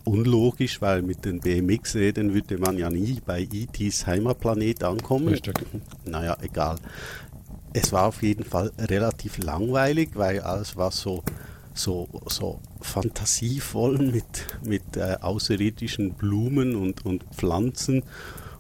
unlogisch, 0.04 0.80
weil 0.80 1.02
mit 1.02 1.26
den 1.26 1.40
BMX-Rädern 1.40 2.36
würde 2.36 2.60
man 2.60 2.78
ja 2.78 2.92
nie 2.92 3.20
bei 3.26 3.48
E.T.'s 3.52 4.06
Heimatplanet 4.06 4.84
ankommen. 4.84 5.30
Richtig. 5.30 5.56
Naja, 6.06 6.38
egal 6.42 6.76
es 7.74 7.92
war 7.92 8.08
auf 8.08 8.22
jeden 8.22 8.44
Fall 8.44 8.72
relativ 8.78 9.38
langweilig, 9.38 10.12
weil 10.14 10.42
alles 10.42 10.76
war 10.76 10.92
so, 10.92 11.24
so, 11.74 12.10
so 12.28 12.60
fantasievoll 12.82 13.98
mit, 13.98 14.48
mit 14.66 14.98
äh, 14.98 15.18
außerirdischen 15.22 16.14
Blumen 16.14 16.76
und, 16.76 17.06
und 17.06 17.24
Pflanzen. 17.36 18.04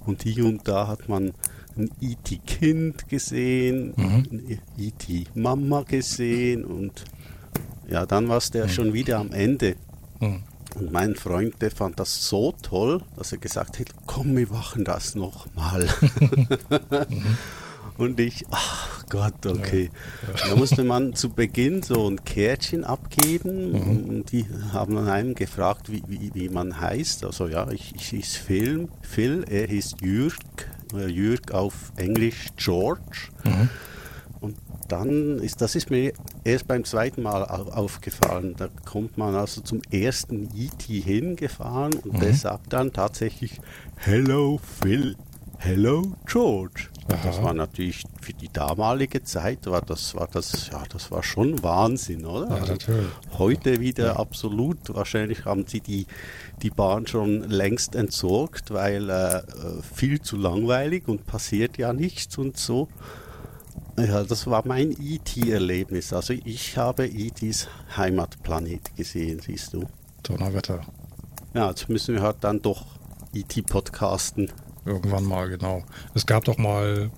Und 0.05 0.23
hier 0.23 0.45
und 0.45 0.67
da 0.67 0.87
hat 0.87 1.09
man 1.09 1.33
ein 1.77 1.89
E.T.-Kind 2.01 3.07
gesehen, 3.07 3.93
mhm. 3.95 4.27
ein 4.31 4.59
E.T.-Mama 4.77 5.83
gesehen 5.83 6.65
und 6.65 7.05
ja, 7.89 8.05
dann 8.05 8.27
war 8.29 8.37
es 8.37 8.51
der 8.51 8.65
mhm. 8.65 8.69
schon 8.69 8.93
wieder 8.93 9.19
am 9.19 9.31
Ende. 9.31 9.75
Mhm. 10.19 10.43
Und 10.75 10.91
mein 10.91 11.15
Freund, 11.15 11.61
der 11.61 11.71
fand 11.71 11.99
das 11.99 12.27
so 12.27 12.53
toll, 12.61 13.01
dass 13.17 13.33
er 13.33 13.37
gesagt 13.37 13.79
hat, 13.79 13.87
komm, 14.05 14.37
wir 14.37 14.47
machen 14.47 14.85
das 14.85 15.15
nochmal. 15.15 15.87
mhm. 17.09 17.37
Und 17.97 18.19
ich, 18.19 18.45
ach 18.49 19.00
Gott, 19.11 19.45
okay. 19.45 19.89
Ja. 20.25 20.49
Da 20.49 20.55
musste 20.55 20.85
man 20.85 21.13
zu 21.13 21.29
Beginn 21.29 21.83
so 21.83 22.09
ein 22.09 22.23
Kärtchen 22.23 22.85
abgeben 22.85 23.71
mhm. 23.71 24.09
und 24.09 24.31
die 24.31 24.45
haben 24.71 24.95
dann 24.95 25.09
einen 25.09 25.35
gefragt, 25.35 25.91
wie, 25.91 26.01
wie, 26.07 26.31
wie 26.33 26.47
man 26.47 26.79
heißt. 26.79 27.25
Also 27.25 27.49
ja, 27.49 27.69
ich, 27.71 27.93
ich 27.93 28.07
hieß 28.07 28.37
Phil, 28.37 28.87
Phil 29.01 29.43
er 29.49 29.67
hieß 29.67 29.97
Jürg, 30.01 30.33
äh, 30.93 31.07
Jürg 31.07 31.51
auf 31.51 31.91
Englisch 31.97 32.47
George. 32.55 33.27
Mhm. 33.43 33.69
Und 34.39 34.55
dann 34.87 35.39
ist, 35.39 35.59
das 35.59 35.75
ist 35.75 35.91
mir 35.91 36.13
erst 36.45 36.67
beim 36.67 36.85
zweiten 36.85 37.21
Mal 37.21 37.43
aufgefallen. 37.43 38.55
Da 38.57 38.69
kommt 38.85 39.17
man 39.17 39.35
also 39.35 39.59
zum 39.59 39.81
ersten 39.91 40.49
ET 40.55 40.81
hingefahren 40.81 41.95
und 41.95 42.13
mhm. 42.13 42.19
der 42.21 42.33
sagt 42.33 42.71
dann 42.71 42.93
tatsächlich 42.93 43.59
Hello 43.97 44.57
Phil, 44.81 45.17
Hello 45.63 46.01
George. 46.25 46.87
Aha. 47.07 47.19
Das 47.23 47.43
war 47.43 47.53
natürlich 47.53 48.03
für 48.19 48.33
die 48.33 48.49
damalige 48.51 49.21
Zeit 49.23 49.67
war 49.67 49.83
das 49.83 50.15
war 50.15 50.27
das 50.27 50.69
ja 50.71 50.81
das 50.91 51.11
war 51.11 51.21
schon 51.21 51.61
Wahnsinn, 51.61 52.25
oder? 52.25 52.49
Ja, 52.49 52.55
also 52.55 52.75
heute 53.37 53.79
wieder 53.79 54.05
ja. 54.05 54.15
absolut. 54.15 54.79
Wahrscheinlich 54.87 55.45
haben 55.45 55.67
sie 55.67 55.79
die 55.79 56.07
die 56.63 56.71
Bahn 56.71 57.05
schon 57.05 57.47
längst 57.47 57.93
entsorgt, 57.93 58.71
weil 58.71 59.07
äh, 59.11 59.43
viel 59.93 60.19
zu 60.19 60.35
langweilig 60.35 61.07
und 61.07 61.27
passiert 61.27 61.77
ja 61.77 61.93
nichts 61.93 62.39
und 62.39 62.57
so. 62.57 62.87
Ja, 63.99 64.23
das 64.23 64.47
war 64.47 64.63
mein 64.65 64.95
ET-Erlebnis. 64.99 66.11
Also 66.11 66.33
ich 66.43 66.75
habe 66.75 67.05
ETs 67.05 67.67
Heimatplanet 67.95 68.95
gesehen, 68.95 69.39
siehst 69.45 69.75
du. 69.75 69.85
Donnerwetter. 70.23 70.81
Ja, 71.53 71.69
jetzt 71.69 71.87
müssen 71.87 72.15
wir 72.15 72.23
halt 72.23 72.37
dann 72.41 72.63
doch 72.63 72.83
ET 73.35 73.63
podcasten. 73.67 74.51
Irgendwann 74.85 75.23
mal, 75.23 75.49
genau. 75.49 75.83
Es 76.13 76.25
gab 76.25 76.45
doch 76.45 76.57
mal 76.57 77.11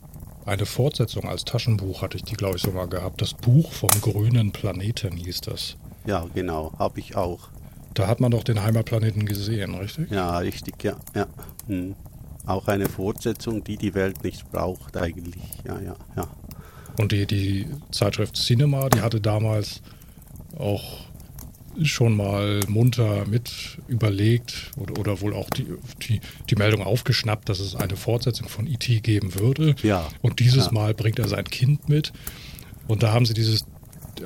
eine 0.46 0.66
Fortsetzung 0.66 1.28
als 1.28 1.46
Taschenbuch, 1.46 2.02
hatte 2.02 2.18
ich 2.18 2.24
die, 2.24 2.36
glaube 2.36 2.58
ich, 2.58 2.62
sogar 2.62 2.88
gehabt. 2.88 3.22
Das 3.22 3.34
Buch 3.34 3.72
vom 3.72 3.90
grünen 4.02 4.52
Planeten 4.52 5.16
hieß 5.16 5.42
das. 5.42 5.78
Ja, 6.06 6.26
genau, 6.34 6.74
habe 6.78 7.00
ich 7.00 7.16
auch. 7.16 7.50
Da 7.94 8.08
hat 8.08 8.20
man 8.20 8.32
doch 8.32 8.44
den 8.44 8.62
Heimatplaneten 8.62 9.26
gesehen, 9.26 9.76
richtig? 9.76 10.12
Ja, 10.12 10.38
richtig, 10.40 10.84
ja. 10.84 10.98
ja. 11.16 11.28
Hm. 11.68 11.96
Auch 12.46 12.68
eine 12.68 12.90
Fortsetzung, 12.90 13.64
die 13.64 13.78
die 13.78 13.94
Welt 13.94 14.24
nicht 14.24 14.52
braucht, 14.52 14.98
eigentlich. 14.98 15.44
Ja, 15.66 15.80
ja, 15.80 15.96
ja. 16.18 16.28
Und 17.00 17.12
die, 17.12 17.26
die 17.26 17.68
Zeitschrift 17.92 18.36
Cinema, 18.36 18.90
die 18.90 19.02
hatte 19.02 19.22
damals 19.22 19.82
auch 20.58 21.06
schon 21.84 22.16
mal 22.16 22.60
munter 22.68 23.26
mit 23.28 23.78
überlegt 23.88 24.72
oder, 24.78 25.00
oder 25.00 25.22
wohl 25.22 25.34
auch 25.34 25.50
die, 25.50 25.66
die, 26.02 26.22
die, 26.50 26.56
Meldung 26.56 26.84
aufgeschnappt, 26.84 27.50
dass 27.50 27.60
es 27.60 27.76
eine 27.76 27.96
Fortsetzung 27.96 28.48
von 28.48 28.68
E.T. 28.68 29.00
geben 29.00 29.36
würde. 29.36 29.76
Ja. 29.84 30.08
Und 30.22 30.40
dieses 30.40 30.68
ja. 30.68 30.72
Mal 30.72 30.94
bringt 30.94 31.20
er 31.20 31.28
sein 31.28 31.46
Kind 31.46 31.90
mit. 31.90 32.14
Und 32.88 33.04
da 33.04 33.12
haben 33.12 33.26
sie 33.26 33.34
dieses, 33.34 33.66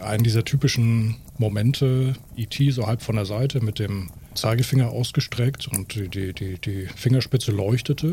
einen 0.02 0.24
dieser 0.24 0.44
typischen 0.44 1.16
Momente, 1.38 2.14
E.T. 2.36 2.72
so 2.72 2.88
halb 2.88 3.02
von 3.02 3.16
der 3.16 3.26
Seite 3.26 3.62
mit 3.62 3.80
dem 3.80 4.10
Zeigefinger 4.34 4.90
ausgestreckt 4.90 5.68
und 5.68 5.96
die, 5.96 6.10
die, 6.10 6.34
die, 6.34 6.60
die 6.60 6.88
Fingerspitze 6.96 7.52
leuchtete. 7.52 8.12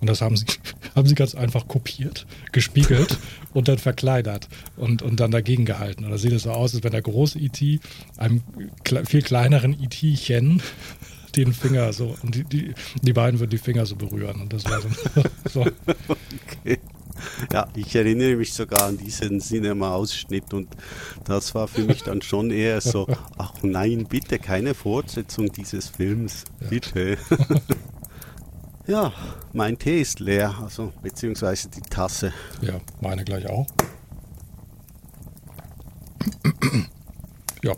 Und 0.00 0.08
das 0.08 0.20
haben 0.20 0.36
sie, 0.36 0.46
haben 0.94 1.06
sie 1.06 1.14
ganz 1.14 1.34
einfach 1.34 1.68
kopiert, 1.68 2.26
gespiegelt 2.52 3.18
und 3.52 3.68
dann 3.68 3.78
verkleinert 3.78 4.48
und, 4.76 5.02
und 5.02 5.20
dann 5.20 5.30
dagegen 5.30 5.64
gehalten. 5.64 6.04
Und 6.04 6.10
da 6.10 6.18
sieht 6.18 6.32
es 6.32 6.42
so 6.42 6.50
aus, 6.50 6.74
als 6.74 6.84
wenn 6.84 6.92
der 6.92 7.02
große 7.02 7.38
IT 7.38 7.80
einem 8.16 8.42
viel 9.06 9.22
kleineren 9.22 9.72
IT-Chen 9.80 10.62
den 11.36 11.52
Finger 11.54 11.92
so, 11.92 12.14
und 12.22 12.34
die, 12.34 12.44
die, 12.44 12.74
die 13.00 13.12
beiden 13.12 13.40
würden 13.40 13.50
die 13.50 13.58
Finger 13.58 13.86
so 13.86 13.96
berühren. 13.96 14.40
Und 14.40 14.52
das 14.52 14.64
war 14.64 14.80
so. 14.82 14.88
so. 15.50 15.60
Okay. 16.60 16.78
Ja, 17.52 17.68
ich 17.76 17.94
erinnere 17.94 18.36
mich 18.36 18.52
sogar 18.52 18.88
an 18.88 18.98
diesen 18.98 19.40
Cinema-Ausschnitt 19.40 20.52
und 20.52 20.68
das 21.24 21.54
war 21.54 21.68
für 21.68 21.82
mich 21.82 22.02
dann 22.02 22.20
schon 22.22 22.50
eher 22.50 22.80
so, 22.80 23.06
ach 23.38 23.54
nein, 23.62 24.06
bitte 24.08 24.38
keine 24.38 24.74
Fortsetzung 24.74 25.52
dieses 25.52 25.88
Films, 25.88 26.44
bitte. 26.68 27.18
Ja, 28.86 29.12
mein 29.52 29.78
Tee 29.78 30.00
ist 30.00 30.18
leer, 30.18 30.54
also 30.60 30.92
beziehungsweise 31.02 31.68
die 31.68 31.82
Tasse. 31.82 32.32
Ja, 32.60 32.80
meine 33.00 33.24
gleich 33.24 33.48
auch. 33.48 33.66
ja, 37.62 37.74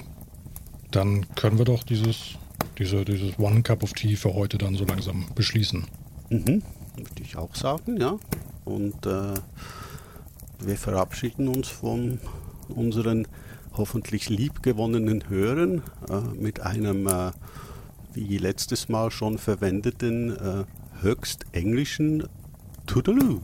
dann 0.90 1.26
können 1.34 1.58
wir 1.58 1.66
doch 1.66 1.82
dieses, 1.82 2.36
diese, 2.78 3.04
dieses 3.04 3.38
One 3.38 3.62
Cup 3.62 3.82
of 3.82 3.92
Tea 3.92 4.16
für 4.16 4.32
heute 4.32 4.56
dann 4.56 4.76
so 4.76 4.84
langsam 4.84 5.26
beschließen. 5.34 5.84
Mhm, 6.30 6.62
würde 6.96 7.22
ich 7.22 7.36
auch 7.36 7.54
sagen, 7.54 7.98
ja. 7.98 8.18
Und 8.64 9.04
äh, 9.04 9.34
wir 10.60 10.76
verabschieden 10.76 11.48
uns 11.48 11.68
von 11.68 12.18
unseren 12.68 13.28
hoffentlich 13.74 14.30
liebgewonnenen 14.30 15.28
Hörern 15.28 15.82
äh, 16.08 16.20
mit 16.40 16.60
einem, 16.60 17.06
äh, 17.06 17.32
wie 18.14 18.38
letztes 18.38 18.88
Mal 18.88 19.10
schon 19.10 19.38
verwendeten, 19.38 20.36
äh, 20.36 20.64
höchst 21.02 21.44
englischen 21.52 22.28
Toodaloo. 22.86 23.40